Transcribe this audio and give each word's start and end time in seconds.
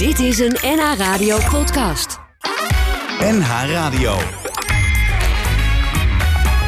Dit 0.00 0.18
is 0.18 0.38
een 0.38 0.56
NH 0.62 0.98
Radio 0.98 1.38
podcast. 1.50 2.18
NH 3.20 3.48
Radio. 3.70 4.16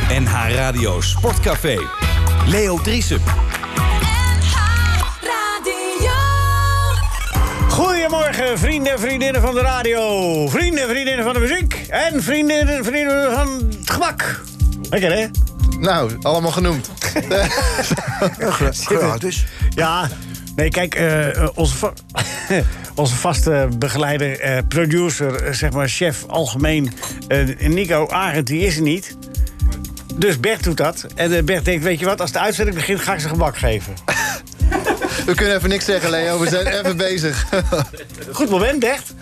NH 0.08 0.54
Radio 0.54 1.00
Sportcafé. 1.00 1.78
Leo 2.46 2.80
Driesen. 2.80 3.20
Goedemorgen, 7.68 8.58
vrienden 8.58 8.92
en 8.92 8.98
vriendinnen 8.98 9.42
van 9.42 9.54
de 9.54 9.60
radio. 9.60 10.48
Vrienden 10.48 10.82
en 10.82 10.88
vriendinnen 10.88 11.24
van 11.24 11.34
de 11.34 11.40
muziek. 11.40 11.74
En 11.88 12.22
vrienden 12.22 12.68
en 12.68 12.84
vriendinnen 12.84 13.32
van 13.32 13.70
het 13.78 13.90
gebak. 13.90 14.40
Lekker, 14.90 15.12
hè? 15.12 15.26
Nou, 15.78 16.12
allemaal 16.22 16.50
genoemd. 16.50 16.90
Gratis. 18.70 19.44
Ja, 19.68 20.08
nee, 20.56 20.68
kijk, 20.68 20.94
eh, 20.94 21.48
onze, 21.54 21.92
onze 23.02 23.16
vaste 23.16 23.68
begeleider, 23.78 24.40
eh, 24.40 24.58
producer, 24.68 25.34
eh, 25.34 25.52
zeg 25.52 25.72
maar 25.72 25.88
chef 25.88 26.24
algemeen, 26.26 26.92
eh, 27.28 27.68
Nico 27.68 28.08
Arend, 28.08 28.46
die 28.46 28.60
is 28.60 28.76
er 28.76 28.82
niet. 28.82 29.16
Dus 30.14 30.40
Bert 30.40 30.64
doet 30.64 30.76
dat. 30.76 31.06
En 31.14 31.44
Bert 31.44 31.64
denkt, 31.64 31.84
weet 31.84 31.98
je 31.98 32.04
wat, 32.04 32.20
als 32.20 32.32
de 32.32 32.38
uitzending 32.38 32.76
begint, 32.76 33.00
ga 33.00 33.14
ik 33.14 33.20
ze 33.20 33.28
gebak 33.28 33.56
geven. 33.56 33.94
We 35.26 35.34
kunnen 35.34 35.56
even 35.56 35.68
niks 35.68 35.84
zeggen, 35.84 36.10
Leo. 36.10 36.38
We 36.38 36.48
zijn 36.48 36.66
even 36.66 36.96
bezig. 36.96 37.46
Goed 38.32 38.50
moment, 38.50 38.78
Bert. 38.78 39.14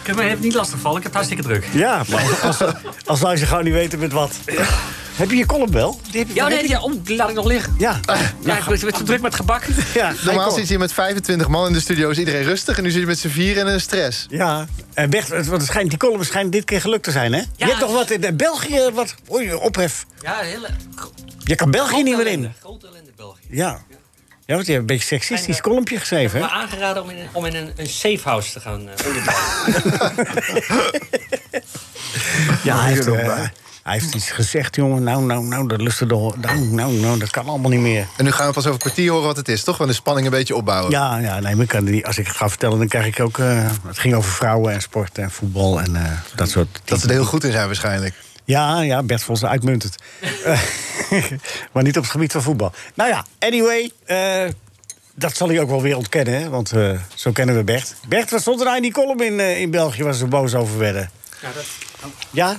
Ik 0.00 0.06
heb 0.06 0.16
me 0.16 0.36
niet 0.40 0.54
lastig 0.54 0.78
vallen, 0.78 0.96
ik 0.96 1.02
heb 1.02 1.12
hartstikke 1.12 1.42
druk. 1.42 1.64
Ja, 1.72 2.02
maar 2.08 2.38
als, 2.42 2.58
als 3.04 3.18
zou 3.18 3.38
je 3.38 3.46
gewoon 3.46 3.64
niet 3.64 3.72
weten 3.72 3.98
met 3.98 4.12
wat. 4.12 4.32
Heb 5.20 5.30
je 5.30 5.36
je 5.36 5.46
column 5.46 5.72
wel? 5.72 6.00
Die 6.10 6.18
heb 6.20 6.28
je, 6.28 6.34
Ja, 6.34 6.44
heb 6.44 6.52
nee, 6.54 6.62
je- 6.62 6.68
ja, 6.68 6.80
oh, 6.80 6.92
die 7.02 7.16
laat 7.16 7.28
ik 7.28 7.34
nog 7.34 7.44
liggen. 7.44 7.74
Ja, 7.78 8.00
Ja, 8.44 8.56
ik 8.56 8.64
ben 8.80 8.92
te 8.92 9.02
druk 9.02 9.20
met 9.20 9.34
gebak. 9.34 9.62
ja, 9.94 10.12
Normaal 10.24 10.50
zit 10.50 10.68
je 10.68 10.78
met 10.78 10.92
25 10.92 11.48
man 11.48 11.66
in 11.66 11.72
de 11.72 11.80
studio, 11.80 12.10
is 12.10 12.18
iedereen 12.18 12.42
rustig. 12.42 12.76
En 12.76 12.82
nu 12.82 12.90
zit 12.90 13.00
je 13.00 13.06
met 13.06 13.18
z'n 13.18 13.28
vier 13.28 13.58
en 13.58 13.66
een 13.66 13.80
stress. 13.80 14.26
Ja, 14.28 14.66
en 14.94 15.10
Bert, 15.10 15.46
want 15.46 15.64
schijnt, 15.64 15.88
die 15.90 15.98
column 15.98 16.24
schijnt 16.24 16.52
dit 16.52 16.64
keer 16.64 16.80
gelukt 16.80 17.04
te 17.04 17.10
zijn, 17.10 17.32
hè? 17.32 17.42
Je 17.56 17.64
hebt 17.64 17.78
toch 17.78 17.92
wat 17.92 18.10
in 18.10 18.36
België, 18.36 18.90
wat 18.92 19.14
oei, 19.30 19.54
ophef. 19.54 20.06
Ja, 20.22 20.36
hele... 20.38 20.68
Je 21.44 21.54
kan 21.54 21.70
België 21.70 22.02
niet 22.02 22.16
meer 22.16 22.26
in. 22.26 22.52
Grote 22.60 22.86
ellende 22.86 23.10
België. 23.16 23.46
Ja. 23.50 23.78
Ja, 24.46 24.54
want 24.54 24.66
je 24.66 24.72
hebt 24.72 24.90
een 24.90 24.96
beetje 24.96 25.16
seksistisch 25.16 25.60
columnje 25.60 25.98
geschreven, 25.98 26.40
Me 26.40 26.46
hè? 26.46 26.52
aangeraden 26.52 27.02
om 27.02 27.10
in, 27.10 27.28
om 27.32 27.44
in 27.44 27.54
een, 27.54 27.72
een 27.76 27.88
safe 27.88 28.20
house 28.22 28.52
te 28.52 28.60
gaan 28.60 28.88
eh. 28.88 28.94
Ja, 32.62 32.80
hij 32.80 32.92
heeft, 32.92 33.04
bij. 33.06 33.52
Hij 33.82 33.92
heeft 33.92 34.14
iets 34.14 34.30
gezegd, 34.30 34.76
jongen. 34.76 35.02
Nou, 35.02 35.22
nou, 35.22 35.44
nou, 35.44 35.68
dat 35.68 35.80
lustte 35.80 36.06
door. 36.06 36.34
Nou, 36.40 36.58
nou, 36.58 36.92
nou, 36.92 37.18
dat 37.18 37.30
kan 37.30 37.48
allemaal 37.48 37.70
niet 37.70 37.80
meer. 37.80 38.06
En 38.16 38.24
nu 38.24 38.30
gaan 38.32 38.46
we 38.46 38.52
pas 38.52 38.62
over 38.62 38.72
een 38.72 38.78
kwartier 38.78 39.10
horen 39.10 39.26
wat 39.26 39.36
het 39.36 39.48
is, 39.48 39.64
toch? 39.64 39.76
Want 39.78 39.90
de 39.90 39.96
spanning 39.96 40.26
een 40.26 40.32
beetje 40.32 40.56
opbouwen. 40.56 40.90
Ja, 40.90 41.18
ja 41.18 41.40
nee, 41.40 41.54
maar 41.54 41.62
ik 41.62 41.68
kan 41.68 41.84
die, 41.84 42.06
als 42.06 42.18
ik 42.18 42.26
het 42.26 42.36
ga 42.36 42.48
vertellen, 42.48 42.78
dan 42.78 42.88
krijg 42.88 43.06
ik 43.06 43.20
ook... 43.20 43.38
eh, 43.38 43.66
het 43.86 43.98
ging 43.98 44.14
over 44.14 44.30
vrouwen 44.30 44.72
en 44.72 44.82
sport 44.82 45.18
en 45.18 45.30
voetbal 45.30 45.80
en 45.80 45.96
eh, 45.96 46.12
dat 46.34 46.50
soort... 46.50 46.80
Dat 46.84 47.00
ze 47.00 47.06
er 47.06 47.12
heel 47.12 47.24
goed 47.24 47.44
in 47.44 47.52
zijn 47.52 47.66
waarschijnlijk. 47.66 48.14
Ja, 48.44 48.80
ja, 48.80 49.02
Bert 49.02 49.22
vond 49.22 49.38
ze 49.38 49.48
uitmuntend. 49.48 49.94
Maar 51.72 51.82
niet 51.82 51.96
op 51.96 52.02
het 52.02 52.12
gebied 52.12 52.32
van 52.32 52.42
voetbal. 52.42 52.72
Nou 52.94 53.10
ja, 53.10 53.24
anyway, 53.38 53.90
eh, 54.04 54.48
dat 55.14 55.36
zal 55.36 55.48
hij 55.48 55.60
ook 55.60 55.68
wel 55.68 55.82
weer 55.82 55.96
ontkennen, 55.96 56.34
hè? 56.40 56.48
want 56.48 56.72
eh, 56.72 56.98
zo 57.14 57.32
kennen 57.32 57.56
we 57.56 57.64
Bert. 57.64 57.94
Bert, 58.08 58.30
wat 58.30 58.40
stond 58.40 58.58
er 58.58 58.64
nou 58.64 58.76
in 58.76 58.82
die 58.82 58.92
column 58.92 59.20
in, 59.20 59.40
in 59.40 59.70
België 59.70 60.02
waar 60.02 60.12
ze 60.12 60.18
zo 60.18 60.26
boos 60.26 60.54
over 60.54 60.78
werden? 60.78 61.10
Ja? 62.30 62.56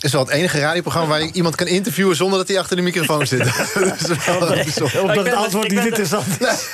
Is 0.00 0.12
wel 0.12 0.20
het 0.24 0.30
enige 0.30 0.58
radioprogramma 0.60 1.08
waar 1.08 1.20
je 1.22 1.32
iemand 1.32 1.54
kan 1.54 1.66
interviewen 1.66 2.16
zonder 2.16 2.38
dat 2.38 2.48
hij 2.48 2.58
achter 2.58 2.76
de 2.76 2.82
microfoon 2.82 3.26
zit. 3.26 3.38
dat 4.40 4.56
is 4.56 4.74
wel. 4.78 5.02
Omdat 5.02 5.24
het 5.26 5.34
antwoord 5.34 5.68
niet 5.68 5.78
het- 5.78 5.86
interessant 5.88 6.26
is. 6.40 6.66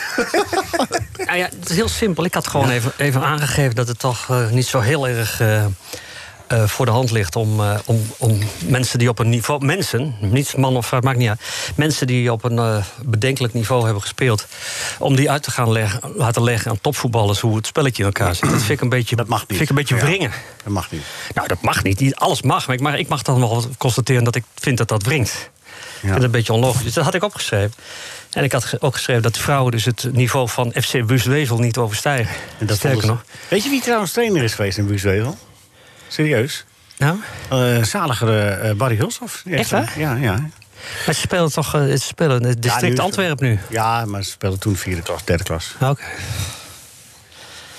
Nou 1.26 1.38
ja, 1.38 1.48
het 1.60 1.70
is 1.70 1.76
heel 1.76 1.88
simpel. 1.88 2.24
Ik 2.24 2.34
had 2.34 2.46
gewoon 2.48 2.70
even, 2.70 2.92
even 2.96 3.22
aangegeven 3.22 3.74
dat 3.74 3.88
het 3.88 3.98
toch 3.98 4.30
eh, 4.30 4.50
niet 4.50 4.66
zo 4.66 4.80
heel 4.80 5.08
erg 5.08 5.40
eh, 5.40 5.64
eh, 6.54 6.68
voor 6.68 6.86
de 6.86 6.92
hand 6.92 7.10
ligt 7.10 7.36
om, 7.36 7.60
eh, 7.60 7.78
om, 7.84 8.02
om 8.18 8.38
mensen 8.66 8.98
die 8.98 9.08
op 9.08 9.18
een 9.18 9.28
niveau. 9.28 9.64
Mensen, 9.64 10.14
niet 10.20 10.56
man 10.56 10.76
of 10.76 10.86
vrouw, 10.86 11.00
maakt 11.00 11.18
niet 11.18 11.28
uit. 11.28 11.40
Mensen 11.76 12.06
die 12.06 12.32
op 12.32 12.44
een 12.44 12.58
eh, 12.58 12.84
bedenkelijk 13.02 13.54
niveau 13.54 13.84
hebben 13.84 14.02
gespeeld. 14.02 14.46
om 14.98 15.16
die 15.16 15.30
uit 15.30 15.42
te 15.42 15.50
gaan 15.50 15.72
leggen, 15.72 16.00
laten 16.16 16.42
leggen 16.42 16.70
aan 16.70 16.80
topvoetballers 16.80 17.40
hoe 17.40 17.56
het 17.56 17.66
spelletje 17.66 18.02
in 18.02 18.08
elkaar 18.08 18.34
zit. 18.34 18.50
Dat 18.50 18.58
vind 18.58 18.70
ik 18.70 18.80
een 18.80 18.88
beetje, 18.88 19.16
Dat 19.16 19.26
mag 19.26 19.40
niet. 19.40 19.48
Vind 19.48 19.60
ik 19.60 19.68
een 19.68 19.74
beetje 19.74 19.94
Ja. 19.96 20.04
wringen. 20.04 20.32
Dat 20.64 20.72
mag 20.72 20.90
niet. 20.90 21.02
Nou, 21.34 21.48
dat 21.48 21.60
mag 21.60 21.82
niet. 21.82 22.14
Alles 22.14 22.42
mag. 22.42 22.66
Maar 22.66 22.76
ik 22.76 22.82
mag, 22.82 22.96
ik 22.96 23.08
mag 23.08 23.22
dan 23.22 23.40
wel 23.40 23.64
constateren 23.78 24.24
dat 24.24 24.34
ik 24.34 24.44
vind 24.54 24.78
dat 24.78 24.88
dat 24.88 25.02
wringt. 25.02 25.50
Vind 26.00 26.14
dat 26.14 26.22
een 26.22 26.30
beetje 26.30 26.52
onlogisch. 26.52 26.82
Dus 26.82 26.92
dat 26.92 27.04
had 27.04 27.14
ik 27.14 27.22
opgeschreven. 27.22 27.72
En 28.30 28.44
ik 28.44 28.52
had 28.52 28.76
ook 28.80 28.94
geschreven 28.94 29.22
dat 29.22 29.34
de 29.34 29.40
vrouwen 29.40 29.72
dus 29.72 29.84
het 29.84 30.08
niveau 30.12 30.48
van 30.48 30.72
FC 30.82 31.06
Buswezel 31.06 31.58
niet 31.58 31.76
overstijgen. 31.78 32.34
En 32.58 32.66
dat 32.66 32.76
Sterker 32.76 33.06
nog. 33.06 33.24
Weet 33.48 33.64
je 33.64 33.70
wie 33.70 33.80
trouwens 33.82 34.12
trainer 34.12 34.42
is 34.42 34.54
geweest 34.54 34.78
in 34.78 34.86
Buuswevel? 34.86 35.36
Serieus? 36.14 36.64
Ja? 36.96 37.16
Eh 37.48 37.82
zaligere 37.82 38.48
eh, 38.48 38.74
Barry 38.74 38.96
Hulshoff. 38.96 39.42
Echt 39.50 39.70
waar? 39.70 39.92
Ja, 39.96 40.14
ja. 40.14 40.32
Maar 41.06 41.14
ze 41.14 41.20
spelen 41.20 41.52
toch 41.52 41.74
eh, 41.74 41.80
ze 41.80 41.96
spelen 41.98 42.40
in 42.40 42.48
het 42.48 42.62
district 42.62 42.98
Antwerpen 42.98 43.46
nu. 43.48 43.58
Ja, 43.68 44.04
maar 44.04 44.24
ze 44.24 44.30
speelden 44.30 44.58
toen 44.60 44.76
vierde 44.76 45.02
klas, 45.02 45.24
derde 45.24 45.44
klas. 45.44 45.74
Oké. 45.80 46.02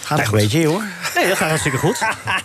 Gaat 0.05 0.19
een 0.19 0.31
beetje, 0.31 0.67
hoor. 0.67 0.83
Nee, 1.15 1.27
dat 1.27 1.37
gaat 1.37 1.47
hartstikke 1.47 1.77
goed. 1.77 1.97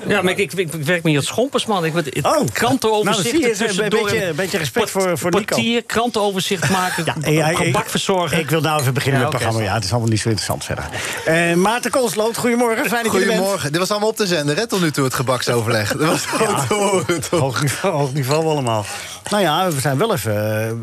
Ja, 0.06 0.22
maar 0.22 0.32
ik, 0.38 0.38
ik, 0.38 0.53
ik 0.53 0.84
werk 0.84 1.03
met 1.03 1.12
Jot 1.12 1.25
Schompers, 1.25 1.66
man. 1.66 1.84
Ik, 1.84 1.93
het 1.94 2.25
Oh. 2.26 2.47
krantenoverzichten 2.53 3.41
Nou, 3.66 3.82
een 3.82 3.88
beetje- 3.88 4.26
een 4.26 4.37
beetje 4.37 4.59
respect 4.59 4.91
voor- 4.91 5.19
voor 5.19 5.31
Nico. 5.31 5.44
Kwartier, 5.44 5.82
krantenoverzicht 5.84 6.71
maken, 6.71 7.04
Ja, 7.32 7.53
gebak 7.54 7.88
verzorgen. 7.88 8.38
Ik 8.38 8.50
wil 8.50 8.60
nou 8.60 8.81
even 8.81 8.94
beginnen 8.94 9.21
Ja, 9.21 9.26
met 9.26 9.34
het 9.34 9.43
programma. 9.43 9.69
Ja, 9.71 9.75
het 9.76 9.84
is 9.84 9.91
allemaal 9.91 10.09
niet 10.10 10.21
zo 10.21 10.28
interessant 10.28 10.65
verder. 10.65 10.84
Eh, 11.25 11.54
Maarten 11.54 11.91
Koolsloot, 11.91 12.37
goedemorgen. 12.37 12.87
Fijn 12.88 13.03
dat. 13.03 13.12
Goedemorgen. 13.12 13.71
Dit 13.71 13.81
was 13.81 13.91
allemaal 13.91 14.09
op 14.09 14.16
de 14.16 14.27
zender, 14.27 14.56
hè, 14.56 14.66
tot 14.66 14.81
nu 14.81 14.91
toe, 14.91 15.04
het 15.04 15.15
gebaksoverleg. 15.15 15.97
Dat 15.97 16.06
was 16.09 16.27
gewoon 16.27 17.04
te 17.06 17.19
toch? 17.19 17.41
Hoog 17.41 17.62
niveau, 17.62 17.94
hoog 17.97 18.12
niveau 18.12 18.47
allemaal. 18.47 18.84
Nou 19.31 19.42
ja, 19.42 19.71
we 19.71 19.81
zijn 19.81 19.98
wel 19.98 20.12
even... 20.12 20.34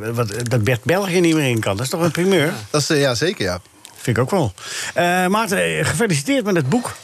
eh, 0.04 0.10
wat, 0.16 0.32
dat 0.50 0.64
Bert 0.64 0.84
België 0.84 1.20
niet 1.20 1.36
meer 1.36 1.50
in 1.50 1.60
kan. 1.60 1.76
Dat 1.76 1.86
is 1.86 1.92
toch 1.92 2.02
een 2.02 2.12
primeur? 2.12 2.54
Dat 2.70 2.82
is, 2.82 2.90
eh, 2.90 3.00
ja, 3.00 3.16
zeker, 3.16 3.46
ja. 3.46 3.60
Vind 4.08 4.20
ik 4.20 4.24
ook 4.24 4.32
wel. 4.32 4.54
Eh, 4.94 5.28
Maarten, 5.28 5.64
eh, 5.64 5.86
gefeliciteerd 5.86 6.46
met 6.46 6.56
het 6.56 6.70
boek. 6.70 6.96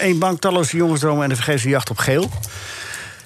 Eén 0.00 0.18
bank, 0.18 0.40
talloze 0.40 0.76
jongensdromen 0.76 1.22
en 1.22 1.28
de 1.28 1.34
vergeefse 1.34 1.68
jacht 1.68 1.90
op 1.90 1.98
geel. 1.98 2.30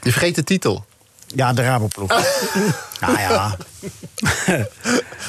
Je 0.02 0.10
vergeet 0.10 0.34
de 0.34 0.44
titel. 0.44 0.84
Ja, 1.26 1.52
de 1.52 1.62
Raboploeg. 1.62 2.08
nou 3.00 3.18
ja, 3.18 3.56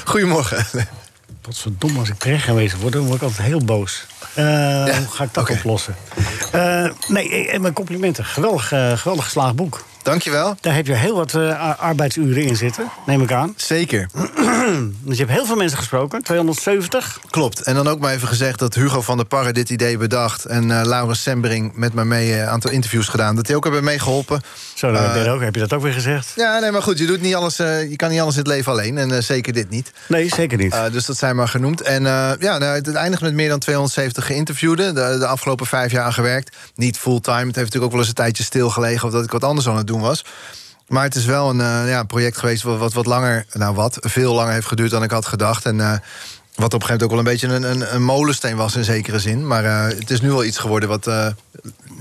Goedemorgen. 0.05 0.65
Potverdomme, 1.41 1.99
als 1.99 2.09
ik 2.09 2.19
terecht 2.19 2.43
gewezen 2.43 2.79
word, 2.79 2.93
dan 2.93 3.01
word 3.01 3.15
ik 3.15 3.21
altijd 3.21 3.47
heel 3.47 3.63
boos. 3.63 4.05
Eh, 4.33 4.45
hoe 4.83 5.07
ga 5.09 5.23
ik 5.23 5.33
dat 5.33 5.49
oplossen? 5.49 5.95
Eh, 6.51 6.89
nee, 7.07 7.47
eh, 7.47 7.59
mijn 7.59 7.73
complimenten. 7.73 8.25
Geweldig, 8.25 8.71
eh, 8.71 8.97
geweldig 8.97 9.23
geslaagd 9.23 9.55
boek. 9.55 9.85
Dankjewel. 10.03 10.55
Daar 10.61 10.75
heb 10.75 10.87
je 10.87 10.93
heel 10.93 11.15
wat 11.15 11.33
eh, 11.33 11.61
ar- 11.61 11.75
arbeidsuren 11.75 12.43
in 12.43 12.55
zitten, 12.55 12.89
neem 13.05 13.21
ik 13.21 13.31
aan. 13.31 13.53
Zeker. 13.55 14.07
Dus 15.01 15.17
je 15.17 15.23
hebt 15.23 15.35
heel 15.37 15.45
veel 15.45 15.55
mensen 15.55 15.77
gesproken, 15.77 16.23
270. 16.23 17.19
Klopt. 17.29 17.61
En 17.61 17.75
dan 17.75 17.87
ook 17.87 17.99
maar 17.99 18.13
even 18.13 18.27
gezegd 18.27 18.59
dat 18.59 18.75
Hugo 18.75 19.01
van 19.01 19.17
der 19.17 19.25
Parre 19.25 19.51
dit 19.53 19.69
idee 19.69 19.97
bedacht. 19.97 20.45
En 20.45 20.71
eh 20.79 20.85
Laurens 20.85 21.21
Sembering 21.21 21.71
met 21.75 21.93
mij 21.93 22.05
mee 22.05 22.33
eh, 22.33 22.39
een 22.39 22.47
aantal 22.47 22.71
interviews 22.71 23.07
gedaan. 23.07 23.35
Dat 23.35 23.45
die 23.45 23.55
ook 23.55 23.63
hebben 23.63 23.83
meegeholpen. 23.83 24.41
Zo, 24.73 24.91
dan 24.91 25.03
heb, 25.03 25.15
je 25.15 25.23
dat 25.23 25.33
ook, 25.33 25.41
heb 25.41 25.53
je 25.53 25.59
dat 25.59 25.73
ook 25.73 25.81
weer 25.81 25.93
gezegd? 25.93 26.33
Ja, 26.35 26.59
nee, 26.59 26.71
maar 26.71 26.83
goed, 26.83 26.97
je, 26.97 27.05
doet 27.05 27.21
niet 27.21 27.35
alles, 27.35 27.57
je 27.57 27.93
kan 27.95 28.09
niet 28.09 28.19
alles 28.19 28.33
in 28.33 28.39
het 28.39 28.47
leven 28.47 28.71
alleen. 28.71 28.97
En 28.97 29.23
zeker 29.23 29.53
dit 29.53 29.69
niet. 29.69 29.91
Nee, 30.07 30.29
zeker 30.35 30.57
niet. 30.57 30.75
Dus 30.91 31.05
dat 31.05 31.17
zijn 31.17 31.35
maar 31.35 31.47
genoemd. 31.47 31.81
En 31.81 32.03
ja, 32.03 32.57
nou, 32.57 32.63
het 32.63 32.93
eindigt 32.93 33.21
met 33.21 33.33
meer 33.33 33.49
dan 33.49 33.59
270 33.59 34.25
geïnterviewden. 34.25 34.95
De, 34.95 35.15
de 35.19 35.27
afgelopen 35.27 35.65
vijf 35.65 35.91
jaar 35.91 36.13
gewerkt. 36.13 36.55
Niet 36.75 36.97
fulltime. 36.97 37.37
Het 37.37 37.45
heeft 37.45 37.55
natuurlijk 37.55 37.83
ook 37.83 37.91
wel 37.91 37.99
eens 37.99 38.09
een 38.09 38.13
tijdje 38.13 38.43
stilgelegen... 38.43 39.07
of 39.07 39.13
dat 39.13 39.23
ik 39.23 39.31
wat 39.31 39.43
anders 39.43 39.67
aan 39.67 39.77
het 39.77 39.87
doen 39.91 40.01
was. 40.01 40.25
Maar 40.87 41.03
het 41.03 41.15
is 41.15 41.25
wel 41.25 41.49
een 41.49 41.61
eh, 41.61 41.89
ja, 41.89 42.03
project 42.03 42.37
geweest 42.37 42.63
wat, 42.63 42.77
wat 42.77 42.93
wat 42.93 43.05
langer... 43.05 43.45
nou 43.53 43.75
wat, 43.75 43.97
veel 43.99 44.33
langer 44.33 44.53
heeft 44.53 44.67
geduurd 44.67 44.91
dan 44.91 45.03
ik 45.03 45.11
had 45.11 45.25
gedacht. 45.25 45.65
En 45.65 45.79
eh, 45.79 45.91
wat 46.55 46.73
op 46.73 46.81
een 46.81 46.87
gegeven 46.87 46.89
moment 46.89 47.03
ook 47.03 47.09
wel 47.09 47.19
een 47.19 47.23
beetje 47.23 47.47
een, 47.47 47.81
een, 47.81 47.95
een 47.95 48.03
molensteen 48.03 48.55
was 48.55 48.75
in 48.75 48.83
zekere 48.83 49.19
zin. 49.19 49.47
Maar 49.47 49.65
eh, 49.65 49.97
het 49.99 50.09
is 50.09 50.21
nu 50.21 50.29
wel 50.29 50.43
iets 50.43 50.57
geworden 50.57 50.89
wat... 50.89 51.07
eh, 51.07 51.27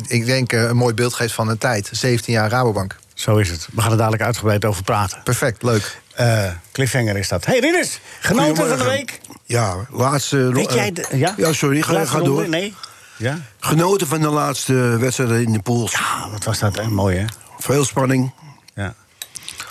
ik 0.06 0.26
denk 0.26 0.52
een 0.52 0.76
mooi 0.76 0.94
beeld 0.94 1.14
geeft 1.14 1.34
van 1.34 1.48
de 1.48 1.58
tijd. 1.58 1.88
17 1.92 2.34
jaar 2.34 2.50
Rabobank. 2.50 2.96
Zo 3.14 3.36
is 3.36 3.50
het. 3.50 3.68
We 3.72 3.80
gaan 3.80 3.90
er 3.90 3.96
dadelijk 3.96 4.22
uitgebreid 4.22 4.64
over 4.64 4.82
praten. 4.82 5.20
Perfect, 5.24 5.62
leuk. 5.62 6.00
Eh, 6.14 6.44
cliffhanger 6.72 7.16
is 7.16 7.28
dat. 7.28 7.44
hey, 7.44 7.58
Rinus, 7.58 8.00
genoten 8.20 8.68
van 8.68 8.78
de 8.78 8.84
week? 8.84 9.20
Ja, 9.44 9.74
laatste... 9.90 10.52
Weet 10.52 10.72
jij... 10.72 10.92
De, 10.92 11.06
ja? 11.12 11.34
Ja, 11.36 11.52
sorry, 11.52 11.82
ga, 11.82 12.04
ga 12.04 12.18
ronde? 12.18 12.30
door. 12.30 12.48
Nee? 12.48 12.74
Ja? 13.16 13.38
Genoten 13.60 14.06
van 14.06 14.20
de 14.20 14.28
laatste 14.28 14.72
wedstrijd 14.98 15.30
in 15.30 15.52
de 15.52 15.58
pools. 15.62 15.94
Ah, 15.94 16.30
wat 16.32 16.44
was 16.44 16.58
dat, 16.58 16.76
hè? 16.76 16.88
Mooi, 16.88 17.16
hè? 17.16 17.24
Veel 17.58 17.84
spanning. 17.84 18.32
Ja. 18.74 18.94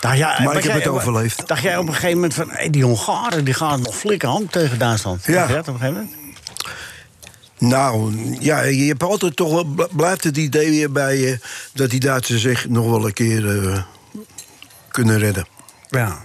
Dacht 0.00 0.16
jij, 0.18 0.26
Maar 0.44 0.56
ik 0.56 0.62
heb 0.62 0.72
jij- 0.72 0.72
het 0.82 0.86
overleefd. 0.88 1.46
Dacht 1.48 1.62
jij 1.62 1.76
op 1.76 1.86
een 1.86 1.92
gegeven 1.94 2.14
moment 2.14 2.34
van... 2.34 2.50
Hey, 2.50 2.70
die 2.70 2.84
Hongaren 2.84 3.44
die 3.44 3.54
gaan 3.54 3.82
nog 3.82 3.96
flikken 3.96 4.28
hand 4.28 4.52
tegen 4.52 4.78
Duitsland? 4.78 5.24
Ja. 5.24 5.32
Dacht 5.34 5.48
je 5.48 5.54
dat 5.54 5.68
op 5.68 5.74
een 5.74 5.80
gegeven 5.80 6.02
moment? 6.02 6.16
Nou, 7.58 8.14
ja, 8.40 8.60
je 8.62 8.84
hebt 8.88 9.02
altijd 9.02 9.36
toch 9.36 9.50
wel... 9.50 9.64
bl- 9.64 9.84
blijft 9.92 10.24
het 10.24 10.36
idee 10.36 10.70
weer 10.70 10.92
bij 10.92 11.16
je... 11.18 11.38
dat 11.72 11.90
die 11.90 12.00
Duitsers 12.00 12.42
zich 12.42 12.68
nog 12.68 12.86
wel 12.90 13.06
een 13.06 13.12
keer 13.12 13.64
eh, 13.66 13.82
kunnen 14.88 15.18
redden. 15.18 15.46
Ja. 15.88 16.18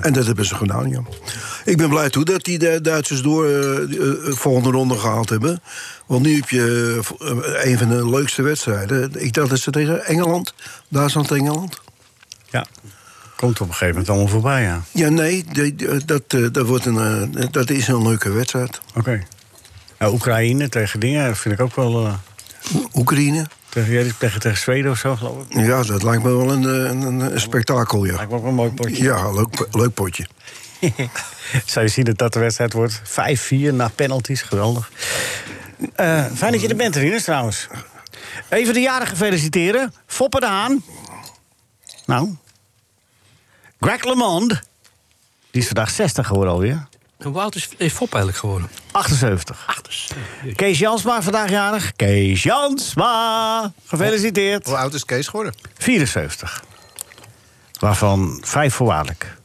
En 0.00 0.12
dat 0.12 0.26
hebben 0.26 0.44
ze 0.44 0.54
gedaan, 0.54 0.88
ja. 0.88 1.00
Ik 1.64 1.76
ben 1.76 1.88
blij 1.88 2.10
toe 2.10 2.24
dat 2.24 2.44
die 2.44 2.58
de 2.58 2.80
Duitsers 2.80 3.22
door 3.22 3.44
eh, 3.44 3.50
de 3.50 4.32
volgende 4.34 4.70
ronde 4.70 4.98
gehaald 4.98 5.28
hebben. 5.28 5.60
Want 6.06 6.22
nu 6.22 6.34
heb 6.34 6.48
je 6.48 7.00
eh, 7.18 7.70
een 7.70 7.78
van 7.78 7.88
de 7.88 8.10
leukste 8.10 8.42
wedstrijden. 8.42 9.24
Ik 9.24 9.32
dacht 9.32 9.50
dat 9.50 9.58
ze 9.58 9.70
tegen 9.70 10.04
Engeland, 10.04 10.54
Duitsland-Engeland. 10.88 11.80
Ja. 12.50 12.66
Komt 13.36 13.60
op 13.60 13.66
een 13.66 13.72
gegeven 13.72 13.88
moment 13.88 14.08
allemaal 14.08 14.28
voorbij, 14.28 14.62
ja. 14.62 14.82
Ja, 14.92 15.08
nee, 15.08 15.44
dat, 16.04 16.22
eh, 16.28 16.46
dat, 16.52 16.66
wordt 16.66 16.84
een, 16.84 17.30
eh, 17.36 17.46
dat 17.50 17.70
is 17.70 17.88
een 17.88 18.02
leuke 18.02 18.30
wedstrijd. 18.30 18.80
Oké. 18.94 19.22
Nou, 19.98 20.12
Oekraïne 20.12 20.68
tegen 20.68 21.00
dingen 21.00 21.36
vind 21.36 21.54
ik 21.54 21.60
ook 21.60 21.76
wel... 21.76 22.06
eh, 22.06 22.14
Oekraïne, 22.94 23.46
tegen, 23.68 24.16
tegen, 24.18 24.40
tegen 24.40 24.58
Zweden 24.58 24.90
of 24.90 24.98
zo, 24.98 25.16
geloof 25.16 25.44
ik. 25.48 25.66
ja, 25.66 25.82
dat 25.82 26.02
lijkt 26.02 26.22
me 26.22 26.36
wel 26.36 26.50
een, 26.50 26.64
eh, 26.64 26.90
een, 26.90 27.20
een 27.20 27.40
spektakel, 27.40 28.04
ja. 28.04 28.14
Lijkt 28.14 28.30
me 28.30 28.36
ook 28.36 28.42
wel 28.42 28.50
een 28.50 28.56
mooi 28.56 28.70
potje. 28.70 29.02
Ja, 29.02 29.32
leuk, 29.32 29.66
leuk 29.72 29.94
potje. 29.94 30.26
Zou 31.64 31.84
je 31.84 31.90
zien 31.90 32.04
dat 32.04 32.18
dat 32.18 32.32
de 32.32 32.38
wedstrijd 32.38 32.72
wordt? 32.72 33.00
5-4 33.04 33.72
na 33.72 33.88
penalties, 33.88 34.42
geweldig. 34.42 34.90
Eh, 35.94 36.24
fijn 36.34 36.52
dat 36.52 36.60
je 36.60 36.68
er 36.68 36.76
bent, 36.76 36.96
Rinus, 36.96 37.22
trouwens. 37.22 37.66
Even 38.48 38.74
de 38.74 38.80
jarigen 38.80 39.16
feliciteren. 39.16 39.94
Foppe 40.06 40.40
de 40.40 40.46
Haan. 40.46 40.82
Nou. 42.06 42.36
Greg 43.80 44.04
LeMond. 44.04 44.48
Die 45.50 45.60
is 45.60 45.66
vandaag 45.66 45.90
60 45.90 46.26
geworden 46.26 46.52
alweer. 46.52 46.88
En 47.18 47.28
hoe 47.30 47.40
oud 47.40 47.54
is, 47.54 47.68
is 47.76 47.92
Fop 47.92 48.08
eigenlijk 48.12 48.38
geworden? 48.42 48.68
78. 48.92 49.64
Ach, 49.66 49.80
Kees 50.54 50.78
Jansma 50.78 51.22
vandaag 51.22 51.50
jarig. 51.50 51.92
Kees 51.96 52.42
Jansma. 52.42 53.72
Gefeliciteerd. 53.86 54.66
Hoe 54.66 54.76
oud 54.76 54.94
is 54.94 55.04
Kees 55.04 55.26
geworden? 55.26 55.54
74. 55.78 56.64
Waarvan 57.78 58.42
vijf 58.44 58.74
voorwaardelijk. 58.74 59.36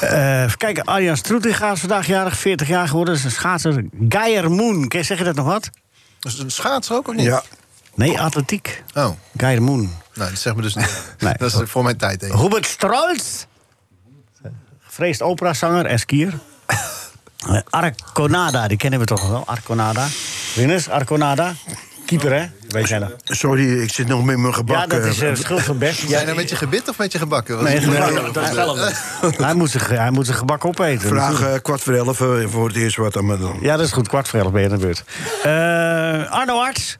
Eh 0.00 0.42
even 0.42 0.58
kijken, 0.58 0.84
Arjan 0.84 1.16
Stroetinga 1.16 1.72
is 1.72 1.80
vandaag 1.80 2.06
jarig, 2.06 2.36
40 2.38 2.68
jaar 2.68 2.88
geworden. 2.88 3.14
Dat 3.14 3.22
is 3.24 3.30
een 3.30 3.36
schaatser. 3.38 3.84
Geir 4.08 4.50
Moon, 4.50 4.92
zeg 5.00 5.18
je 5.18 5.24
dat 5.24 5.34
nog 5.34 5.46
wat? 5.46 5.70
Is 6.20 6.32
het 6.32 6.42
een 6.42 6.50
schaatser 6.50 6.96
ook 6.96 7.08
of 7.08 7.14
niet? 7.14 7.24
Ja, 7.24 7.42
Nee, 7.94 8.20
atletiek. 8.20 8.82
Oh, 8.94 9.10
Geir 9.36 9.62
Moon. 9.62 9.80
nou, 10.14 10.30
dat 10.30 10.38
zegt 10.38 10.56
me 10.56 10.62
dus 10.62 10.74
niet. 10.74 11.02
Nee. 11.18 11.34
Dat 11.36 11.52
is 11.62 11.70
voor 11.70 11.82
mijn 11.82 11.96
tijd, 11.96 12.20
denk 12.20 12.32
ik. 12.32 12.38
Hubert 12.38 12.66
Strolz. 12.66 13.44
Gevreesd 14.80 15.22
operazanger 15.22 15.86
en 15.86 15.98
skier. 15.98 16.38
Eh, 17.48 17.60
Arconada, 17.70 18.68
die 18.68 18.76
kennen 18.76 18.98
we 18.98 19.04
toch 19.04 19.28
wel? 19.28 19.42
Arconada. 19.46 20.06
Rinus, 20.54 20.88
Arconada. 20.88 21.54
Keeper, 22.06 22.32
hè? 22.32 22.46
Weet 22.68 22.88
jij 22.88 22.98
dat? 22.98 23.12
sorry, 23.24 23.82
ik 23.82 23.92
zit 23.92 24.06
nog 24.06 24.24
met 24.24 24.36
mijn 24.38 24.54
gebak. 24.54 24.76
Ja, 24.76 24.86
dat 24.86 25.04
is 25.04 25.20
eh, 25.20 25.30
eh, 25.30 25.36
schuld 25.36 25.62
van 25.62 25.78
Bert. 25.78 25.98
Jij 25.98 26.24
nou 26.24 26.36
met 26.36 26.48
je 26.50 26.56
gebit 26.56 26.88
of 26.88 26.98
met 26.98 27.12
je 27.12 27.18
gebakken? 27.18 27.54
Was 27.56 27.64
Nee, 27.64 27.80
gebak. 27.80 28.34
dat 28.34 28.48
is 28.48 28.54
wel 28.54 28.76
hij, 29.46 29.54
moet 29.54 29.70
zijn, 29.70 29.84
hij 29.84 30.10
moet 30.10 30.26
zijn 30.26 30.38
gebak 30.38 30.64
opeten. 30.64 31.08
Vraag 31.08 31.42
eh, 31.42 31.54
kwart 31.62 31.80
voor 31.80 31.94
elf 31.94 32.20
eh, 32.20 32.46
voor 32.48 32.66
het 32.68 32.76
eerst 32.76 32.96
wat 32.96 33.16
aan 33.16 33.26
me 33.26 33.38
dan. 33.38 33.58
Ja, 33.60 33.76
dat 33.76 33.86
is 33.86 33.92
goed. 33.92 34.08
Kwart 34.08 34.28
voor 34.28 34.40
elf 34.40 34.52
ben 34.52 34.62
je 34.62 34.68
aan 34.70 34.78
de 34.78 34.84
beurt. 34.84 35.04
Eh, 35.42 36.30
Arno 36.32 36.60
Arts. 36.60 36.98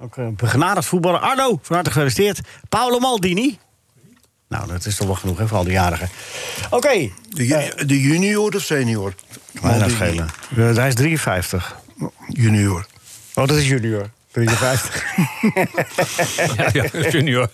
Ook 0.00 0.16
een 0.16 0.34
begenadigd 0.36 0.86
voetballer. 0.86 1.20
Arno, 1.20 1.58
van 1.62 1.74
harte 1.74 1.90
gefeliciteerd. 1.90 2.40
Paolo 2.68 2.98
Maldini. 2.98 3.58
Nou, 4.48 4.66
dat 4.66 4.86
is 4.86 4.96
toch 4.96 5.06
wel 5.06 5.16
genoeg, 5.16 5.38
hè, 5.38 5.48
voor 5.48 5.56
al 5.56 5.64
die 5.64 5.72
jarigen. 5.72 6.08
Oké. 6.70 7.10
De, 7.28 7.72
de 7.86 8.00
junior 8.00 8.54
of 8.54 8.62
senior? 8.62 9.14
Dat 9.60 9.90
schelen. 9.90 10.28
Eh, 10.56 10.74
hij 10.74 10.88
is 10.88 10.94
53. 10.94 11.76
Junior. 12.28 12.86
Oh, 13.34 13.46
dat 13.46 13.56
is 13.56 13.68
junior. 13.68 14.10
53. 14.32 15.04
ja, 16.46 16.68
ja, 16.72 17.08
junior. 17.10 17.48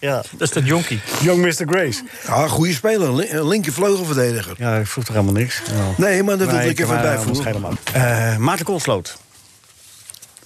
ja. 0.00 0.14
Dat 0.30 0.40
is 0.40 0.50
dat 0.50 0.66
jonkie. 0.66 1.00
Young 1.22 1.40
Mr. 1.44 1.66
Grace. 1.66 2.02
Ja, 2.26 2.48
goede 2.48 2.72
speler. 2.72 3.34
een 3.34 3.48
linker 3.48 3.72
vleugelverdediger. 3.72 4.54
Ja, 4.58 4.76
ik 4.76 4.86
vroeg 4.86 5.04
toch 5.04 5.14
helemaal 5.14 5.40
niks. 5.40 5.62
Ja. 5.66 5.94
Nee, 5.96 6.22
maar 6.22 6.38
dat 6.38 6.48
wil 6.50 6.56
Nee, 6.58 6.68
ik 6.68 6.78
even 6.80 6.96
eh, 6.96 7.02
bijvoegen. 7.02 7.44
helemaal. 7.46 7.72
Eh, 7.92 8.36
Maarten 8.36 8.64
Koolsloot. 8.64 9.16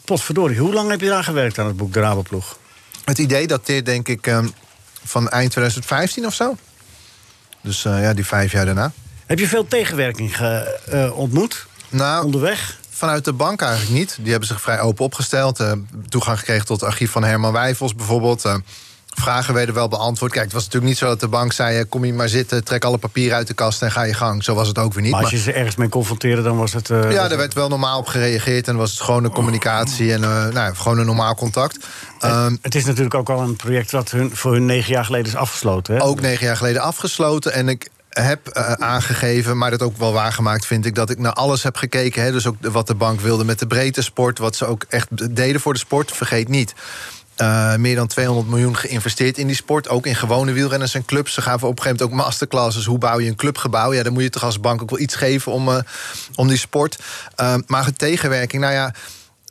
Potverdorie, 0.04 0.58
hoe 0.58 0.72
lang 0.72 0.90
heb 0.90 1.00
je 1.00 1.08
daar 1.08 1.24
gewerkt 1.24 1.58
aan 1.58 1.66
het 1.66 1.76
boek 1.76 1.92
De 1.92 2.00
Rabenploeg? 2.00 2.58
Het 3.04 3.18
idee 3.18 3.46
dateert 3.46 3.86
denk 3.86 4.08
ik 4.08 4.26
ehm, 4.26 4.48
van 5.04 5.28
eind 5.28 5.50
2015 5.50 6.26
of 6.26 6.34
zo. 6.34 6.56
Dus 7.60 7.84
eh, 7.84 8.02
ja, 8.02 8.14
die 8.14 8.26
vijf 8.26 8.52
jaar 8.52 8.64
daarna. 8.64 8.92
Heb 9.26 9.38
je 9.38 9.48
veel 9.48 9.66
tegenwerking 9.66 10.36
ge- 10.36 10.80
eh, 10.90 11.18
ontmoet 11.18 11.66
Nou, 11.88 12.24
onderweg? 12.24 12.78
vanuit 12.90 13.24
de 13.24 13.32
bank 13.32 13.60
eigenlijk 13.62 13.92
niet. 13.98 14.16
Die 14.20 14.30
hebben 14.30 14.48
zich 14.48 14.60
vrij 14.60 14.80
open 14.80 15.04
opgesteld. 15.04 15.60
eh, 15.60 15.72
toegang 16.08 16.38
gekregen 16.38 16.66
tot 16.66 16.80
het 16.80 16.88
archief 16.90 17.10
van 17.10 17.24
Herman 17.24 17.52
Wijfels 17.52 17.94
bijvoorbeeld. 17.94 18.44
Eh, 18.44 18.54
vragen 19.14 19.54
werden 19.54 19.74
wel 19.74 19.88
beantwoord. 19.88 20.32
Kijk, 20.32 20.44
het 20.44 20.52
was 20.52 20.62
natuurlijk 20.64 20.90
niet 20.90 20.98
zo 21.00 21.06
dat 21.06 21.20
de 21.20 21.28
bank 21.28 21.52
zei... 21.52 21.84
kom 21.84 22.02
hier 22.02 22.14
maar 22.14 22.28
zitten, 22.28 22.64
trek 22.64 22.84
alle 22.84 22.98
papieren 22.98 23.36
uit 23.36 23.46
de 23.46 23.54
kast 23.54 23.82
en 23.82 23.90
ga 23.90 24.02
je 24.02 24.14
gang. 24.14 24.44
Zo 24.44 24.54
was 24.54 24.68
het 24.68 24.78
ook 24.78 24.92
weer 24.94 25.02
niet. 25.02 25.12
Maar 25.12 25.20
als 25.22 25.30
je 25.30 25.38
ze 25.38 25.52
ergens 25.52 25.76
mee 25.76 25.88
confronteerde, 25.88 26.42
dan 26.42 26.56
was 26.56 26.72
het... 26.72 26.88
ja, 26.88 27.28
daar 27.28 27.36
werd 27.38 27.54
wel 27.54 27.68
normaal 27.68 27.98
op 27.98 28.06
gereageerd. 28.06 28.68
En 28.68 28.76
was 28.76 28.90
het 28.90 29.00
gewoon 29.00 29.24
een 29.24 29.30
communicatie 29.32 30.12
en 30.12 30.22
eh, 30.24 30.46
nou, 30.46 30.74
gewoon 30.74 30.98
een 30.98 31.06
normaal 31.06 31.34
contact. 31.34 31.86
Ehm, 32.20 32.56
Het 32.62 32.74
is 32.74 32.84
natuurlijk 32.84 33.14
ook 33.14 33.28
al 33.30 33.40
een 33.40 33.56
project 33.56 33.90
dat 33.90 34.10
hun, 34.10 34.36
voor 34.36 34.52
hun 34.52 34.66
negen 34.66 34.92
jaar 34.92 35.04
geleden 35.04 35.26
is 35.26 35.36
afgesloten. 35.36 35.94
Hè? 35.94 36.02
ook 36.02 36.20
negen 36.20 36.46
jaar 36.46 36.56
geleden 36.56 36.82
afgesloten. 36.82 37.52
En 37.52 37.68
ik 37.68 37.88
heb 38.22 38.48
eh, 38.48 38.72
aangegeven, 38.72 39.58
maar 39.58 39.70
dat 39.70 39.82
ook 39.82 39.96
wel 39.96 40.12
waargemaakt 40.12 40.66
vind 40.66 40.86
ik... 40.86 40.94
dat 40.94 41.10
ik 41.10 41.18
naar 41.18 41.32
alles 41.32 41.62
heb 41.62 41.76
gekeken. 41.76 42.22
Hè, 42.22 42.32
dus 42.32 42.46
ook 42.46 42.56
wat 42.60 42.86
de 42.86 42.94
bank 42.94 43.20
wilde 43.20 43.44
met 43.44 43.58
de 43.58 43.66
breedte 43.66 44.02
sport... 44.02 44.38
wat 44.38 44.56
ze 44.56 44.66
ook 44.66 44.84
echt 44.88 45.36
deden 45.36 45.60
voor 45.60 45.72
de 45.72 45.78
sport, 45.78 46.12
vergeet 46.12 46.48
niet. 46.48 46.74
Eh, 47.36 47.76
meer 47.76 47.96
dan 47.96 48.06
200 48.06 48.48
miljoen 48.48 48.76
geïnvesteerd 48.76 49.38
in 49.38 49.46
die 49.46 49.56
sport. 49.56 49.88
Ook 49.88 50.06
in 50.06 50.14
gewone 50.14 50.52
wielrenners 50.52 50.94
en 50.94 51.04
clubs. 51.04 51.32
Ze 51.32 51.42
gaven 51.42 51.68
op 51.68 51.76
een 51.76 51.82
gegeven 51.82 52.04
moment 52.04 52.20
ook 52.20 52.26
masterclasses. 52.26 52.84
Hoe 52.84 52.98
bouw 52.98 53.20
je 53.20 53.28
een 53.28 53.36
clubgebouw? 53.36 53.92
Ja, 53.92 54.02
dan 54.02 54.12
moet 54.12 54.22
je 54.22 54.30
toch 54.30 54.44
als 54.44 54.60
bank 54.60 54.82
ook 54.82 54.90
wel 54.90 54.98
iets 54.98 55.14
geven 55.14 55.52
om, 55.52 55.68
eh, 55.68 55.78
om 56.34 56.48
die 56.48 56.58
sport. 56.58 56.98
Maar 57.66 57.84
de 57.84 57.92
tegenwerking, 57.92 58.62
nou 58.62 58.74
ja... 58.74 58.94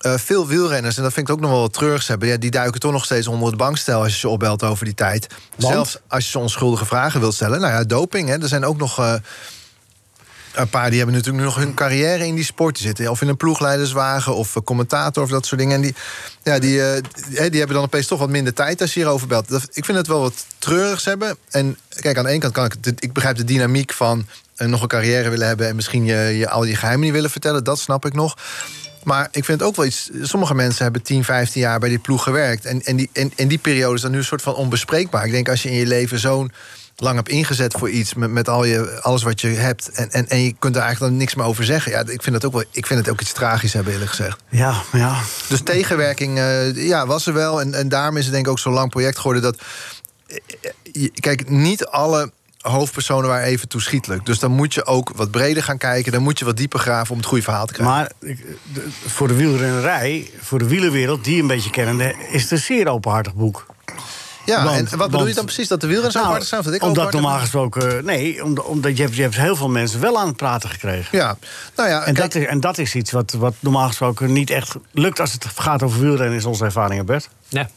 eh, 0.03 0.13
veel 0.17 0.47
wielrenners, 0.47 0.97
en 0.97 1.03
dat 1.03 1.13
vind 1.13 1.27
ik 1.27 1.33
ook 1.33 1.41
nog 1.41 1.49
wel 1.49 1.59
wat 1.59 1.73
treurigs 1.73 2.07
hebben... 2.07 2.27
Ja, 2.27 2.37
die 2.37 2.51
duiken 2.51 2.79
toch 2.79 2.91
nog 2.91 3.05
steeds 3.05 3.27
onder 3.27 3.47
het 3.47 3.57
bankstel 3.57 4.01
als 4.01 4.13
je 4.13 4.19
ze 4.19 4.29
opbelt 4.29 4.63
over 4.63 4.85
die 4.85 4.93
tijd. 4.93 5.27
Want? 5.55 5.73
Zelfs 5.73 5.97
als 6.07 6.23
je 6.23 6.29
ze 6.29 6.39
onschuldige 6.39 6.85
vragen 6.85 7.19
wilt 7.19 7.33
stellen. 7.33 7.59
Nou 7.61 7.73
ja, 7.73 7.83
doping, 7.83 8.29
hè, 8.29 8.41
er 8.41 8.47
zijn 8.47 8.65
ook 8.65 8.77
nog... 8.77 8.99
eh, 8.99 9.13
een 10.53 10.69
paar 10.69 10.89
die 10.89 10.97
hebben 10.97 11.15
natuurlijk 11.15 11.43
nu 11.43 11.49
nog 11.49 11.59
hun 11.59 11.73
carrière 11.73 12.25
in 12.25 12.35
die 12.35 12.43
sport. 12.43 12.77
Zitten 12.77 13.09
of 13.09 13.21
in 13.21 13.27
een 13.27 13.37
ploegleiderswagen 13.37 14.35
of 14.35 14.55
eh, 14.55 14.63
commentator 14.63 15.23
of 15.23 15.29
dat 15.29 15.45
soort 15.45 15.61
dingen. 15.61 15.75
En 15.75 15.81
die, 15.81 15.95
ja, 16.43 16.59
die, 16.59 16.81
die, 17.01 17.49
die 17.49 17.57
hebben 17.57 17.75
dan 17.75 17.85
opeens 17.85 18.07
toch 18.07 18.19
wat 18.19 18.29
minder 18.29 18.53
tijd 18.53 18.81
als 18.81 18.93
je 18.93 18.99
hierover 18.99 19.27
belt. 19.27 19.49
Dat, 19.49 19.67
ik 19.71 19.85
vind 19.85 19.97
het 19.97 20.07
wel 20.07 20.21
wat 20.21 20.45
treurigs 20.57 21.05
hebben. 21.05 21.37
En 21.49 21.77
kijk, 21.89 22.17
aan 22.17 22.23
de 22.23 22.29
ene 22.29 22.39
kant 22.39 22.53
kan 22.53 22.65
ik... 22.65 22.75
Ik 22.99 23.13
begrijp 23.13 23.35
de 23.35 23.43
dynamiek 23.43 23.93
van 23.93 24.27
nog 24.57 24.81
een 24.81 24.87
carrière 24.87 25.29
willen 25.29 25.47
hebben... 25.47 25.67
en 25.67 25.75
misschien 25.75 26.05
je, 26.05 26.15
je, 26.15 26.49
al 26.49 26.63
je 26.63 26.75
geheimen 26.75 27.03
niet 27.05 27.13
willen 27.13 27.29
vertellen. 27.29 27.63
Dat 27.63 27.79
snap 27.79 28.05
ik 28.05 28.13
nog. 28.13 28.37
Maar 29.03 29.27
ik 29.31 29.45
vind 29.45 29.59
het 29.59 29.67
ook 29.69 29.75
wel 29.75 29.85
iets... 29.85 30.09
Sommige 30.21 30.55
mensen 30.55 30.83
hebben 30.83 31.01
10, 31.01 31.23
15 31.23 31.61
jaar 31.61 31.79
bij 31.79 31.89
die 31.89 31.99
ploeg 31.99 32.23
gewerkt. 32.23 32.65
En, 32.65 32.81
en, 32.83 32.95
die, 32.95 33.09
en, 33.13 33.31
en 33.35 33.47
die 33.47 33.57
periode 33.57 33.95
is 33.95 34.01
dan 34.01 34.11
nu 34.11 34.17
een 34.17 34.23
soort 34.23 34.41
van 34.41 34.55
onbespreekbaar. 34.55 35.25
Ik 35.25 35.31
denk 35.31 35.49
als 35.49 35.63
je 35.63 35.69
in 35.69 35.75
je 35.77 35.85
leven 35.85 36.19
zo'n 36.19 36.51
lang 36.95 37.15
hebt 37.15 37.29
ingezet 37.29 37.73
voor 37.77 37.89
iets... 37.89 38.13
met, 38.13 38.31
met 38.31 38.49
al 38.49 38.63
je, 38.63 38.99
alles 39.01 39.23
wat 39.23 39.41
je 39.41 39.47
hebt... 39.47 39.89
En, 39.89 40.11
en, 40.11 40.29
en 40.29 40.41
je 40.43 40.53
kunt 40.59 40.75
er 40.75 40.81
eigenlijk 40.81 41.11
dan 41.11 41.19
niks 41.21 41.35
meer 41.35 41.45
over 41.45 41.63
zeggen. 41.63 41.91
Ja, 41.91 41.99
ik 41.99 42.23
vind 42.23 42.35
het 42.35 42.45
ook 42.45 42.53
wel... 42.53 42.63
Ik 42.71 42.85
vind 42.85 42.99
het 42.99 43.09
ook 43.09 43.21
iets 43.21 43.31
tragisch 43.33 43.73
hebben, 43.73 43.93
eerlijk 43.93 44.11
gezegd. 44.11 44.39
Ja, 44.49 44.81
ja. 44.91 45.19
Dus 45.49 45.61
tegenwerking 45.61 46.37
eh, 46.37 46.87
ja, 46.87 47.07
was 47.07 47.27
er 47.27 47.33
wel. 47.33 47.61
En, 47.61 47.73
en 47.73 47.89
daarom 47.89 48.17
is 48.17 48.23
het 48.23 48.33
denk 48.33 48.45
ik 48.45 48.51
ook 48.51 48.59
zo'n 48.59 48.73
lang 48.73 48.89
project 48.89 49.17
geworden... 49.17 49.41
dat 49.41 49.57
eh, 50.27 50.37
je- 50.91 51.11
kijk, 51.19 51.49
niet 51.49 51.85
alle 51.85 52.31
hoofdpersonen 52.71 53.29
waren 53.29 53.45
even 53.47 53.67
toeschietelijk. 53.67 54.25
Dus 54.25 54.39
dan 54.39 54.51
moet 54.51 54.73
je 54.73 54.85
ook 54.85 55.11
wat 55.15 55.31
breder 55.31 55.63
gaan 55.63 55.77
kijken. 55.77 56.11
Dan 56.11 56.21
moet 56.23 56.39
je 56.39 56.45
wat 56.45 56.57
dieper 56.57 56.79
graven 56.79 57.11
om 57.11 57.17
het 57.17 57.25
goede 57.27 57.43
verhaal 57.43 57.65
te 57.65 57.73
krijgen. 57.73 57.95
Maar 57.95 58.11
voor 59.05 59.27
de 59.27 59.33
wielrennerij, 59.35 60.31
voor 60.41 60.59
de 60.59 60.67
wielerwereld, 60.67 61.23
die 61.23 61.41
een 61.41 61.47
beetje 61.47 61.69
kennende, 61.69 62.15
is 62.31 62.41
het 62.41 62.51
een 62.51 62.57
zeer 62.57 62.87
openhartig 62.87 63.33
boek. 63.33 63.65
ja, 64.45 64.63
want- 64.63 64.75
en 64.77 64.83
wat 64.83 64.91
bedoel 64.97 65.11
want- 65.11 65.27
je 65.29 65.35
dan 65.35 65.45
precies? 65.45 65.67
Dat 65.67 65.81
de 65.81 65.87
wielrenners 65.87 66.15
Nou, 66.23 66.25
openhartig 66.27 66.49
zijn? 66.49 66.63
Dat 66.63 66.73
ik 66.73 66.81
omdat 66.81 66.97
openhartig 67.05 67.21
normaal 67.21 67.39
gesproken. 67.39 68.05
Nee, 68.05 68.43
omdat, 68.65 68.97
je, 68.97 69.03
hebt, 69.03 69.15
je 69.15 69.21
hebt 69.21 69.35
heel 69.35 69.55
veel 69.55 69.69
mensen 69.69 69.99
wel 69.99 70.19
aan 70.19 70.27
het 70.27 70.37
praten 70.37 70.69
gekregen. 70.69 71.17
Ja, 71.17 71.37
nou 71.75 71.89
ja, 71.89 71.97
En, 72.03 72.13
kijk, 72.13 72.31
dat 72.31 72.41
is, 72.41 72.47
en 72.47 72.59
dat 72.59 72.77
is 72.77 72.95
iets 72.95 73.11
wat, 73.11 73.31
wat 73.31 73.53
normaal 73.59 73.87
gesproken 73.87 74.33
niet 74.33 74.49
echt 74.49 74.75
lukt 74.91 75.19
als 75.19 75.31
het 75.33 75.45
gaat 75.55 75.83
over 75.83 75.99
wielrennen, 75.99 76.37
is 76.37 76.45
onze 76.45 76.65
ervaring, 76.65 77.05
Bert. 77.05 77.29
Ja. 77.47 77.69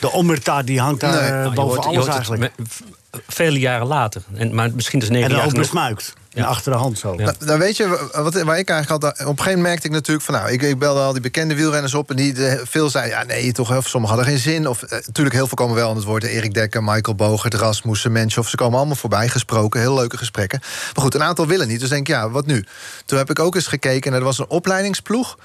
De 0.00 0.12
omerta 0.12 0.62
die 0.62 0.80
hangt 0.80 1.00
daar 1.00 1.10
Nee. 1.12 1.20
eh, 1.20 1.30
Nou, 1.30 1.48
je 1.48 1.54
boven 1.54 1.74
hoort- 1.82 1.92
je 1.94 1.98
alles 2.00 2.14
eigenlijk. 2.14 2.52
Vele 3.26 3.58
jaren 3.58 3.86
later. 3.86 4.22
En, 4.34 4.54
maar 4.54 4.70
misschien 4.74 5.00
is 5.00 5.08
negen 5.08 5.24
En 5.24 5.30
jaar 5.30 5.44
dan 5.44 5.50
ook 5.50 5.58
besmuikt. 5.58 6.14
En 6.30 6.42
Ja. 6.42 6.48
achter 6.48 6.72
de 6.72 6.78
hand 6.78 6.98
zo. 6.98 7.14
Ja. 7.16 7.24
Nou, 7.24 7.34
nou 7.38 7.58
weet 7.58 7.76
je, 7.76 8.08
wat, 8.12 8.42
waar 8.42 8.58
ik 8.58 8.68
eigenlijk 8.68 8.90
altijd... 8.90 9.12
Op 9.12 9.18
een 9.18 9.26
gegeven 9.26 9.44
moment 9.44 9.62
merkte 9.62 9.86
ik 9.86 9.92
natuurlijk 9.92 10.24
van... 10.24 10.34
nou, 10.34 10.50
ik, 10.50 10.62
ik 10.62 10.78
belde 10.78 11.00
al 11.00 11.12
die 11.12 11.20
bekende 11.20 11.54
wielrenners 11.54 11.94
op... 11.94 12.10
en 12.10 12.16
die 12.16 12.46
eh, 12.46 12.60
veel 12.64 12.90
zeiden, 12.90 13.18
ja 13.18 13.24
nee, 13.24 13.52
toch, 13.52 13.76
of 13.76 13.88
sommigen 13.88 14.16
hadden 14.16 14.34
geen 14.34 14.42
zin. 14.42 14.68
Of 14.68 14.82
eh, 14.82 14.90
natuurlijk 15.06 15.36
heel 15.36 15.46
veel 15.46 15.56
komen 15.56 15.74
wel 15.74 15.90
aan 15.90 15.96
het 15.96 16.04
woord. 16.04 16.22
Erik 16.22 16.54
Dekker, 16.54 16.84
Michael 16.84 17.16
Bogert, 17.16 17.54
Rasmussen, 17.54 18.12
Menschhoff... 18.12 18.48
ze 18.48 18.56
komen 18.56 18.78
allemaal 18.78 18.96
voorbij, 18.96 19.28
gesproken, 19.28 19.80
heel 19.80 19.94
leuke 19.94 20.16
gesprekken. 20.16 20.58
Maar 20.60 21.04
goed, 21.04 21.14
een 21.14 21.22
aantal 21.22 21.46
willen 21.46 21.68
niet, 21.68 21.80
dus 21.80 21.88
denk 21.88 22.08
ik, 22.08 22.14
ja, 22.14 22.30
wat 22.30 22.46
nu? 22.46 22.64
Toen 23.04 23.18
heb 23.18 23.30
ik 23.30 23.38
ook 23.38 23.54
eens 23.54 23.66
gekeken 23.66 24.12
en 24.12 24.18
er 24.18 24.24
was 24.24 24.38
een 24.38 24.48
opleidingsploeg... 24.48 25.36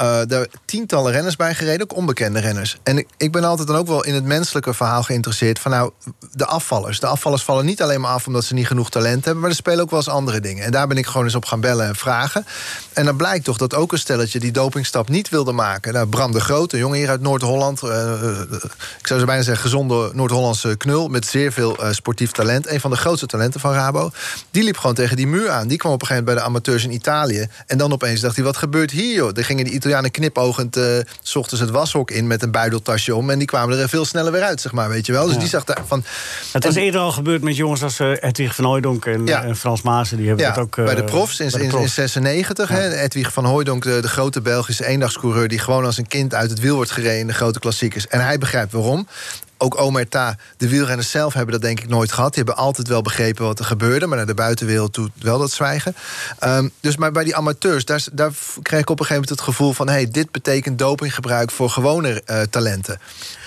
eh 0.00 0.20
daar 0.26 0.46
tientallen 0.64 1.12
renners 1.12 1.36
bij 1.36 1.54
gereden, 1.54 1.82
ook 1.82 1.96
onbekende 1.96 2.40
renners. 2.40 2.76
En 2.82 2.98
ik, 2.98 3.08
ik 3.16 3.32
ben 3.32 3.44
altijd 3.44 3.68
dan 3.68 3.76
ook 3.76 3.86
wel 3.86 4.04
in 4.04 4.14
het 4.14 4.24
menselijke 4.24 4.74
verhaal 4.74 5.02
geïnteresseerd. 5.02 5.58
Van 5.58 5.70
nou, 5.70 5.90
de 6.32 6.46
afvallers. 6.46 7.00
De 7.00 7.06
afvallers 7.06 7.42
vallen 7.42 7.64
niet 7.64 7.82
alleen 7.82 8.00
maar 8.00 8.10
af 8.10 8.26
omdat 8.26 8.44
ze 8.44 8.54
niet 8.54 8.66
genoeg 8.66 8.90
talent 8.90 9.24
hebben, 9.24 9.42
maar 9.42 9.50
er 9.50 9.56
spelen 9.56 9.80
ook 9.80 9.90
wel 9.90 9.98
eens 9.98 10.08
andere 10.08 10.40
dingen. 10.40 10.64
En 10.64 10.70
daar 10.70 10.86
ben 10.86 10.96
ik 10.96 11.06
gewoon 11.06 11.24
eens 11.24 11.34
op 11.34 11.44
gaan 11.44 11.60
bellen 11.60 11.86
en 11.86 11.96
vragen. 11.96 12.46
En 12.92 13.04
dan 13.04 13.16
blijkt 13.16 13.44
toch 13.44 13.56
dat 13.56 13.74
ook 13.74 13.92
een 13.92 13.98
stelletje 13.98 14.40
die 14.40 14.52
dopingstap 14.52 15.08
niet 15.08 15.28
wilde 15.28 15.52
maken. 15.52 15.92
Nou, 15.92 16.06
Bram 16.06 16.32
de 16.32 16.40
Groot, 16.40 16.72
een 16.72 16.78
jongen 16.78 16.98
hier 16.98 17.08
uit 17.08 17.20
Noord-Holland. 17.20 17.82
eh, 17.82 18.12
eh, 18.12 18.40
ik 18.98 19.06
zou 19.06 19.20
ze 19.20 19.26
bijna 19.26 19.42
zeggen 19.42 19.62
gezonde 19.62 20.10
Noord-Hollandse 20.12 20.76
knul 20.76 21.08
met 21.08 21.26
zeer 21.26 21.52
veel 21.52 21.78
sportief 21.90 22.30
talent. 22.30 22.68
Een 22.68 22.80
van 22.80 22.90
de 22.90 22.96
grootste 22.96 23.26
talenten 23.26 23.60
van 23.60 23.72
Rabo. 23.72 24.10
Die 24.50 24.62
liep 24.62 24.76
gewoon 24.76 24.94
tegen 24.94 25.16
die 25.16 25.26
muur 25.26 25.50
aan. 25.50 25.68
Die 25.68 25.78
kwam 25.78 25.92
op 25.92 26.00
een 26.00 26.06
gegeven 26.06 26.24
moment 26.24 26.24
bij 26.24 26.34
de 26.34 26.50
amateurs 26.50 26.84
in 26.84 26.92
Italië. 26.92 27.48
En 27.66 27.78
dan 27.78 27.92
opeens 27.92 28.20
dacht 28.20 28.36
hij, 28.36 28.44
wat 28.44 28.56
gebeurt 28.56 28.90
hier 28.90 29.14
joh? 29.14 29.30
Er 29.36 29.44
gingen 29.44 29.64
die 29.64 29.74
Italianen 29.90 30.10
knipogend 30.10 30.76
eh, 30.76 30.84
s 31.22 31.36
ochtends 31.36 31.60
het 31.60 31.70
washok 31.70 32.10
in 32.10 32.26
met 32.26 32.42
een 32.42 32.50
buideltasje 32.50 33.14
om. 33.14 33.30
En 33.30 33.38
die 33.38 33.46
kwamen 33.46 33.78
er 33.78 33.88
veel 33.88 34.04
sneller 34.04 34.32
weer 34.32 34.42
uit, 34.42 34.60
zeg 34.60 34.72
maar, 34.72 34.88
weet 34.88 35.06
je 35.06 35.12
wel. 35.12 35.26
Dus 35.26 35.38
die 35.38 35.48
zag 35.48 35.64
daar 35.64 35.82
van... 35.86 36.04
Het 36.52 36.64
is 36.64 36.76
en- 36.76 36.82
eerder 36.82 37.00
al 37.00 37.12
gebeurd 37.12 37.42
met 37.42 37.56
jongens 37.56 37.82
als 37.82 38.00
uh, 38.00 38.12
Edwig 38.20 38.54
van 38.54 38.64
Hooijdonk 38.64 39.06
en, 39.06 39.26
Ja. 39.26 39.42
en 39.44 39.56
Frans 39.56 39.82
Maassen. 39.82 40.16
Die 40.16 40.26
hebben 40.28 40.46
dat 40.46 40.58
ook... 40.58 40.76
eh, 40.78 40.84
bij 40.84 40.94
de 40.94 41.04
profs 41.04 41.40
in, 41.40 41.46
bij 41.50 41.58
de 41.58 41.58
in, 41.58 41.70
in 41.70 41.76
profs. 41.76 41.94
96. 41.94 42.68
Hè, 42.68 42.94
Edwig 42.98 43.32
van 43.32 43.44
Hooijdonk, 43.44 43.82
de, 43.82 43.98
de 44.00 44.08
grote 44.08 44.40
Belgische 44.40 44.86
eendagscoureur... 44.86 45.48
die 45.48 45.58
gewoon 45.58 45.84
als 45.84 45.98
een 45.98 46.06
kind 46.08 46.34
uit 46.34 46.50
het 46.50 46.60
wiel 46.60 46.74
wordt 46.74 46.90
gereden 46.90 47.18
in 47.18 47.26
de 47.26 47.32
grote 47.32 47.58
klassiekers. 47.58 48.06
En 48.08 48.24
hij 48.24 48.38
begrijpt 48.38 48.72
waarom. 48.72 49.06
Ook 49.62 49.80
Omerta, 49.80 50.36
de 50.56 50.68
wielrenners 50.68 51.10
zelf 51.10 51.34
hebben 51.34 51.52
dat 51.52 51.62
denk 51.62 51.80
ik 51.80 51.88
nooit 51.88 52.12
gehad. 52.12 52.34
Die 52.34 52.44
hebben 52.44 52.64
altijd 52.64 52.88
wel 52.88 53.02
begrepen 53.02 53.44
wat 53.44 53.58
er 53.58 53.64
gebeurde... 53.64 54.06
maar 54.06 54.16
naar 54.16 54.26
de 54.26 54.34
buitenwereld 54.34 54.92
toe 54.92 55.10
wel 55.18 55.38
dat 55.38 55.50
zwijgen. 55.50 55.94
Ehm, 56.38 56.68
dus 56.80 56.96
maar 56.96 57.12
bij 57.12 57.24
die 57.24 57.36
amateurs, 57.36 57.84
daar, 57.84 58.04
daar 58.12 58.32
kreeg 58.62 58.80
ik 58.80 58.90
op 58.90 59.00
een 59.00 59.06
gegeven 59.06 59.22
moment 59.22 59.28
het 59.28 59.40
gevoel 59.40 59.72
van... 59.72 59.88
hey, 59.88 60.10
dit 60.10 60.30
betekent 60.30 60.78
dopinggebruik 60.78 61.50
voor 61.50 61.70
gewone 61.70 62.22
eh, 62.24 62.40
talenten. 62.50 63.00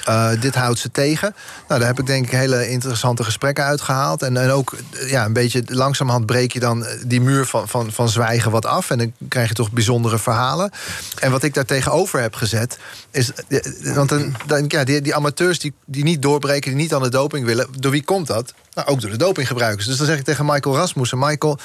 Eh, 0.03 0.29
dit 0.39 0.55
houdt 0.55 0.79
ze 0.79 0.91
tegen. 0.91 1.35
Nou, 1.67 1.79
daar 1.79 1.89
heb 1.89 1.99
ik 1.99 2.05
denk 2.05 2.25
ik 2.25 2.31
hele 2.31 2.69
interessante 2.69 3.23
gesprekken 3.23 3.63
uitgehaald. 3.63 4.21
En, 4.21 4.37
en 4.37 4.49
ook 4.49 4.73
eh, 4.73 5.09
ja, 5.09 5.25
een 5.25 5.33
beetje 5.33 5.63
langzamerhand 5.65 6.25
breek 6.25 6.53
je 6.53 6.59
dan 6.59 6.85
eh, 6.85 6.97
die 7.05 7.21
muur 7.21 7.45
van, 7.45 7.67
van, 7.67 7.91
van 7.91 8.09
zwijgen 8.09 8.51
wat 8.51 8.65
af. 8.65 8.89
En 8.89 8.97
dan 8.97 9.13
krijg 9.27 9.47
je 9.47 9.53
toch 9.53 9.71
bijzondere 9.71 10.19
verhalen. 10.19 10.71
En 11.19 11.31
wat 11.31 11.43
ik 11.43 11.53
daar 11.53 11.65
tegenover 11.65 12.21
heb 12.21 12.35
gezet, 12.35 12.77
is. 13.11 13.31
Want 13.93 14.09
dan, 14.45 14.65
ja, 14.67 14.83
die, 14.83 15.01
die 15.01 15.15
amateurs 15.15 15.59
die, 15.59 15.73
die 15.85 16.03
niet 16.03 16.21
doorbreken, 16.21 16.71
die 16.71 16.81
niet 16.81 16.93
aan 16.93 17.03
de 17.03 17.09
doping 17.09 17.45
willen, 17.45 17.67
door 17.79 17.91
wie 17.91 18.03
komt 18.03 18.27
dat? 18.27 18.53
Nou, 18.73 18.87
ook 18.87 19.01
door 19.01 19.11
de 19.11 19.17
dopinggebruikers. 19.17 19.85
Dus 19.85 19.97
dan 19.97 20.05
zeg 20.05 20.17
ik 20.17 20.23
tegen 20.23 20.45
Michael 20.45 20.75
Rasmussen: 20.75 21.19
Michael. 21.19 21.57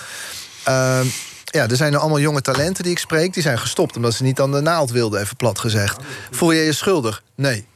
ehm, 0.64 1.06
ja, 1.44 1.68
er 1.68 1.76
zijn 1.76 1.96
allemaal 1.96 2.20
jonge 2.20 2.40
talenten 2.40 2.82
die 2.82 2.92
ik 2.92 2.98
spreek. 2.98 3.34
Die 3.34 3.42
zijn 3.42 3.58
gestopt 3.58 3.96
omdat 3.96 4.14
ze 4.14 4.22
niet 4.22 4.40
aan 4.40 4.52
de 4.52 4.60
naald 4.60 4.90
wilden, 4.90 5.20
even 5.20 5.36
plat 5.36 5.58
gezegd. 5.58 5.96
Voel 6.30 6.52
je 6.52 6.62
je 6.62 6.72
schuldig? 6.72 7.22
Nee. 7.34 7.66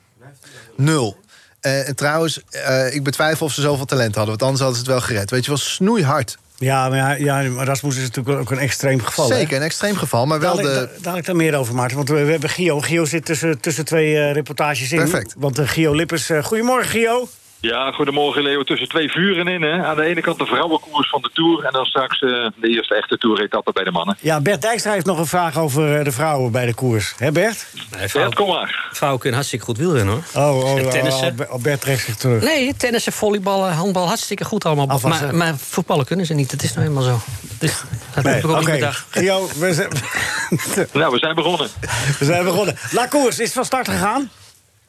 Nul. 0.84 1.16
Eh, 1.60 1.88
en 1.88 1.96
trouwens, 1.96 2.40
eh, 2.50 2.94
ik 2.94 3.02
betwijfel 3.02 3.46
of 3.46 3.52
ze 3.52 3.60
zoveel 3.60 3.84
talent 3.84 4.14
hadden. 4.14 4.38
Want 4.38 4.42
anders 4.42 4.60
hadden 4.60 4.78
ze 4.78 4.84
het 4.84 4.92
wel 4.92 5.08
gered. 5.08 5.30
Weet 5.30 5.44
je 5.44 5.50
wel, 5.50 5.58
snoeihard. 5.58 6.38
Ja, 6.56 6.88
maar 6.88 6.98
ja, 6.98 7.42
ja, 7.42 7.50
maar 7.50 7.66
Rasmus 7.66 7.96
is 7.96 8.02
natuurlijk 8.02 8.38
ook 8.40 8.50
een 8.50 8.58
extreem 8.58 9.00
geval. 9.00 9.30
hè? 9.30 9.36
Zeker, 9.36 9.56
een 9.56 9.62
extreem 9.62 9.96
geval. 9.96 10.26
Maar 10.26 10.40
wel 10.40 10.56
Dadelijk, 10.56 10.94
de... 10.94 11.00
dadelijk 11.00 11.26
daar 11.26 11.36
meer 11.36 11.54
over, 11.54 11.74
Maarten. 11.74 11.96
Want 11.96 12.08
we, 12.08 12.24
we 12.24 12.30
hebben 12.30 12.50
Gio. 12.50 12.80
Gio 12.80 13.04
zit 13.04 13.24
tussen, 13.24 13.60
tussen 13.60 13.84
twee 13.84 14.18
eh, 14.18 14.32
reportages 14.32 14.92
in. 14.92 14.98
Perfect. 14.98 15.34
Want 15.36 15.58
eh, 15.58 15.68
Gio 15.68 15.94
Lippers... 15.94 16.30
goedemorgen, 16.42 16.90
Gio. 16.90 17.28
Ja, 17.70 17.90
goedemorgen 17.92 18.42
Leo. 18.42 18.62
Tussen 18.62 18.88
twee 18.88 19.10
vuren 19.10 19.48
in. 19.48 19.62
Hè. 19.62 19.84
Aan 19.84 19.96
de 19.96 20.02
ene 20.02 20.20
kant 20.20 20.38
de 20.38 20.46
vrouwenkoers 20.46 21.08
van 21.08 21.22
de 21.22 21.30
Tour... 21.32 21.64
en 21.64 21.72
dan 21.72 21.84
straks 21.84 22.20
eh, 22.22 22.28
de 22.56 22.68
eerste 22.68 22.94
echte 22.94 23.18
Tour-etappe 23.18 23.72
bij 23.72 23.84
de 23.84 23.90
mannen. 23.90 24.16
Ja, 24.20 24.40
Bert 24.40 24.62
Dijkstra 24.62 24.92
heeft 24.92 25.06
nog 25.06 25.18
een 25.18 25.26
vraag 25.26 25.58
over 25.58 25.98
eh, 25.98 26.04
de 26.04 26.12
vrouwen 26.12 26.52
bij 26.52 26.66
de 26.66 26.74
koers. 26.74 27.14
Hè, 27.16 27.32
Bert? 27.32 27.66
Nee, 27.74 27.84
Bert, 27.98 28.10
vrouwen, 28.10 28.34
kom 28.34 28.48
maar. 28.48 28.88
vrouwen 28.92 29.20
kunnen 29.20 29.38
hartstikke 29.38 29.66
goed 29.66 29.78
wielrennen, 29.78 30.14
hoor. 30.32 30.44
Oh, 30.44 30.64
oh, 30.64 30.78
En 30.78 30.84
oh, 30.84 30.90
tennissen? 30.90 31.36
oh, 31.50 31.62
Bert 31.62 31.80
trekt 31.80 32.00
zich 32.00 32.16
terug. 32.16 32.42
Nee, 32.42 32.74
tennissen, 32.76 33.12
volleyballen, 33.12 33.72
handbal, 33.72 34.06
hartstikke 34.06 34.44
goed 34.44 34.64
allemaal. 34.64 34.88
Afwassen. 34.88 35.26
Maar, 35.26 35.34
maar 35.36 35.56
voetballen 35.58 36.04
kunnen 36.04 36.26
ze 36.26 36.34
niet. 36.34 36.50
Dat 36.50 36.62
is 36.62 36.74
nou 36.74 36.86
eenmaal 36.86 37.02
zo. 37.02 37.18
Dus, 37.58 37.82
dat 38.14 38.24
heb 38.24 38.44
ik 38.44 38.50
ook 38.50 38.60
Oké, 38.60 38.72
niet. 38.72 39.04
Gio, 39.10 39.48
we 39.58 39.74
zijn, 39.74 39.88
Nou, 40.92 41.12
we 41.12 41.18
zijn 41.18 41.34
begonnen. 41.34 41.68
we 42.18 42.24
zijn 42.24 42.44
begonnen. 42.44 42.76
La 42.90 43.06
Koers 43.06 43.38
is 43.38 43.52
van 43.52 43.64
start 43.64 43.88
gegaan. 43.88 44.30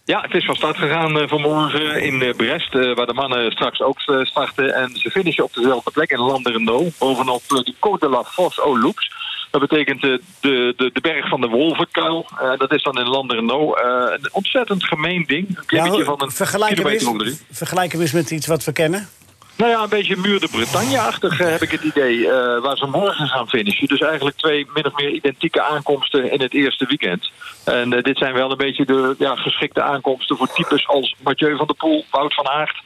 Ja, 0.06 0.22
het 0.22 0.34
is 0.34 0.46
van 0.46 0.56
start 0.56 0.78
gegaan 0.78 1.20
eh, 1.20 1.28
vanmorgen 1.28 2.02
in 2.02 2.22
eh, 2.22 2.36
Brest... 2.36 2.76
eh, 2.76 2.96
waar 2.96 3.06
de 3.06 3.14
mannen 3.14 3.52
straks 3.52 3.82
ook 3.82 4.00
starten. 4.24 4.74
En 4.74 4.96
ze 4.96 5.10
finishen 5.10 5.44
op 5.44 5.54
dezelfde 5.54 5.92
plek 5.92 6.12
in 6.12 6.20
Landerneau... 6.20 6.92
bovenop 7.00 7.42
de 7.48 7.74
Côte 7.76 8.00
de 8.00 8.10
la 8.10 8.24
Fosse 8.24 8.62
aux 8.62 8.82
Loups. 8.82 9.12
Dat 9.52 9.62
betekent 9.62 10.02
de, 10.02 10.22
de, 10.40 10.74
de 10.94 11.02
berg 11.02 11.30
van 11.30 11.42
de 11.42 11.48
Wolvenkuil. 11.48 12.26
Dat 12.58 12.74
is 12.74 12.84
dan 12.84 13.00
in 13.00 13.08
Landerneau. 13.08 13.80
Eh 13.82 14.14
een 14.14 14.30
ontzettend 14.32 14.84
gemeen 14.84 15.24
ding. 15.28 15.58
Een 15.58 15.66
klimmetje 15.66 16.00
Ja, 16.00 16.06
van 16.06 16.22
een 16.22 16.32
vergelijk 16.32 16.76
hem 16.76 16.84
kilometer 16.84 17.10
of 17.10 17.22
eens, 17.22 17.44
vergelijk 17.52 17.92
hem 17.92 18.02
eens 18.02 18.12
met 18.12 18.32
iets 18.32 18.48
wat 18.48 18.64
we 18.64 18.72
kennen. 18.72 19.10
Nou 19.56 19.72
ja, 19.72 19.84
een 19.84 19.90
beetje 19.90 20.18
Muur 20.18 20.40
de 20.40 20.48
Bretagne-achtig 20.52 21.40
eh, 21.40 21.48
heb 21.52 21.62
ik 21.62 21.72
het 21.72 21.84
idee. 21.84 22.28
eh, 22.28 22.62
waar 22.62 22.78
ze 22.78 22.86
morgen 22.86 23.28
gaan 23.28 23.48
finishen. 23.50 23.88
Dus 23.88 24.00
eigenlijk 24.02 24.38
twee 24.38 24.68
min 24.74 24.86
of 24.86 24.96
meer 24.96 25.10
identieke 25.10 25.62
aankomsten 25.62 26.32
in 26.32 26.42
het 26.42 26.54
eerste 26.54 26.86
weekend. 26.86 27.32
En 27.64 27.94
eh, 27.94 28.04
dit 28.04 28.18
zijn 28.18 28.34
wel 28.34 28.52
een 28.52 28.58
beetje 28.58 28.86
de 28.86 29.16
ja, 29.18 29.36
geschikte 29.36 29.82
aankomsten 29.82 30.38
voor 30.38 30.48
types 30.54 30.88
als 30.88 31.16
Mathieu 31.24 31.56
van 31.58 31.68
der 31.68 31.76
Poel, 31.76 32.06
Wout 32.12 32.34
van 32.34 32.48
Aert, 32.48 32.82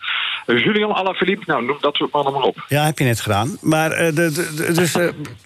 Julian 0.45 0.93
Alaphilippe. 0.93 1.43
Nou, 1.47 1.65
noem 1.65 1.77
dat 1.81 1.95
soort 1.95 2.11
mannen 2.11 2.33
maar 2.33 2.41
op. 2.43 2.65
Ja, 2.67 2.83
heb 2.85 2.97
je 2.97 3.03
net 3.05 3.19
gedaan. 3.21 3.57
Maar, 3.61 3.91
eh, 3.91 4.15
de, 4.15 4.71
dus, 4.75 4.95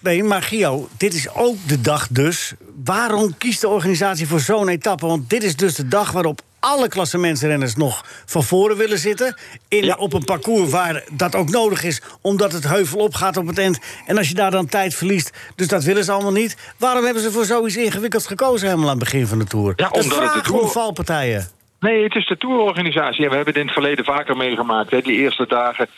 nee, 0.00 0.24
maar 0.24 0.42
Gio, 0.42 0.88
dit 0.98 1.14
is 1.14 1.34
ook 1.34 1.56
de 1.66 1.80
dag 1.80 2.08
dus. 2.10 2.52
Waarom 2.84 3.38
kiest 3.38 3.60
de 3.60 3.68
organisatie 3.68 4.26
voor 4.28 4.40
zo'n 4.40 4.68
etappe? 4.68 5.06
Want 5.06 5.30
dit 5.30 5.42
is 5.42 5.56
dus 5.56 5.74
de 5.74 5.88
dag 5.88 6.10
waarop 6.12 6.40
alle 6.62 6.88
klassementsrenners 6.88 7.76
nog 7.76 8.04
van 8.26 8.42
voren 8.42 8.76
willen 8.76 8.98
zitten. 8.98 9.36
In, 9.68 9.84
Ja. 9.84 9.94
Op 9.94 10.12
een 10.12 10.24
parcours 10.24 10.70
waar 10.70 11.04
dat 11.12 11.34
ook 11.34 11.48
nodig 11.50 11.84
is, 11.84 12.02
omdat 12.20 12.52
het 12.52 12.68
heuvel 12.68 12.98
opgaat 12.98 13.36
op 13.36 13.46
het 13.46 13.58
eind. 13.58 13.78
En 14.06 14.18
als 14.18 14.28
je 14.28 14.34
daar 14.34 14.50
dan 14.50 14.66
tijd 14.66 14.94
verliest, 14.94 15.30
dus 15.56 15.68
dat 15.68 15.84
willen 15.84 16.04
ze 16.04 16.12
allemaal 16.12 16.32
niet. 16.32 16.56
Waarom 16.78 17.04
hebben 17.04 17.22
ze 17.22 17.32
voor 17.32 17.44
zoiets 17.44 17.76
ingewikkelds 17.76 18.26
gekozen 18.26 18.66
helemaal 18.68 18.90
aan 18.90 18.96
het 18.98 19.04
begin 19.04 19.26
van 19.26 19.38
de 19.38 19.44
Tour? 19.44 19.72
Ja, 19.76 19.88
omdat 19.88 20.34
het 20.34 20.50
om 20.50 20.58
Tour- 20.58 20.68
valpartijen. 20.68 21.48
Nee, 21.80 22.02
het 22.02 22.14
is 22.14 22.26
de 22.26 22.36
tourorganisatie. 22.36 23.24
En 23.24 23.30
we 23.30 23.36
hebben 23.36 23.52
het 23.54 23.62
in 23.62 23.68
het 23.68 23.72
verleden 23.72 24.04
vaker 24.04 24.36
meegemaakt. 24.36 24.90
Hè. 24.90 25.00
Die 25.00 25.16
eerste 25.16 25.46
dagen 25.48 25.88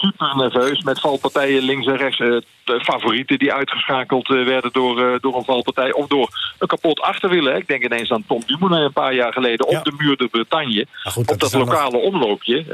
super 0.00 0.36
nerveus 0.42 0.82
met 0.82 1.00
valpartijen 1.00 1.62
links 1.62 1.86
en 1.86 1.96
rechts. 1.96 2.20
eh, 2.20 2.36
de 2.64 2.80
favorieten 2.80 3.38
die 3.38 3.52
uitgeschakeld 3.52 4.30
eh, 4.30 4.44
werden 4.44 4.72
door, 4.72 5.00
eh, 5.00 5.20
door 5.20 5.36
een 5.36 5.44
valpartij. 5.44 5.92
Of 5.92 6.06
door 6.06 6.28
een 6.58 6.66
kapot 6.68 7.00
achterwiel. 7.00 7.44
hè. 7.44 7.56
Ik 7.56 7.66
denk 7.68 7.84
ineens 7.84 8.10
aan 8.10 8.24
Tom 8.26 8.42
Dumoulin 8.46 8.84
een 8.84 8.92
paar 8.92 9.14
jaar 9.14 9.32
geleden 9.32 9.70
Ja. 9.70 9.78
op 9.78 9.84
de 9.84 9.92
muur 9.98 10.16
de 10.16 10.28
Bretagne. 10.28 10.86
Maar 11.04 11.12
goed, 11.12 11.26
dat 11.26 11.34
op 11.34 11.40
dat 11.40 11.52
lokale 11.52 11.96
omloopje. 11.96 12.64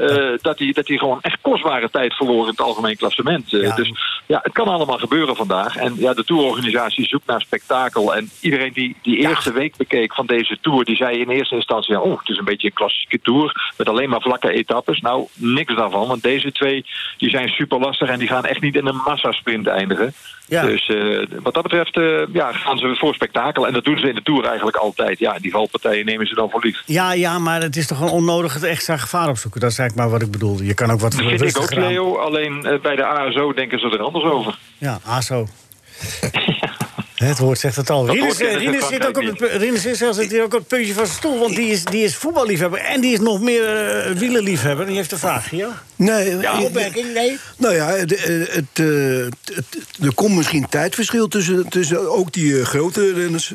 dat 0.41 0.59
hij 0.59 0.71
dat 0.71 0.87
hij 0.87 0.97
gewoon 0.97 1.21
echt 1.21 1.37
kostbare 1.41 1.89
tijd 1.89 2.13
verloor 2.13 2.41
in 2.43 2.49
het 2.49 2.61
algemeen 2.61 2.97
klassement. 2.97 3.49
Ja. 3.49 3.75
Dus 3.75 3.91
ja, 4.25 4.39
het 4.43 4.53
kan 4.53 4.67
allemaal 4.67 4.97
gebeuren 4.97 5.35
vandaag. 5.35 5.75
En 5.75 5.95
ja, 5.97 6.13
de 6.13 6.23
tourorganisatie 6.23 7.07
zoekt 7.07 7.27
naar 7.27 7.41
spektakel. 7.41 8.15
En 8.15 8.29
iedereen 8.41 8.73
die 8.73 8.95
die 9.01 9.17
eerste 9.17 9.53
week 9.53 9.75
bekeek 9.77 10.13
van 10.13 10.25
deze 10.25 10.57
tour... 10.61 10.85
die 10.85 10.95
zei 10.95 11.19
in 11.19 11.29
eerste 11.29 11.55
instantie... 11.55 12.01
oh, 12.01 12.19
het 12.19 12.29
is 12.29 12.37
een 12.37 12.45
beetje 12.45 12.67
een 12.67 12.73
klassieke 12.73 13.19
tour... 13.21 13.71
met 13.77 13.89
alleen 13.89 14.09
maar 14.09 14.21
vlakke 14.21 14.51
etappes. 14.51 15.01
Nou, 15.01 15.27
niks 15.33 15.75
daarvan. 15.75 16.07
Want 16.07 16.23
deze 16.23 16.51
twee 16.51 16.85
die 17.17 17.29
zijn 17.29 17.49
super 17.49 17.79
lastig... 17.79 18.09
en 18.09 18.19
die 18.19 18.27
gaan 18.27 18.45
echt 18.45 18.61
niet 18.61 18.75
in 18.75 18.85
een 18.85 19.01
massasprint 19.05 19.67
eindigen. 19.67 20.13
Ja. 20.47 20.61
Dus 20.61 20.87
eh, 20.87 21.39
wat 21.43 21.53
dat 21.53 21.63
betreft 21.63 21.97
eh, 21.97 22.33
ja, 22.33 22.51
gaan 22.51 22.77
ze 22.77 22.95
voor 22.95 23.13
spektakel. 23.13 23.67
En 23.67 23.73
dat 23.73 23.83
doen 23.83 23.97
ze 23.97 24.09
in 24.09 24.15
de 24.15 24.23
tour 24.23 24.45
eigenlijk 24.45 24.77
altijd. 24.77 25.19
Ja, 25.19 25.39
die 25.39 25.51
valpartijen 25.51 26.05
nemen 26.05 26.27
ze 26.27 26.35
dan 26.35 26.49
voor 26.49 26.63
lief. 26.63 26.83
Ja, 26.85 27.13
ja, 27.13 27.39
maar 27.39 27.61
het 27.61 27.75
is 27.75 27.87
toch 27.87 27.97
gewoon 27.97 28.13
onnodig 28.13 28.53
het 28.53 28.63
extra 28.63 28.97
gevaar 28.97 29.29
opzoeken. 29.29 29.61
Dat 29.61 29.71
is 29.71 29.79
eigenlijk 29.79 30.09
maar 30.09 30.19
wat 30.19 30.27
ik 30.27 30.31
bedoel. 30.31 30.61
Je 30.61 30.73
kan 30.73 30.91
ook 30.91 30.99
wat 30.99 31.11
Dat 31.11 31.25
vind 31.25 31.41
ik 31.41 31.61
ook. 31.61 31.75
Leo. 31.75 32.17
Alleen 32.17 32.65
eh, 32.65 32.79
bij 32.79 32.95
de 32.95 33.05
ASO 33.05 33.53
denken 33.53 33.79
ze 33.79 33.89
er 33.89 34.01
anders 34.01 34.25
over. 34.25 34.57
Ja, 34.77 34.99
ASO. 35.05 35.47
Het 37.17 37.37
woord 37.37 37.59
zegt 37.59 37.75
het 37.75 37.89
al. 37.89 38.09
Rinus, 38.09 38.39
eh, 38.39 38.55
Rinus 38.57 38.87
zit 38.87 39.05
ook 39.07 39.17
op 39.17 39.23
het, 39.23 39.39
Rinus 39.51 39.85
is 39.85 39.97
zelfs 39.97 40.19
ook 40.19 40.43
op 40.43 40.51
het 40.51 40.67
puntje 40.67 40.93
van 40.93 41.05
zijn 41.05 41.17
stoel. 41.17 41.39
Want 41.39 41.55
die 41.55 41.67
is, 41.71 41.83
die 41.83 42.03
is 42.03 42.15
voetballiefhebber. 42.15 42.79
En 42.79 43.01
die 43.01 43.13
is 43.13 43.19
nog 43.19 43.41
meer 43.41 43.87
eh 43.87 44.11
wielenliefhebber. 44.11 44.85
Die 44.85 44.95
heeft 44.95 45.11
een 45.11 45.17
vraag, 45.17 45.51
ja? 45.51 45.83
Nee, 45.95 46.37
Ja, 46.37 46.53
eh, 46.53 46.63
opmerking? 46.63 47.13
Nee? 47.13 47.37
Nou 47.57 47.75
ja, 47.75 47.87
het, 47.89 48.09
het, 48.09 48.51
het, 48.53 48.65
eh, 48.73 49.55
het- 49.55 49.77
er 50.01 50.13
komt 50.13 50.35
misschien 50.35 50.69
tijdverschil 50.69 51.27
tussen, 51.27 51.69
tussen 51.69 52.11
ook 52.11 52.33
die 52.33 52.65
grote 52.65 53.13
renners. 53.13 53.53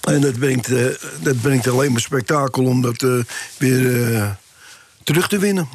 En 0.00 0.20
dat 0.20 0.38
brengt, 0.38 0.68
eh, 0.72 0.84
dat 1.20 1.40
brengt 1.40 1.68
alleen 1.68 1.92
maar 1.92 2.00
spektakel 2.00 2.64
om 2.64 2.82
dat 2.82 3.02
eh, 3.02 3.10
weer 3.56 4.14
eh, 4.14 4.30
terug 5.04 5.28
te 5.28 5.38
winnen. 5.38 5.68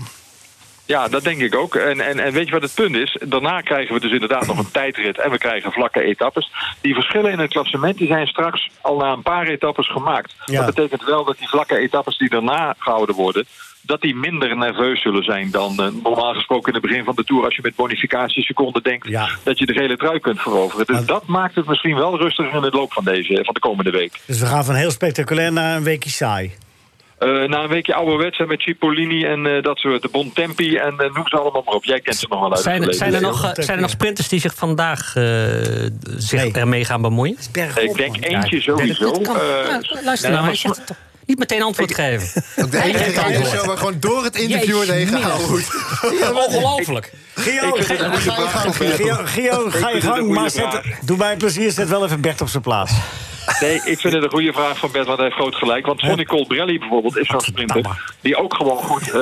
Ja, 0.86 1.08
dat 1.08 1.24
denk 1.24 1.42
ik 1.42 1.56
ook. 1.56 1.75
En, 1.75 2.00
en, 2.01 2.20
en 2.20 2.34
weet 2.34 2.46
je 2.46 2.51
wat 2.51 2.62
het 2.62 2.74
punt 2.74 2.96
is? 2.96 3.18
Daarna 3.25 3.62
krijgen 3.62 3.94
we 3.94 4.00
dus 4.00 4.12
inderdaad 4.12 4.48
nog 4.48 4.58
een 4.58 4.72
tijdrit 4.72 5.20
en 5.20 5.32
we 5.32 5.38
krijgen 5.38 5.72
vlakke 5.72 6.01
etappes. 6.04 6.51
Die 6.82 6.94
verschillen 6.94 7.32
in 7.32 7.39
het 7.39 7.50
klassement 7.51 7.98
die 7.98 8.08
zijn 8.08 8.27
straks 8.27 8.70
al 8.82 8.98
na 8.98 9.12
een 9.12 9.22
paar 9.22 9.48
etappes 9.48 9.92
gemaakt. 9.92 10.34
Ja. 10.46 10.65
Dat 10.65 10.75
betekent 10.75 11.04
wel 11.04 11.24
dat 11.25 11.38
die 11.38 11.48
vlakke 11.48 11.77
etappes 11.77 12.18
die 12.18 12.30
daarna 12.30 12.75
gehouden 12.77 13.15
worden... 13.15 13.46
dat 13.82 14.01
die 14.01 14.15
minder 14.15 14.58
nerveus 14.58 15.01
zullen 15.01 15.24
zijn 15.24 15.51
dan 15.51 15.72
eh, 15.80 15.88
normaal 16.04 16.34
gesproken 16.34 16.68
in 16.74 16.80
het 16.80 16.88
begin 16.89 17.04
van 17.04 17.15
de 17.15 17.24
Tour... 17.24 17.44
als 17.46 17.56
je 17.56 17.62
met 17.62 17.75
bonificatieseconden 17.75 18.84
denkt 18.84 19.08
Ja. 19.08 19.30
dat 19.44 19.58
je 19.60 19.65
de 19.65 19.74
gele 19.74 19.98
trui 19.98 20.20
kunt 20.20 20.42
veroveren. 20.42 20.86
Dus 20.86 21.06
dat 21.06 21.25
maakt 21.27 21.56
het 21.56 21.65
misschien 21.68 21.96
wel 21.96 22.18
rustiger 22.18 22.56
in 22.56 22.63
het 22.63 22.74
loop 22.74 22.94
van, 22.94 23.04
deze, 23.04 23.39
van 23.44 23.54
de 23.54 23.60
komende 23.60 23.92
week. 23.92 24.22
Dus 24.25 24.39
we 24.39 24.46
gaan 24.46 24.65
van 24.65 24.75
heel 24.75 24.92
spectaculair 24.92 25.51
naar 25.51 25.75
een 25.77 25.84
weekje 25.84 26.10
saai. 26.10 26.54
Eh, 27.20 27.28
na 27.44 27.62
een 27.64 27.68
weekje 27.70 27.94
ouderwets 27.94 28.40
met 28.48 28.62
Cipollini 28.62 29.26
en 29.26 29.46
eh, 29.46 29.64
dat 29.64 29.78
soort 29.78 30.02
de 30.02 30.08
Bontempi 30.12 30.76
en 30.78 30.94
eh, 30.98 31.14
noem 31.14 31.28
ze 31.28 31.38
allemaal 31.38 31.62
maar 31.66 31.74
op. 31.74 31.84
Jij 31.86 32.00
kent 32.00 32.16
ze 32.18 32.26
nog 32.30 32.40
wel 32.40 32.52
uit 32.54 32.62
Zijn, 32.62 32.80
het 32.82 32.88
er- 32.90 32.96
zijn, 32.96 33.14
er 33.14 33.22
nog, 33.22 33.50
zijn 33.54 33.76
er 33.76 33.82
nog 33.82 33.90
sprinters 33.90 34.28
die 34.28 34.40
zich 34.40 34.56
vandaag 34.56 35.16
eh, 35.16 35.24
zich 36.18 36.40
Nee. 36.42 36.52
ermee 36.54 36.86
gaan 36.86 37.02
bemoeien? 37.02 37.38
Ik 37.76 37.96
denk 37.96 38.26
eentje 38.26 38.62
sowieso. 38.62 39.12
Eh, 39.12 39.22
Nou, 39.24 39.84
luister 40.04 40.30
nou, 40.30 40.42
maar- 40.42 40.44
hij 40.44 40.56
zegt 40.56 40.76
het 40.78 40.88
toch. 40.88 40.98
Niet 41.26 41.38
meteen 41.40 41.62
antwoord 41.62 41.94
geven. 41.96 42.44
Ook 42.64 42.72
de 42.72 42.84
enige 42.84 43.22
antwoord. 43.22 43.66
waar 43.66 43.78
gewoon 43.78 44.00
door 44.00 44.24
het 44.24 44.36
interview 44.36 44.84
heen 44.84 45.08
gehouden 45.08 45.48
wordt. 45.48 45.70
Ongelooflijk. 46.48 47.12
Een 47.36 47.44
ga- 47.44 47.54
je 49.90 50.02
gang, 50.02 50.30
maar 50.34 50.82
doe 51.02 51.18
mij 51.18 51.32
een 51.32 51.38
plezier, 51.38 51.72
zet 51.72 51.90
wel 51.90 52.06
even 52.06 52.22
Bert 52.22 52.42
op 52.42 52.48
zijn 52.50 52.64
plaats. 52.64 52.92
Nee, 53.60 53.76
ik 53.76 54.00
vind 54.00 54.14
het 54.14 54.24
een 54.24 54.30
goede 54.30 54.54
vraag 54.54 54.78
van 54.78 54.92
Bert, 54.92 55.06
want 55.06 55.18
hij 55.18 55.28
heeft 55.28 55.40
groot 55.40 55.56
gelijk. 55.56 55.86
Want 55.86 56.00
Sonny 56.00 56.24
Colbrelli 56.24 56.80
bijvoorbeeld 56.80 57.18
is 57.18 57.28
zo'n 57.28 57.42
sprinter... 57.42 57.86
die 58.22 58.36
ook 58.36 58.54
gewoon 58.56 58.78
goed 58.78 59.12
eh 59.12 59.22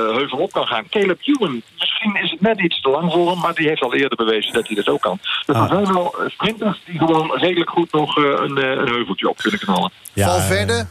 eh, 0.00 0.16
heuvel 0.16 0.38
op 0.38 0.52
kan 0.52 0.66
gaan. 0.66 0.88
Caleb 0.88 1.18
Ewan, 1.22 1.62
misschien 1.78 2.16
is 2.22 2.30
het 2.30 2.40
net 2.40 2.60
iets 2.60 2.80
te 2.80 2.90
lang 2.90 3.12
voor 3.12 3.30
hem... 3.30 3.38
maar 3.38 3.54
die 3.54 3.68
heeft 3.68 3.82
al 3.82 3.94
eerder 3.94 4.16
bewezen 4.16 4.52
dat 4.52 4.66
hij 4.66 4.76
dat 4.76 4.88
ook 4.88 5.00
kan. 5.00 5.18
Dus 5.46 5.56
er 5.56 5.68
zijn 5.68 5.92
wel 5.92 6.14
eh, 6.18 6.30
sprinters 6.30 6.80
die 6.84 6.98
gewoon 6.98 7.32
redelijk 7.34 7.70
goed 7.70 7.92
nog 7.92 8.16
een, 8.16 8.58
eh, 8.58 8.70
een 8.70 8.88
heuveltje 8.88 9.28
op 9.28 9.36
kunnen 9.36 9.60
knallen. 9.60 9.90
Valverde, 10.14 10.86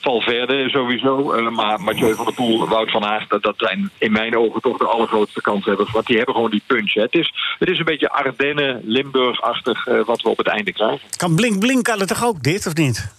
Valverde 0.00 0.68
sowieso, 0.68 1.32
eh, 1.32 1.48
maar 1.48 1.80
Mathieu 1.80 2.14
van 2.14 2.24
der 2.24 2.34
Poel, 2.34 2.68
Wout 2.68 2.90
van 2.90 3.04
Aert... 3.04 3.30
Dat, 3.30 3.42
dat 3.42 3.54
zijn 3.56 3.90
in 3.98 4.12
mijn 4.12 4.36
ogen 4.36 4.60
toch 4.60 4.78
de 4.78 4.86
allergrootste 4.86 5.40
kanshebbers. 5.40 5.90
Want 5.90 6.06
die 6.06 6.16
hebben 6.16 6.34
gewoon 6.34 6.50
die 6.50 6.62
punch. 6.66 6.94
Hè. 6.94 7.02
Het, 7.02 7.14
is, 7.14 7.34
het 7.58 7.68
is 7.68 7.78
een 7.78 7.84
beetje 7.84 8.10
Ardennen, 8.10 8.80
Limburg-achtig 8.84 9.86
eh, 9.86 10.04
wat 10.04 10.22
we 10.22 10.28
op 10.28 10.38
het 10.38 10.46
einde 10.46 10.72
krijgen. 10.72 11.08
Kan 11.16 11.34
Blink 11.34 11.58
Blink 11.58 11.84
kan 11.84 11.98
het 11.98 12.08
toch 12.08 12.24
ook, 12.24 12.42
dit, 12.42 12.66
of 12.66 12.74
niet? 12.74 13.12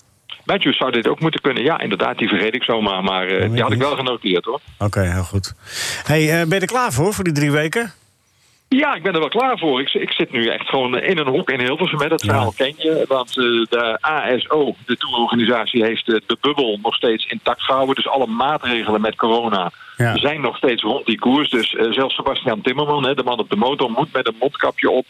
Matthews 0.45 0.77
zou 0.77 0.91
dit 0.91 1.07
ook 1.07 1.19
moeten 1.19 1.41
kunnen. 1.41 1.63
Ja, 1.63 1.79
inderdaad, 1.79 2.17
die 2.17 2.27
vergeet 2.27 2.55
ik 2.55 2.63
zomaar. 2.63 3.03
Maar 3.03 3.27
eh, 3.27 3.51
die 3.51 3.61
had 3.61 3.71
ik 3.71 3.79
wel 3.79 3.95
genoteerd 3.95 4.45
hoor. 4.45 4.59
Oké, 4.79 5.01
heel 5.01 5.23
goed. 5.23 5.53
hey, 6.03 6.47
ben 6.47 6.55
je 6.55 6.61
er 6.61 6.67
klaar 6.67 6.91
voor, 6.91 7.13
voor 7.13 7.23
die 7.23 7.33
drie 7.33 7.51
weken? 7.51 7.93
Ja, 8.77 8.95
ik 8.95 9.03
ben 9.03 9.13
er 9.13 9.19
wel 9.19 9.29
klaar 9.29 9.57
voor. 9.57 9.81
Ik, 9.81 9.93
ik 9.93 10.11
zit 10.11 10.31
nu 10.31 10.47
echt 10.47 10.69
gewoon 10.69 10.99
in 10.99 11.17
een 11.17 11.27
hok 11.27 11.49
in 11.49 11.59
Hilversum. 11.59 11.99
Hè. 11.99 12.07
Dat 12.07 12.21
verhaal 12.21 12.53
ken 12.55 12.73
je. 12.77 13.05
Want 13.07 13.29
eh, 13.29 13.45
de 13.69 13.97
ASO, 14.01 14.75
de 14.85 14.97
tourorganisatie, 14.97 15.83
heeft 15.83 16.07
eh, 16.07 16.19
de 16.25 16.37
bubbel 16.41 16.79
nog 16.81 16.95
steeds 16.95 17.25
intact 17.25 17.61
gehouden. 17.61 17.95
Dus 17.95 18.07
alle 18.07 18.27
maatregelen 18.27 19.01
met 19.01 19.15
corona 19.15 19.71
Ja. 20.01 20.17
zijn 20.17 20.41
nog 20.41 20.57
steeds 20.57 20.81
rond 20.83 21.05
die 21.05 21.19
koers. 21.19 21.49
Dus 21.49 21.75
eh, 21.75 21.91
zelfs 21.91 22.15
Sebastian 22.15 22.61
Timmerman, 22.61 23.05
hè, 23.05 23.13
de 23.13 23.23
man 23.23 23.39
op 23.39 23.49
de 23.49 23.55
motor, 23.55 23.89
moet 23.91 24.13
met 24.13 24.27
een 24.27 24.35
mondkapje 24.39 24.89
op 24.89 25.05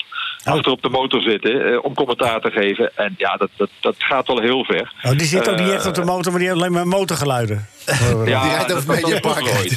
Oh. 0.45 0.53
achter 0.53 0.71
op 0.71 0.81
de 0.81 0.89
motor 0.89 1.21
zitten 1.21 1.65
eh, 1.65 1.83
om 1.83 1.93
commentaar 1.93 2.39
te 2.41 2.51
geven. 2.51 2.91
En 2.95 3.13
ja, 3.17 3.37
dat, 3.37 3.49
dat, 3.57 3.69
dat 3.81 3.95
gaat 3.97 4.27
wel 4.27 4.39
heel 4.41 4.63
ver. 4.65 4.93
Oh, 5.03 5.11
die 5.11 5.27
zit 5.27 5.49
ook 5.49 5.57
niet 5.59 5.67
Eh, 5.67 5.73
echt 5.73 5.85
op 5.87 5.93
de 5.93 6.03
motor, 6.03 6.31
maar 6.31 6.39
die 6.39 6.49
heeft 6.49 6.59
alleen 6.61 6.71
maar 6.71 6.87
motorgeluiden. 6.87 7.67
Ja, 8.25 8.41
die 8.41 8.51
rijdt 8.51 8.73
was 8.73 8.83
het 8.85 8.87
Mediapark. 8.87 9.69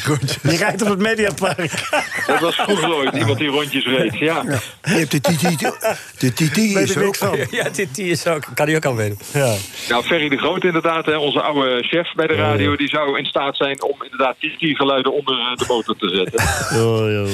die 0.42 0.56
rijdt 0.56 0.82
op 0.82 0.88
het 0.88 0.98
Mediapark. 0.98 1.88
Dat 2.26 2.40
was 2.40 2.54
vroeger 2.54 2.94
ooit 2.94 3.14
iemand 3.14 3.38
die 3.38 3.48
rondjes 3.48 3.84
reed. 3.84 4.18
Ja. 4.18 4.42
Je 4.82 4.90
hebt 4.90 5.10
de 5.10 5.20
TT. 5.20 6.58
Is 6.66 6.98
ook. 6.98 7.16
van. 7.16 7.38
Ja, 7.50 7.68
dit 7.68 7.94
die 7.94 8.10
is 8.10 8.26
ook, 8.26 8.44
kan 8.54 8.66
hij 8.66 8.76
ook 8.76 8.86
aan 8.86 8.96
weten. 8.96 9.18
Ja. 9.32 9.54
Nou, 9.88 10.04
Ferry 10.04 10.28
de 10.28 10.38
Groot 10.38 10.64
inderdaad, 10.64 11.06
hè, 11.06 11.16
onze 11.16 11.40
oude 11.40 11.82
chef 11.82 12.12
bij 12.14 12.26
de 12.26 12.34
radio... 12.34 12.76
die 12.76 12.88
zou 12.88 13.18
in 13.18 13.24
staat 13.24 13.56
zijn 13.56 13.82
om 13.82 14.02
inderdaad 14.02 14.36
die 14.38 14.54
onder 15.12 15.38
eh, 15.38 15.56
de 15.56 15.64
motor 15.68 15.96
te 15.96 16.08
zetten. 16.08 16.42
Ja, 16.80 17.08
ja. 17.08 17.24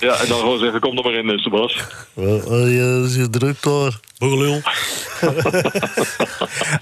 Ja, 0.00 0.20
en 0.20 0.28
dan 0.28 0.38
gewoon 0.38 0.58
zeggen, 0.58 0.80
kom 0.80 0.96
er 0.98 1.04
maar 1.04 1.14
in, 1.14 1.30
eh, 1.30 1.38
Sebas. 1.38 1.80
Oh, 2.14 2.70
ja, 2.72 2.98
dat 2.98 3.08
is 3.10 3.14
je 3.16 3.30
druk 3.30 3.62
daar. 3.62 4.00
Bogelul. 4.18 4.60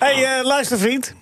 hey, 0.04 0.24
eh, 0.24 0.44
luister 0.44 0.78
vriend. 0.78 1.14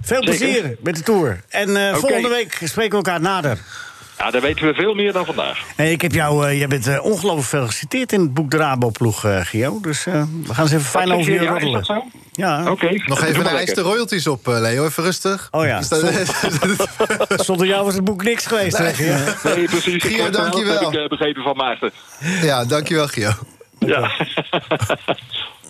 Veel 0.00 0.22
Zeker. 0.22 0.36
plezier 0.36 0.76
met 0.80 0.96
de 0.96 1.02
tour. 1.02 1.40
En 1.48 1.76
eh, 1.76 1.94
volgende 1.94 2.28
week 2.28 2.60
spreken 2.64 2.90
we 2.90 2.96
elkaar 2.96 3.20
nader. 3.20 3.58
Ja, 4.18 4.30
dan 4.30 4.40
weten 4.40 4.66
we 4.66 4.74
veel 4.74 4.94
meer 4.94 5.12
dan 5.12 5.24
vandaag. 5.24 5.58
Hey, 5.76 5.92
ik 5.92 6.00
heb 6.02 6.12
jou, 6.12 6.46
eh, 6.48 6.58
jij 6.58 6.68
bent 6.68 6.86
eh, 6.86 7.04
ongelooflijk 7.04 7.48
veel 7.48 7.66
geciteerd 7.66 8.12
in 8.12 8.20
het 8.20 8.34
boek 8.34 8.50
De 8.50 8.56
Rabo-ploeg, 8.56 9.24
eh, 9.24 9.40
Gio. 9.40 9.78
Dus 9.80 10.06
eh, 10.06 10.22
we 10.46 10.54
gaan 10.54 10.64
eens 10.64 10.72
even 10.72 10.84
fijn 10.86 11.12
over 11.12 11.32
je? 11.32 11.40
Ja, 11.40 11.50
roddelen. 11.50 11.84
dat? 11.86 12.02
Ja, 12.32 12.70
Oké. 12.70 12.88
Nog 13.06 13.22
even 13.24 13.44
de 13.44 13.52
lekker. 13.52 13.82
royalties 13.82 14.26
op, 14.26 14.48
eh, 14.48 14.60
Leo. 14.60 14.84
Even 14.86 15.02
rustig. 15.04 15.48
Oh 15.50 15.64
ja. 15.64 15.80
Dat- 15.88 16.02
zonder 17.46 17.66
jou 17.66 17.84
was 17.84 17.94
het 17.94 18.04
boek 18.04 18.22
niks 18.22 18.46
geweest. 18.46 18.76
Gio? 18.76 19.14
Nee, 19.54 19.64
precies. 19.68 20.02
Gio, 20.04 20.26
Ik 20.26 20.32
dankjewel. 20.32 20.78
heb 20.80 20.92
ik 20.92 20.98
eh, 21.00 21.08
begrepen 21.08 21.42
van 21.42 21.56
Maarten. 21.56 21.90
ja, 22.42 22.64
dankjewel, 22.64 23.06
Gio. 23.06 23.30
Ja. 23.78 24.10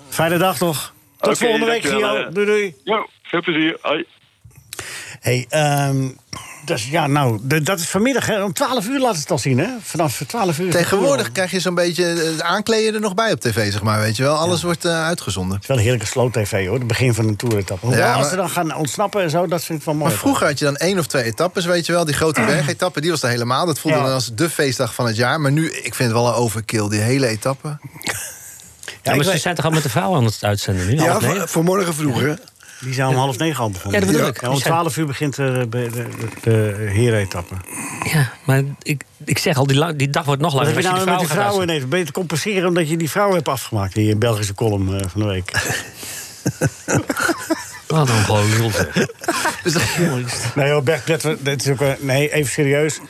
Fijne 0.09 0.39
dag 0.39 0.59
nog. 0.61 0.93
Tot 1.21 1.39
volgende 1.39 1.67
week, 1.67 1.83
Gio. 1.87 2.31
Doei, 2.31 2.47
doei. 2.47 2.75
Jo, 2.85 3.07
veel 3.23 3.43
plezier. 3.43 3.79
Hoi. 3.83 4.05
Hey, 5.21 5.47
ehm, 5.49 6.09
dus, 6.69 6.89
ja, 6.91 7.07
nou, 7.07 7.39
dat 7.43 7.79
is 7.81 7.89
vanmiddag. 7.89 8.27
Hè. 8.27 8.43
Om 8.45 8.53
12 8.53 8.87
uur 8.89 9.01
laat 9.01 9.17
het 9.17 9.31
al 9.31 9.39
zien, 9.39 9.59
hè? 9.59 9.69
Vanaf 9.83 10.23
12 10.27 10.59
uur. 10.59 10.65
het 10.67 10.75
Tegenwoordig 10.77 11.25
Het 11.25 11.33
krijg 11.35 11.51
je 11.51 11.61
zo'n 11.61 11.75
beetje 11.75 12.05
het 12.05 12.43
aankleden 12.43 12.95
er 12.95 13.01
nog 13.01 13.15
bij 13.15 13.33
op 13.33 13.41
tv, 13.41 13.73
zeg 13.73 13.83
maar. 13.83 14.01
Weet 14.01 14.17
je 14.17 14.23
wel, 14.23 14.37
alles 14.37 14.63
wordt 14.63 14.85
eh, 14.85 15.05
uitgezonden. 15.05 15.59
is 15.61 15.67
wel 15.67 15.77
een 15.77 15.83
heerlijke 15.83 16.07
slow-tv, 16.07 16.67
hoor. 16.67 16.79
Het 16.79 16.87
begin 16.87 17.15
van 17.15 17.29
een 17.29 17.37
toeretappe. 17.37 17.87
Hoewel, 17.87 18.05
Ja, 18.07 18.13
als 18.15 18.29
ze 18.29 18.37
dan 18.37 18.51
gaan 18.51 18.75
ontsnappen 18.75 19.23
en 19.23 19.31
zo, 19.31 19.47
dat 19.47 19.65
vind 19.65 19.79
ik 19.79 19.85
wel 19.85 19.95
mooi. 19.95 20.11
Maar 20.11 20.19
vroeger 20.19 20.47
had 20.47 20.59
je 20.59 20.65
dan 20.65 20.77
één 20.77 20.99
of 20.99 21.07
twee 21.07 21.23
etappes, 21.23 21.65
weet 21.65 21.87
je 21.87 21.93
wel. 21.93 22.05
Die 22.05 22.15
grote 22.15 22.41
bergetappe, 22.45 23.01
die 23.01 23.11
was 23.11 23.23
er 23.23 23.29
helemaal. 23.29 23.67
Dat 23.67 23.79
voelde 23.79 23.99
Ja. 23.99 24.05
dan 24.05 24.13
als 24.13 24.31
de 24.35 24.51
feestdag 24.51 24.95
van 24.95 25.07
het 25.07 25.17
jaar. 25.17 25.41
Maar 25.41 25.53
nu, 25.53 25.71
ik 25.71 25.95
vind 25.95 26.11
het 26.11 26.19
wel 26.19 26.27
een 26.29 26.35
overkill, 26.35 26.89
die 26.89 27.01
hele 27.01 27.27
etappe. 27.27 27.79
Ja, 29.03 29.15
maar 29.15 29.25
ze 29.25 29.31
weet- 29.31 29.41
zijn 29.41 29.55
toch 29.55 29.65
al 29.65 29.71
met 29.71 29.83
de 29.83 29.89
vrouwen 29.89 30.19
aan 30.19 30.25
het 30.25 30.39
uitzenden 30.45 30.87
nu? 30.87 30.95
Ja, 30.95 31.11
Half 31.11 31.23
negen? 31.23 31.49
Die 32.81 32.95
zijn 32.95 33.09
om 33.09 33.15
half 33.15 33.39
negen 33.39 33.63
al 33.63 33.71
begonnen. 33.71 34.01
Ja, 34.01 34.07
dat 34.07 34.15
bedoel 34.15 34.29
ik. 34.29 34.43
om 34.43 34.59
12 34.59 34.97
uur 34.97 35.07
begint 35.07 35.37
de, 35.37 35.67
de, 35.71 36.09
de, 36.43 36.75
herenetappe. 36.91 37.55
Ja, 38.13 38.33
maar 38.45 38.63
ik, 38.83 39.05
ik 39.25 39.39
zeg 39.39 39.57
al, 39.57 39.67
die, 39.67 39.97
die 39.97 40.11
dag 40.11 40.25
wordt 40.25 40.41
nog 40.43 40.53
Wat 40.53 40.63
langer. 40.63 40.75
heb 40.75 40.85
je 40.85 40.91
nou 40.91 41.05
die 41.05 41.11
met 41.11 41.19
die 41.19 41.29
vrouwen 41.29 41.63
ineens? 41.63 41.89
Ben 41.89 41.99
je 41.99 42.05
te 42.05 42.13
compenseren 42.13 42.69
omdat 42.69 42.89
je 42.89 42.97
die 42.97 43.11
vrouwen 43.11 43.37
hebt 43.37 43.49
afgemaakt... 43.49 43.97
in 43.97 44.05
je 44.05 44.17
Belgische 44.17 44.55
column 44.55 44.95
eh, 44.95 45.07
van 45.09 45.21
de 45.21 45.27
week? 45.27 45.51
Wat 47.87 48.09
een 48.09 48.25
gelul, 48.25 48.71
zeg. 49.65 49.99
nee, 50.55 50.69
joh, 50.69 50.83
Bert, 50.83 51.05
Bert, 51.05 51.45
dit 51.45 51.65
is 51.65 51.69
ook, 51.69 51.81
eh, 51.81 51.93
nee, 52.01 52.33
even 52.33 52.53
serieus. 52.53 53.01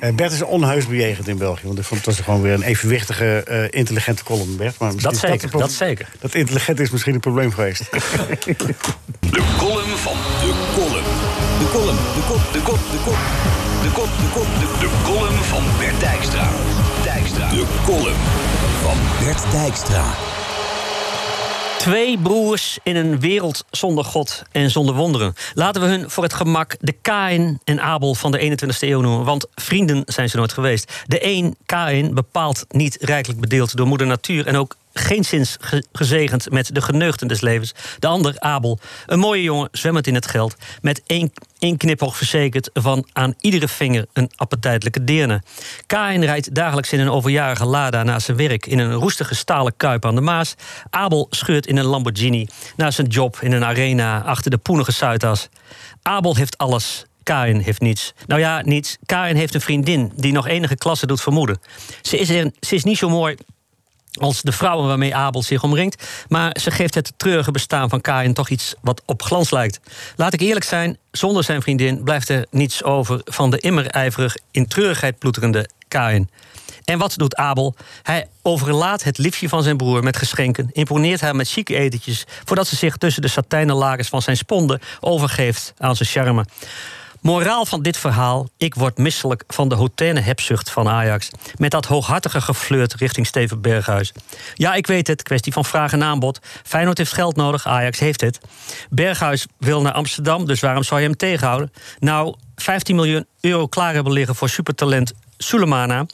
Eh, 0.00 0.14
Bert 0.14 0.32
is 0.32 0.42
onheus 0.42 0.86
bejegend 0.86 1.28
in 1.28 1.38
België. 1.38 1.66
Want 1.66 1.78
ik 1.78 1.84
vond 1.84 2.04
het 2.06 2.16
was 2.16 2.24
gewoon 2.24 2.42
weer 2.42 2.52
een 2.52 2.62
evenwichtige, 2.62 3.42
eh, 3.42 3.78
intelligente 3.78 4.24
column, 4.24 4.56
Bert. 4.56 4.78
Maar 4.78 4.92
Dat 4.96 5.12
is 5.12 5.20
zeker, 5.20 5.48
pro- 5.48 5.58
dat 5.60 5.72
zeker. 5.72 6.08
Dat 6.20 6.34
intelligent 6.34 6.80
is 6.80 6.90
misschien 6.90 7.14
een 7.14 7.20
probleem 7.20 7.52
geweest. 7.52 7.82
De 9.34 9.42
column 9.58 9.96
van 9.96 10.16
de 10.40 10.52
column. 10.74 11.04
De 11.58 11.68
column, 11.72 11.96
de 12.14 12.20
kop, 12.28 12.52
de 12.52 12.60
kop, 12.60 12.78
de 12.90 12.98
kop. 13.04 13.16
De 13.82 13.90
kop, 13.94 14.08
de 14.18 14.28
kop, 14.32 14.46
de 14.60 14.86
De 14.86 14.88
column 15.04 15.42
van 15.42 15.62
Bert 15.78 16.00
Dijkstra. 16.00 16.48
Dijkstra. 17.04 17.48
De 17.50 17.64
column 17.84 18.20
van 18.82 18.96
Bert 19.26 19.42
Dijkstra. 19.52 20.04
Twee 21.84 22.18
broers 22.18 22.78
in 22.82 22.96
een 22.96 23.20
wereld 23.20 23.64
zonder 23.70 24.04
God 24.04 24.42
en 24.52 24.70
zonder 24.70 24.94
wonderen. 24.94 25.34
Laten 25.54 25.82
we 25.82 25.88
hun 25.88 26.10
voor 26.10 26.22
het 26.22 26.32
gemak 26.32 26.76
de 26.80 26.92
Kain 26.92 27.60
en 27.64 27.80
Abel 27.80 28.14
van 28.14 28.32
de 28.32 28.50
21ste 28.50 28.78
eeuw 28.78 29.00
noemen. 29.00 29.24
Want 29.24 29.46
vrienden 29.54 30.02
zijn 30.06 30.28
ze 30.28 30.36
nooit 30.36 30.52
geweest. 30.52 30.92
De 31.06 31.26
een, 31.26 31.56
Kain, 31.66 32.14
bepaald 32.14 32.64
niet 32.68 32.96
rijkelijk 33.00 33.40
bedeeld 33.40 33.76
door 33.76 33.86
moeder 33.86 34.06
natuur... 34.06 34.46
en 34.46 34.56
ook 34.56 34.76
geenszins 34.94 35.56
ge- 35.60 35.84
gezegend 35.92 36.50
met 36.50 36.74
de 36.74 36.82
geneugten 36.82 37.28
des 37.28 37.40
levens. 37.40 37.74
De 37.98 38.06
ander, 38.06 38.34
Abel, 38.38 38.78
een 39.06 39.18
mooie 39.18 39.42
jongen, 39.42 39.68
zwemmend 39.72 40.06
in 40.06 40.14
het 40.14 40.26
geld... 40.26 40.56
met 40.80 41.02
één, 41.06 41.32
één 41.64 42.12
verzekerd 42.12 42.70
van 42.72 43.08
aan 43.12 43.34
iedere 43.40 43.68
vinger 43.68 44.06
een 44.12 44.30
appetijtelijke 44.36 45.04
deerne. 45.04 45.42
Kain 45.86 46.24
rijdt 46.24 46.54
dagelijks 46.54 46.92
in 46.92 47.00
een 47.00 47.10
overjarige 47.10 47.64
Lada 47.64 48.02
naar 48.02 48.20
zijn 48.20 48.36
werk... 48.36 48.66
in 48.66 48.78
een 48.78 48.92
roestige 48.92 49.34
stalen 49.34 49.76
kuip 49.76 50.04
aan 50.04 50.14
de 50.14 50.20
Maas. 50.20 50.54
Abel 50.90 51.26
scheurt 51.30 51.66
in 51.66 51.76
een 51.76 51.84
Lamborghini 51.84 52.48
naar 52.76 52.92
zijn 52.92 53.06
job 53.06 53.38
in 53.40 53.52
een 53.52 53.64
arena... 53.64 54.22
achter 54.22 54.50
de 54.50 54.58
poenige 54.58 54.92
Zuidas. 54.92 55.48
Abel 56.02 56.36
heeft 56.36 56.58
alles, 56.58 57.04
Kain 57.22 57.60
heeft 57.60 57.80
niets. 57.80 58.12
Nou 58.26 58.40
ja, 58.40 58.62
niets. 58.62 58.96
Kain 59.06 59.36
heeft 59.36 59.54
een 59.54 59.60
vriendin 59.60 60.12
die 60.16 60.32
nog 60.32 60.48
enige 60.48 60.76
klasse 60.76 61.06
doet 61.06 61.20
vermoeden. 61.20 61.60
Ze 62.02 62.18
is, 62.18 62.30
er, 62.30 62.50
ze 62.60 62.74
is 62.74 62.84
niet 62.84 62.98
zo 62.98 63.08
mooi 63.08 63.36
als 64.20 64.42
de 64.42 64.52
vrouwen 64.52 64.86
waarmee 64.86 65.14
Abel 65.14 65.42
zich 65.42 65.62
omringt. 65.62 66.06
Maar 66.28 66.56
ze 66.60 66.70
geeft 66.70 66.94
het 66.94 67.12
treurige 67.16 67.50
bestaan 67.50 67.88
van 67.88 68.00
Kain 68.00 68.34
toch 68.34 68.48
iets 68.48 68.74
wat 68.80 69.02
op 69.06 69.22
glans 69.22 69.50
lijkt. 69.50 69.80
Laat 70.16 70.32
ik 70.32 70.40
eerlijk 70.40 70.64
zijn, 70.64 70.98
zonder 71.10 71.44
zijn 71.44 71.62
vriendin 71.62 72.02
blijft 72.02 72.28
er 72.28 72.46
niets 72.50 72.82
over 72.82 73.20
van 73.24 73.50
de 73.50 73.58
immer 73.58 73.86
ijverig 73.86 74.36
in 74.50 74.66
treurigheid 74.66 75.18
ploeterende 75.18 75.68
Kain. 75.88 76.30
En 76.84 76.98
wat 76.98 77.14
doet 77.16 77.36
Abel? 77.36 77.74
Hij 78.02 78.26
overlaat 78.42 79.02
het 79.02 79.18
liefje 79.18 79.48
van 79.48 79.62
zijn 79.62 79.76
broer 79.76 80.02
met 80.02 80.16
geschenken, 80.16 80.70
imponeert 80.72 81.20
haar 81.20 81.36
met 81.36 81.50
chique 81.50 81.76
etentjes, 81.76 82.24
voordat 82.44 82.66
ze 82.66 82.76
zich 82.76 82.96
tussen 82.96 83.22
de 83.22 83.28
satijnen 83.28 83.76
lagers 83.76 84.08
van 84.08 84.22
zijn 84.22 84.36
sponden 84.36 84.80
overgeeft 85.00 85.74
aan 85.78 85.96
zijn 85.96 86.08
charme. 86.08 86.44
Moraal 87.24 87.66
van 87.66 87.82
dit 87.82 87.96
verhaal: 87.96 88.48
ik 88.56 88.74
word 88.74 88.98
misselijk 88.98 89.44
van 89.46 89.68
de 89.68 89.74
hotene 89.74 90.20
hebzucht 90.20 90.70
van 90.70 90.88
Ajax. 90.88 91.30
Met 91.56 91.70
dat 91.70 91.86
hooghartige 91.86 92.40
geflirt 92.40 92.94
richting 92.94 93.26
Steven 93.26 93.60
Berghuis. 93.60 94.12
Ja, 94.54 94.74
ik 94.74 94.86
weet 94.86 95.06
het, 95.06 95.22
kwestie 95.22 95.52
van 95.52 95.64
vraag 95.64 95.92
en 95.92 96.02
aanbod. 96.02 96.38
Feyenoord 96.62 96.98
heeft 96.98 97.12
geld 97.12 97.36
nodig, 97.36 97.66
Ajax 97.66 97.98
heeft 97.98 98.20
het. 98.20 98.40
Berghuis 98.90 99.46
wil 99.58 99.80
naar 99.80 99.92
Amsterdam, 99.92 100.46
dus 100.46 100.60
waarom 100.60 100.82
zou 100.82 101.00
je 101.00 101.06
hem 101.06 101.16
tegenhouden? 101.16 101.72
Nou, 101.98 102.34
15 102.56 102.94
miljoen 102.94 103.26
euro 103.40 103.66
klaar 103.66 103.94
hebben 103.94 104.12
liggen 104.12 104.34
voor 104.34 104.48
supertalent 104.48 105.12
Sulemana 105.38 106.06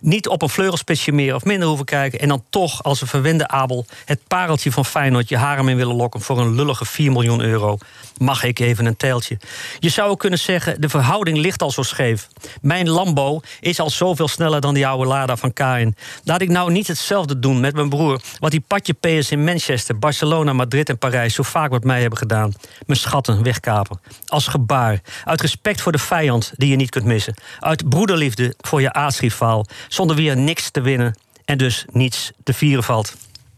niet 0.00 0.28
op 0.28 0.42
een 0.42 0.48
vleugelspitsje 0.48 1.12
meer 1.12 1.34
of 1.34 1.44
minder 1.44 1.68
hoeven 1.68 1.86
kijken. 1.86 2.20
En 2.20 2.28
dan 2.28 2.44
toch 2.50 2.82
als 2.82 3.00
een 3.00 3.06
verwende 3.06 3.48
Abel 3.48 3.86
het 4.04 4.20
pareltje 4.26 4.72
van 4.72 4.84
Feyenoord 4.84 5.28
je 5.28 5.36
harem 5.36 5.68
in 5.68 5.76
willen 5.76 5.96
lokken 5.96 6.20
voor 6.20 6.38
een 6.38 6.54
lullige 6.54 6.84
4 6.84 7.12
miljoen 7.12 7.40
euro. 7.40 7.78
Mag 8.18 8.44
ik 8.44 8.58
even 8.58 8.86
een 8.86 8.96
teiltje? 8.96 9.38
Je 9.78 9.88
zou 9.88 10.16
kunnen 10.16 10.38
zeggen, 10.38 10.80
de 10.80 10.88
verhouding 10.88 11.38
ligt 11.38 11.62
al 11.62 11.70
zo 11.70 11.82
scheef. 11.82 12.28
Mijn 12.60 12.88
Lambo 12.88 13.40
is 13.60 13.80
al 13.80 13.90
zoveel 13.90 14.28
sneller 14.28 14.60
dan 14.60 14.74
die 14.74 14.86
oude 14.86 15.08
Lada 15.08 15.36
van 15.36 15.52
Kain. 15.52 15.96
Laat 16.24 16.40
ik 16.40 16.48
nou 16.48 16.72
niet 16.72 16.86
hetzelfde 16.86 17.38
doen 17.38 17.60
met 17.60 17.74
mijn 17.74 17.88
broer. 17.88 18.20
Wat 18.38 18.50
die 18.50 18.64
patje 18.66 18.92
P's 18.92 19.30
in 19.30 19.44
Manchester, 19.44 19.98
Barcelona, 19.98 20.52
Madrid 20.52 20.88
en 20.88 20.98
Parijs 20.98 21.34
zo 21.34 21.42
vaak 21.42 21.70
met 21.70 21.84
mij 21.84 22.00
hebben 22.00 22.18
gedaan. 22.18 22.52
Mijn 22.86 22.98
schatten 22.98 23.42
wegkapen. 23.42 24.00
Als 24.26 24.46
gebaar. 24.46 25.00
Uit 25.24 25.40
respect 25.40 25.80
voor 25.80 25.92
de 25.92 25.98
vijand 25.98 26.52
die 26.56 26.68
je 26.68 26.76
niet 26.76 26.90
kunt 26.90 27.04
missen. 27.04 27.34
Uit 27.60 27.88
broederliefde 27.88 28.54
voor 28.58 28.80
je 28.80 28.92
aasrivaal. 28.92 29.66
Zonder 29.88 30.16
wie 30.16 30.30
er 30.30 30.36
niks 30.36 30.70
te 30.70 30.80
winnen 30.80 31.18
en 31.44 31.58
dus 31.58 31.84
niets 31.92 32.30
te 32.42 32.52
vieren 32.52 32.84
valt. 32.84 33.14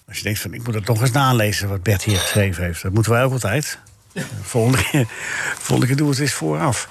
Als 0.09 0.19
je 0.19 0.25
denkt 0.25 0.41
van, 0.41 0.55
ik 0.55 0.65
moet 0.65 0.75
het 0.75 0.87
nog 0.87 1.01
eens 1.01 1.11
nalezen 1.11 1.69
wat 1.69 1.83
Bert 1.83 2.05
hier 2.05 2.17
geschreven 2.17 2.65
heeft. 2.65 2.83
Dat 2.83 2.93
moeten 2.93 3.13
wij 3.13 3.25
ook 3.25 3.33
altijd. 3.33 3.79
Volgende 4.43 5.07
volgende 5.59 5.95
we 5.95 6.11
het 6.11 6.19
eens 6.21 6.33
vooraf. 6.33 6.89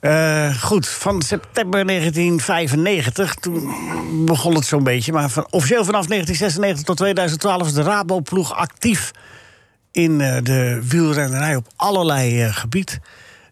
Eh, 0.00 0.62
goed, 0.62 0.88
van 0.88 1.22
september 1.22 1.86
1995, 1.86 3.34
toen 3.34 3.74
begon 4.24 4.54
het 4.54 4.64
zo'n 4.64 4.82
beetje. 4.82 5.12
Maar 5.12 5.30
van, 5.30 5.46
officieel 5.50 5.84
vanaf 5.84 6.06
1996 6.06 6.84
tot 6.84 6.96
2012 6.96 7.66
is 7.66 7.72
de 7.72 7.82
Rabo-ploeg 7.82 8.54
actief 8.54 9.10
in 9.92 10.20
eh, 10.20 10.42
de 10.42 10.80
wielrennerij 10.88 11.56
op 11.56 11.66
allerlei 11.76 12.42
eh, 12.42 12.56
gebied. 12.56 13.00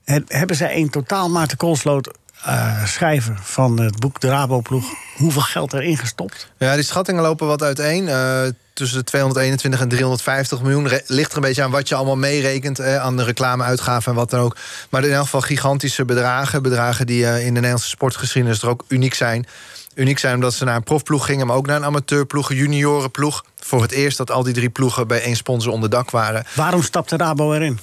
En 0.05 0.24
hebben 0.29 0.57
zij 0.57 0.74
in 0.74 0.90
totaal, 0.90 1.29
Maarten 1.31 1.57
Koolsloot, 1.57 2.18
eh, 2.46 2.85
schrijver 2.85 3.38
van 3.42 3.80
het 3.80 4.00
boek 4.00 4.20
De 4.20 4.28
Rabo-ploeg... 4.28 4.85
hoeveel 5.16 5.40
geld 5.42 5.72
erin 5.72 5.96
gestopt? 5.96 6.50
Ja, 6.59 6.74
die 6.74 6.85
schattingen 6.85 7.22
lopen 7.22 7.46
wat 7.46 7.62
uiteen. 7.62 8.09
Eh, 8.09 8.40
tussen 8.72 8.98
de 8.98 9.04
221 9.04 9.80
en 9.80 9.88
350 9.88 10.62
miljoen. 10.62 10.88
Re- 10.88 11.02
ligt 11.06 11.30
er 11.30 11.37
een 11.37 11.42
beetje 11.42 11.62
aan 11.62 11.70
wat 11.70 11.88
je 11.88 11.94
allemaal 11.94 12.16
meerekent. 12.16 12.78
eh, 12.78 12.96
aan 12.96 13.16
de 13.16 13.24
reclameuitgaven 13.24 14.11
en 14.12 14.18
wat 14.18 14.30
dan 14.30 14.40
ook. 14.40 14.56
Maar 14.90 15.04
in 15.04 15.12
elk 15.12 15.24
geval 15.24 15.40
gigantische 15.40 16.04
bedragen. 16.04 16.62
Bedragen 16.62 17.06
die 17.06 17.26
eh, 17.26 17.38
in 17.38 17.44
de 17.46 17.50
Nederlandse 17.52 17.88
sportgeschiedenis 17.88 18.62
er 18.62 18.68
ook 18.68 18.85
uniek 18.88 19.14
zijn. 19.14 19.46
Uniek 19.94 20.18
zijn 20.18 20.35
omdat 20.35 20.54
ze 20.54 20.64
naar 20.64 20.76
een 20.76 20.82
profploeg 20.82 21.26
gingen... 21.26 21.46
maar 21.46 21.56
ook 21.56 21.66
naar 21.66 21.76
een 21.76 21.85
amateurploeg, 21.85 22.50
een 22.50 22.56
juniorenploeg. 22.56 23.44
Voor 23.61 23.82
het 23.82 23.90
eerst 23.92 24.16
dat 24.16 24.30
al 24.30 24.42
die 24.42 24.54
drie 24.54 24.68
ploegen 24.70 25.06
bij 25.06 25.22
één 25.22 25.37
sponsor 25.37 25.72
onder 25.72 25.90
dak 25.90 26.11
waren. 26.11 26.44
Waarom 26.54 26.82
stapte 26.82 27.16
Rabo 27.16 27.52
erin? 27.52 27.78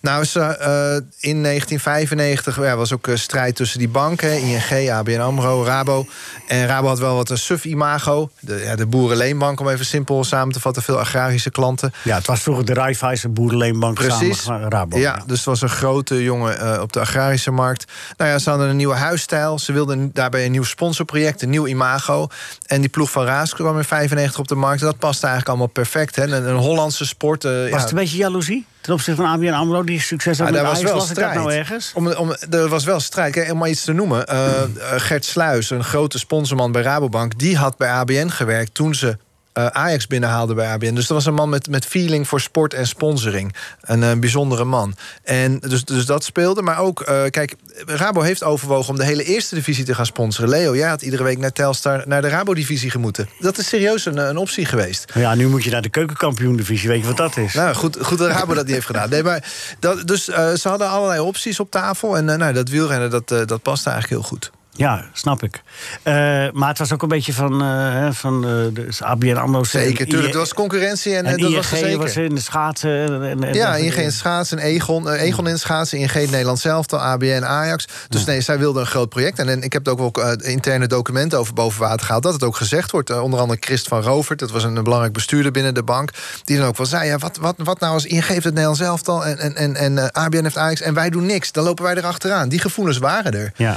Nou, 0.00 0.24
ze, 0.24 0.40
eh, 0.40 1.30
in 1.30 1.40
1995 1.40 2.56
ja, 2.62 2.76
was 2.76 2.92
ook 2.92 3.06
een 3.06 3.18
strijd 3.18 3.56
tussen 3.56 3.78
die 3.78 3.88
banken. 3.88 4.40
ING, 4.40 4.90
ABN 4.90 5.20
AMRO, 5.20 5.64
Rabo. 5.64 6.06
En 6.46 6.66
Rabo 6.66 6.86
had 6.88 6.98
wel 6.98 7.14
wat 7.16 7.30
een 7.30 7.38
suf-imago. 7.38 8.30
De, 8.40 8.62
ja, 8.64 8.76
de 8.76 8.86
boerenleenbank, 8.86 9.60
om 9.60 9.68
even 9.68 9.86
simpel 9.86 10.24
samen 10.24 10.52
te 10.52 10.60
vatten. 10.60 10.82
Veel 10.82 10.98
agrarische 10.98 11.50
klanten. 11.50 11.92
Ja, 12.04 12.16
het 12.16 12.26
was 12.26 12.40
vroeger 12.42 12.64
de 12.64 12.74
Raiffeisen 12.74 13.32
Boerenleenbank 13.32 13.94
Precies. 13.94 14.42
samen 14.42 14.70
Rabo. 14.70 14.98
Ja, 14.98 15.22
dus 15.26 15.36
het 15.36 15.46
was 15.46 15.62
een 15.62 15.68
grote 15.68 16.22
jongen 16.22 16.58
eh, 16.60 16.80
op 16.80 16.92
de 16.92 17.00
agrarische 17.00 17.50
markt. 17.50 17.92
Nou 18.16 18.30
ja, 18.30 18.38
ze 18.38 18.50
hadden 18.50 18.68
een 18.68 18.76
nieuwe 18.76 18.94
huisstijl. 18.94 19.58
Ze 19.58 19.72
wilden 19.72 20.10
daarbij 20.12 20.44
een 20.44 20.50
nieuw 20.52 20.64
sponsorproject, 20.64 21.42
een 21.42 21.50
nieuw 21.50 21.66
imago. 21.66 22.28
En 22.66 22.80
die 22.80 22.90
ploeg 22.90 23.10
van 23.10 23.24
Raas 23.24 23.54
kwam 23.54 23.78
in 23.78 23.84
95 23.84 24.38
op 24.38 24.48
de 24.48 24.54
markt. 24.54 24.80
Dat 24.80 24.98
paste 24.98 25.26
eigenlijk 25.26 25.48
allemaal 25.48 25.72
perfect. 25.72 26.16
Hè? 26.16 26.22
Een, 26.22 26.48
een 26.48 26.56
Hollandse 26.56 27.06
sport. 27.06 27.44
eh, 27.44 27.70
Was 27.70 27.80
het 27.80 27.90
een 27.90 27.96
beetje 27.96 28.16
jaloezie 28.16 28.66
ten 28.86 28.94
opzichte 28.94 29.22
van 29.22 29.30
ABN 29.30 29.48
AMRO... 29.52 29.84
die 29.84 30.00
succes 30.00 30.38
had 30.38 30.46
Ja, 30.48 30.52
met 30.52 30.62
daar 30.62 30.70
was 30.70 30.78
Ajax? 30.78 30.92
wel 30.92 31.00
strijd. 31.06 31.34
nou 31.34 31.52
ergens? 31.52 31.92
Om, 31.94 32.12
om, 32.12 32.34
er 32.50 32.68
was 32.68 32.84
wel 32.84 33.00
strijd. 33.00 33.32
Kijk, 33.32 33.50
om 33.52 33.58
maar 33.58 33.68
iets 33.68 33.84
te 33.84 33.92
noemen. 33.92 34.26
eh, 34.26 34.62
Gert 34.96 35.24
Sluis, 35.24 35.70
een 35.70 35.84
grote 35.84 36.18
sponsorman 36.18 36.72
bij 36.72 36.82
Rabobank... 36.82 37.38
die 37.38 37.56
had 37.56 37.76
bij 37.76 37.90
ABN 37.90 38.28
gewerkt 38.28 38.74
toen 38.74 38.94
ze 38.94 39.16
eh, 39.56 39.66
Ajax 39.66 40.06
binnenhaalden 40.06 40.56
bij 40.56 40.68
ABN. 40.68 40.94
Dus 40.94 41.06
dat 41.06 41.16
was 41.16 41.26
een 41.26 41.34
man 41.34 41.48
met, 41.48 41.68
met 41.68 41.86
feeling 41.86 42.28
voor 42.28 42.40
sport 42.40 42.74
en 42.74 42.86
sponsoring. 42.86 43.54
Een 43.80 44.02
eh, 44.02 44.18
bijzondere 44.18 44.64
man. 44.64 44.96
En 45.22 45.58
dus, 45.58 45.84
dus 45.84 46.06
dat 46.06 46.24
speelde. 46.24 46.62
Maar 46.62 46.78
ook, 46.78 47.00
eh, 47.00 47.22
kijk, 47.30 47.54
Rabo 47.86 48.20
heeft 48.20 48.42
overwogen... 48.42 48.90
om 48.90 48.96
de 48.96 49.04
hele 49.04 49.24
eerste 49.24 49.54
divisie 49.54 49.84
te 49.84 49.94
gaan 49.94 50.06
sponsoren. 50.06 50.50
Leo, 50.50 50.76
jij 50.76 50.88
had 50.88 51.02
iedere 51.02 51.22
week 51.22 51.38
naar 51.38 51.52
Telstar 51.52 52.02
naar 52.06 52.22
de 52.22 52.28
Rabo-divisie 52.28 52.90
gemoeten. 52.90 53.28
Dat 53.38 53.58
is 53.58 53.68
serieus 53.68 54.04
een, 54.04 54.16
een 54.16 54.36
optie 54.36 54.64
geweest. 54.64 55.12
Ja, 55.14 55.34
nu 55.34 55.48
moet 55.48 55.64
je 55.64 55.70
naar 55.70 55.82
de 55.82 55.88
keukenkampioen-divisie. 55.88 56.88
Weet 56.88 57.00
je 57.00 57.06
wat 57.06 57.16
dat 57.16 57.36
is? 57.36 57.54
Nou, 57.54 57.74
goed, 57.74 57.98
goed 58.00 58.18
dat 58.18 58.30
Rabo 58.30 58.54
dat 58.54 58.64
niet 58.64 58.74
heeft 58.74 58.86
gedaan. 58.86 59.10
Nee, 59.10 59.22
maar 59.22 59.52
dat, 59.80 60.06
dus 60.06 60.24
ze 60.24 60.68
hadden 60.68 60.88
allerlei 60.88 61.20
opties 61.20 61.60
op 61.60 61.70
tafel. 61.70 62.16
En 62.16 62.24
nou, 62.24 62.52
dat 62.52 62.68
wielrennen, 62.68 63.10
dat, 63.10 63.28
dat 63.28 63.62
paste 63.62 63.90
eigenlijk 63.90 64.20
heel 64.20 64.30
goed. 64.30 64.50
Ja, 64.76 65.04
snap 65.12 65.42
ik. 65.42 65.62
Eh, 66.02 66.14
maar 66.52 66.68
het 66.68 66.78
was 66.78 66.92
ook 66.92 67.02
een 67.02 67.08
beetje 67.08 67.32
van, 67.32 67.60
hè, 67.62 68.12
van 68.12 68.34
eh, 68.34 68.50
de 68.72 68.88
ABN 68.98 69.36
AMRO. 69.36 69.64
Zeker, 69.64 70.06
tuurlijk. 70.06 70.32
Er 70.32 70.38
was 70.38 70.54
concurrentie 70.54 71.14
en, 71.14 71.24
En 71.24 71.38
dat 71.38 71.52
was 71.52 71.70
er 71.70 71.76
zeker. 71.76 71.98
was 71.98 72.16
in 72.16 72.34
de 72.34 72.40
schaatsen. 72.40 73.22
En, 73.22 73.54
ja, 73.54 73.76
ING 73.76 73.94
in 73.94 74.12
schaatsen, 74.12 74.58
Egon, 74.58 75.10
Egon 75.10 75.48
in 75.48 75.58
schaatsen, 75.58 75.98
ING 75.98 76.12
het 76.12 76.30
Nederlands 76.30 76.62
zelf, 76.62 76.92
ABN, 76.92 77.42
Ajax. 77.44 77.88
Dus 78.08 78.24
nee, 78.24 78.40
zij 78.40 78.58
wilden 78.58 78.82
een 78.82 78.88
groot 78.88 79.08
project. 79.08 79.38
En, 79.38 79.48
en 79.48 79.62
ik 79.62 79.72
heb 79.72 79.86
er 79.86 80.00
ook 80.00 80.16
wel 80.16 80.32
interne 80.32 80.86
documenten 80.86 81.38
over 81.38 81.54
boven 81.54 81.80
water 81.80 82.06
gehaald... 82.06 82.22
dat 82.22 82.32
het 82.32 82.42
ook 82.42 82.56
gezegd 82.56 82.90
wordt. 82.90 83.20
Onder 83.20 83.40
andere 83.40 83.60
Christ 83.60 83.88
van 83.88 84.02
Rovert, 84.02 84.38
dat 84.38 84.50
was 84.50 84.64
een, 84.64 84.84
belangrijk 84.84 85.12
bestuurder 85.12 85.52
binnen 85.52 85.74
de 85.74 85.82
bank... 85.82 86.10
die 86.44 86.58
dan 86.58 86.66
ook 86.66 86.76
wel 86.76 86.86
zei, 86.86 87.08
ja, 87.08 87.18
wat, 87.18 87.36
wat, 87.36 87.54
wat 87.56 87.80
nou 87.80 87.92
als 87.92 88.04
ING 88.04 88.26
heeft 88.26 88.44
het 88.44 88.54
Nederlands 88.54 88.80
elftal... 88.80 89.24
en, 89.24 89.38
en, 89.38 89.54
en, 89.54 89.76
en 89.76 90.12
ABN 90.12 90.42
heeft 90.42 90.58
Ajax 90.58 90.80
en 90.80 90.94
wij 90.94 91.10
doen 91.10 91.26
niks. 91.26 91.52
Dan 91.52 91.64
lopen 91.64 91.84
wij 91.84 91.94
erachteraan. 91.94 92.48
Die 92.48 92.60
gevoelens 92.60 92.98
waren 92.98 93.32
er. 93.32 93.52
Ja. 93.56 93.76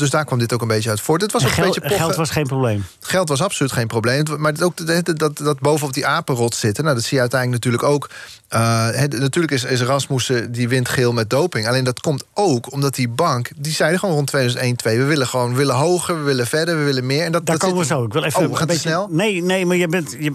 Dus- 0.00 0.10
daar 0.10 0.24
kwam 0.24 0.38
dit 0.38 0.52
ook 0.52 0.62
een 0.62 0.68
beetje 0.68 0.90
uit 0.90 1.00
voort. 1.00 1.20
Het 1.20 1.32
was 1.32 1.42
ook 1.42 1.48
een 1.48 1.54
geld, 1.54 1.66
beetje 1.66 1.80
pochen. 1.80 1.98
geld 1.98 2.16
was 2.16 2.30
geen 2.30 2.46
probleem. 2.46 2.84
Geld 3.00 3.28
was 3.28 3.42
absoluut 3.42 3.72
geen 3.72 3.86
probleem. 3.86 4.24
Maar 4.36 4.54
ook 4.60 4.86
dat, 4.86 5.18
dat, 5.18 5.38
dat 5.38 5.60
bovenop 5.60 5.92
die 5.92 6.06
apenrot 6.06 6.54
zitten... 6.54 6.84
Nou, 6.84 6.96
dat 6.96 7.04
zie 7.04 7.14
je 7.14 7.20
uiteindelijk 7.20 7.64
natuurlijk 7.64 7.92
ook... 7.92 8.10
eh, 8.50 8.88
natuurlijk 9.18 9.52
is, 9.52 9.64
is 9.64 9.80
Rasmussen 9.82 10.52
die 10.52 10.68
wint 10.68 10.88
geel 10.88 11.12
met 11.12 11.30
doping. 11.30 11.68
Alleen 11.68 11.84
dat 11.84 12.00
komt 12.00 12.24
ook 12.34 12.72
omdat 12.72 12.94
die 12.94 13.08
bank... 13.08 13.50
die 13.56 13.72
zeiden 13.72 13.98
gewoon 13.98 14.14
rond 14.14 14.26
2001, 14.26 14.76
2... 14.76 14.98
we 14.98 15.04
willen 15.04 15.26
gewoon 15.26 15.54
willen 15.54 15.74
hoger, 15.74 16.16
we 16.16 16.22
willen 16.22 16.46
verder, 16.46 16.78
we 16.78 16.84
willen 16.84 17.06
meer. 17.06 17.24
En 17.24 17.32
dat, 17.32 17.46
Daar 17.46 17.58
dat 17.58 17.64
komen 17.68 17.82
we 17.82 17.86
zo. 17.88 18.04
Ik 18.04 18.12
wil 18.12 18.24
even 18.24 18.50
oh, 18.50 18.60
een 18.60 18.66
beetje 18.66 18.80
snel? 18.80 19.08
Nee, 19.10 19.42
nee, 19.42 19.66
maar 19.66 19.76
je 19.76 19.88
bent, 19.88 20.16
je, 20.18 20.32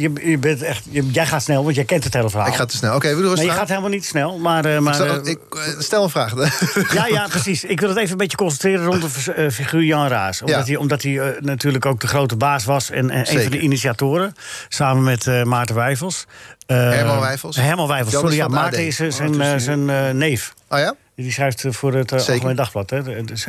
je, 0.00 0.12
je 0.30 0.38
bent 0.38 0.62
echt. 0.62 0.84
je- 0.90 1.10
jij 1.10 1.26
gaat 1.26 1.42
snel, 1.42 1.62
want 1.64 1.74
jij 1.74 1.84
kent 1.84 2.04
het 2.04 2.14
hele 2.14 2.30
verhaal. 2.30 2.48
Ik 2.48 2.54
ga 2.54 2.64
te 2.64 2.76
snel. 2.76 2.94
Oké, 2.94 3.14
we 3.16 3.22
doen 3.22 3.34
Nee, 3.34 3.44
je 3.44 3.50
gaat 3.50 3.68
helemaal 3.68 3.90
niet 3.90 4.04
snel. 4.06 4.38
Maar, 4.38 4.64
eh, 4.64 4.78
maar 4.78 5.00
eh, 5.00 5.16
ik, 5.24 5.38
eh, 5.50 5.60
stel 5.78 6.02
een 6.02 6.10
vraag. 6.10 6.34
ja, 6.94 7.06
ja, 7.06 7.26
precies. 7.28 7.64
Ik 7.64 7.80
wil 7.80 7.88
het 7.88 7.98
even 7.98 8.10
een 8.10 8.16
beetje 8.16 8.36
concentreren 8.36 8.84
rond 8.84 9.02
de 9.24 9.32
eh, 9.32 9.50
figuur 9.50 9.82
Jan 9.84 10.06
Raas. 10.08 10.42
Omdat 10.42 10.58
Ja. 10.58 10.64
hij, 10.64 10.76
omdat 10.76 11.02
hij 11.02 11.18
eh, 11.18 11.40
natuurlijk 11.42 11.86
ook 11.86 12.00
de 12.00 12.06
grote 12.06 12.36
baas 12.36 12.64
was 12.64 12.90
en, 12.90 13.10
en 13.10 13.18
een 13.36 13.42
van 13.42 13.50
de 13.50 13.58
initiatoren. 13.60 14.34
Samen 14.68 15.02
met 15.04 15.26
eh, 15.26 15.42
Maarten 15.42 15.74
Wijfels. 15.74 16.26
Eh, 16.70 16.76
Herman 16.76 17.20
Wijfels. 17.20 17.56
Herman 17.56 17.86
Wijfels, 17.86 18.12
sorry. 18.12 18.34
Ja, 18.36 18.42
het 18.42 18.52
Maarten 18.52 18.86
is 18.86 19.00
eh, 19.00 19.10
zijn, 19.10 19.40
eh, 19.40 19.54
zijn 19.56 20.16
neef. 20.18 20.54
Oh 20.68 20.78
ja? 20.78 20.94
Die 21.16 21.32
schrijft 21.32 21.64
voor 21.68 21.94
het 21.94 22.10
Zeker. 22.10 22.32
Algemeen 22.32 22.56
Dagblad. 22.56 22.90
Hè. 22.90 23.02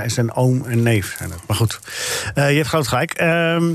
Zijn 0.05 0.33
oom 0.33 0.65
en 0.65 0.83
neef. 0.83 1.15
Zijn 1.17 1.29
dat. 1.29 1.39
Maar 1.47 1.57
goed, 1.57 1.79
je 2.33 2.41
hebt 2.41 2.67
groot 2.67 2.87
gelijk. 2.87 3.11
Ehm, 3.11 3.73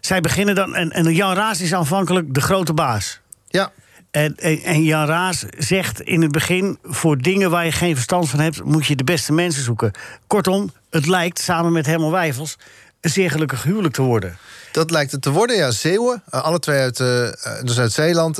zij 0.00 0.20
beginnen 0.20 0.54
dan... 0.54 0.74
En, 0.74 0.90
en 0.90 1.14
Jan 1.14 1.34
Raas 1.34 1.60
is 1.60 1.74
aanvankelijk 1.74 2.34
de 2.34 2.40
grote 2.40 2.74
baas. 2.74 3.20
Ja. 3.48 3.72
En, 4.10 4.36
en, 4.36 4.62
en 4.62 4.82
Jan 4.84 5.06
Raas 5.06 5.44
zegt 5.58 6.00
in 6.00 6.22
het 6.22 6.32
begin... 6.32 6.78
voor 6.82 7.18
dingen 7.18 7.50
waar 7.50 7.64
je 7.64 7.72
geen 7.72 7.94
verstand 7.94 8.30
van 8.30 8.40
hebt... 8.40 8.64
moet 8.64 8.86
je 8.86 8.96
de 8.96 9.04
beste 9.04 9.32
mensen 9.32 9.62
zoeken. 9.62 9.92
Kortom, 10.26 10.72
het 10.90 11.06
lijkt 11.06 11.38
samen 11.38 11.72
met 11.72 11.86
Herman 11.86 12.10
Wijfels... 12.10 12.58
een 13.00 13.10
zeer 13.10 13.30
gelukkig 13.30 13.62
huwelijk 13.62 13.94
te 13.94 14.02
worden. 14.02 14.38
Dat 14.78 14.90
lijkt 14.90 15.12
het 15.12 15.22
te 15.22 15.30
worden, 15.30 15.56
ja. 15.56 15.70
Zeeuwen, 15.70 16.22
eh, 16.30 16.42
alle 16.42 16.58
twee 16.58 16.80
uit, 16.80 17.00
eh, 17.00 17.26
eh, 17.26 17.32
dus 17.62 17.78
uit 17.78 17.92
Zeeland. 17.92 18.38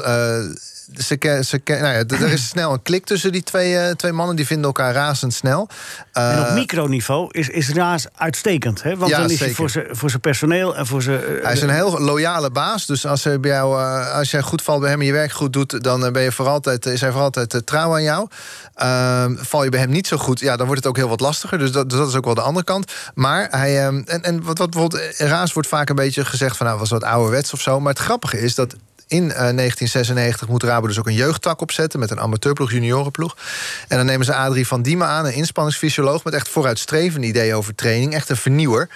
Eh, 0.94 1.02
ze 1.04 1.42
ze 1.44 1.60
nou 1.66 1.78
ja, 1.80 2.04
er 2.06 2.32
is 2.32 2.48
snel 2.48 2.72
een 2.72 2.82
klik 2.82 3.04
tussen 3.04 3.32
die 3.32 3.42
twee, 3.42 3.78
eh, 3.78 3.90
twee 3.94 4.12
mannen. 4.12 4.36
Die 4.36 4.46
vinden 4.46 4.64
elkaar 4.66 4.92
razendsnel. 4.94 5.68
Eh, 6.12 6.32
en 6.32 6.40
op 6.48 6.50
microniveau 6.50 7.28
is, 7.30 7.48
is 7.48 7.68
Raas 7.68 8.06
uitstekend. 8.16 8.82
Hè? 8.82 8.96
Want 8.96 9.10
Ja, 9.10 9.16
dan 9.16 9.24
is 9.30 9.30
hij 9.30 9.38
zeker. 9.38 9.54
voor 9.54 9.70
zijn, 9.70 9.86
voor 9.90 10.08
zijn 10.10 10.20
personeel 10.20 10.76
en 10.76 10.86
voor 10.86 11.02
zijn... 11.02 11.20
eh, 11.24 11.42
Hij 11.44 11.52
is 11.52 11.60
een 11.62 11.70
heel 11.70 12.00
loyale 12.00 12.50
baas. 12.50 12.86
Dus 12.86 13.06
als, 13.06 13.24
hij 13.24 13.40
bij 13.40 13.50
jou, 13.50 13.80
eh, 13.80 14.14
als 14.14 14.30
jij 14.30 14.42
goed 14.42 14.62
valt 14.62 14.80
bij 14.80 14.90
hem 14.90 15.00
en 15.00 15.06
je 15.06 15.12
werk 15.12 15.32
goed 15.32 15.52
doet... 15.52 15.82
dan 15.84 16.04
eh, 16.04 16.12
ben 16.12 16.22
je 16.22 16.32
voor 16.32 16.46
altijd, 16.48 16.86
is 16.86 17.00
hij 17.00 17.12
voor 17.12 17.20
altijd 17.20 17.54
eh, 17.54 17.60
trouw 17.60 17.92
aan 17.92 18.02
jou. 18.02 18.28
Ehm, 18.74 19.34
val 19.36 19.64
je 19.64 19.70
bij 19.70 19.80
hem 19.80 19.90
niet 19.90 20.06
zo 20.06 20.16
goed, 20.16 20.40
ja, 20.40 20.56
dan 20.56 20.66
wordt 20.66 20.80
het 20.82 20.90
ook 20.90 20.96
heel 20.96 21.08
wat 21.08 21.20
lastiger. 21.20 21.58
Dus 21.58 21.72
dat, 21.72 21.90
dus 21.90 21.98
dat 21.98 22.08
is 22.08 22.14
ook 22.14 22.24
wel 22.24 22.34
de 22.34 22.40
andere 22.40 22.64
kant. 22.64 22.92
Maar 23.14 23.46
hij... 23.50 23.84
ehm, 23.86 24.02
en, 24.06 24.22
en 24.22 24.42
wat, 24.42 24.58
wat 24.58 24.70
bijvoorbeeld... 24.70 25.02
eh, 25.16 25.26
Raas 25.28 25.52
wordt 25.52 25.68
vaak 25.68 25.88
een 25.88 25.96
beetje 25.96 26.24
gezegd 26.24 26.56
van... 26.56 26.66
nou, 26.66 26.78
was 26.78 26.90
wat 26.90 27.04
ouderwets 27.04 27.52
of 27.52 27.60
zo. 27.60 27.80
Maar 27.80 27.92
het 27.92 28.02
grappige 28.02 28.40
is 28.40 28.54
dat 28.54 28.74
in 29.08 29.22
eh, 29.22 29.28
1996 29.28 30.48
moet 30.48 30.62
Rabo 30.62 30.86
dus 30.86 30.98
ook 30.98 31.06
een 31.06 31.14
jeugdtak 31.14 31.60
opzetten... 31.60 32.00
met 32.00 32.10
een 32.10 32.20
amateurploeg, 32.20 32.70
juniorenploeg. 32.70 33.36
En 33.88 33.96
dan 33.96 34.06
nemen 34.06 34.26
ze 34.26 34.34
Adrie 34.34 34.66
van 34.66 34.82
Diemen 34.82 35.06
aan, 35.06 35.26
een 35.26 35.32
inspanningsfysioloog... 35.32 36.24
met 36.24 36.34
echt 36.34 36.48
vooruitstrevende 36.48 37.26
ideeën 37.26 37.54
over 37.54 37.74
training, 37.74 38.14
echt 38.14 38.28
een 38.28 38.36
vernieuwer. 38.36 38.88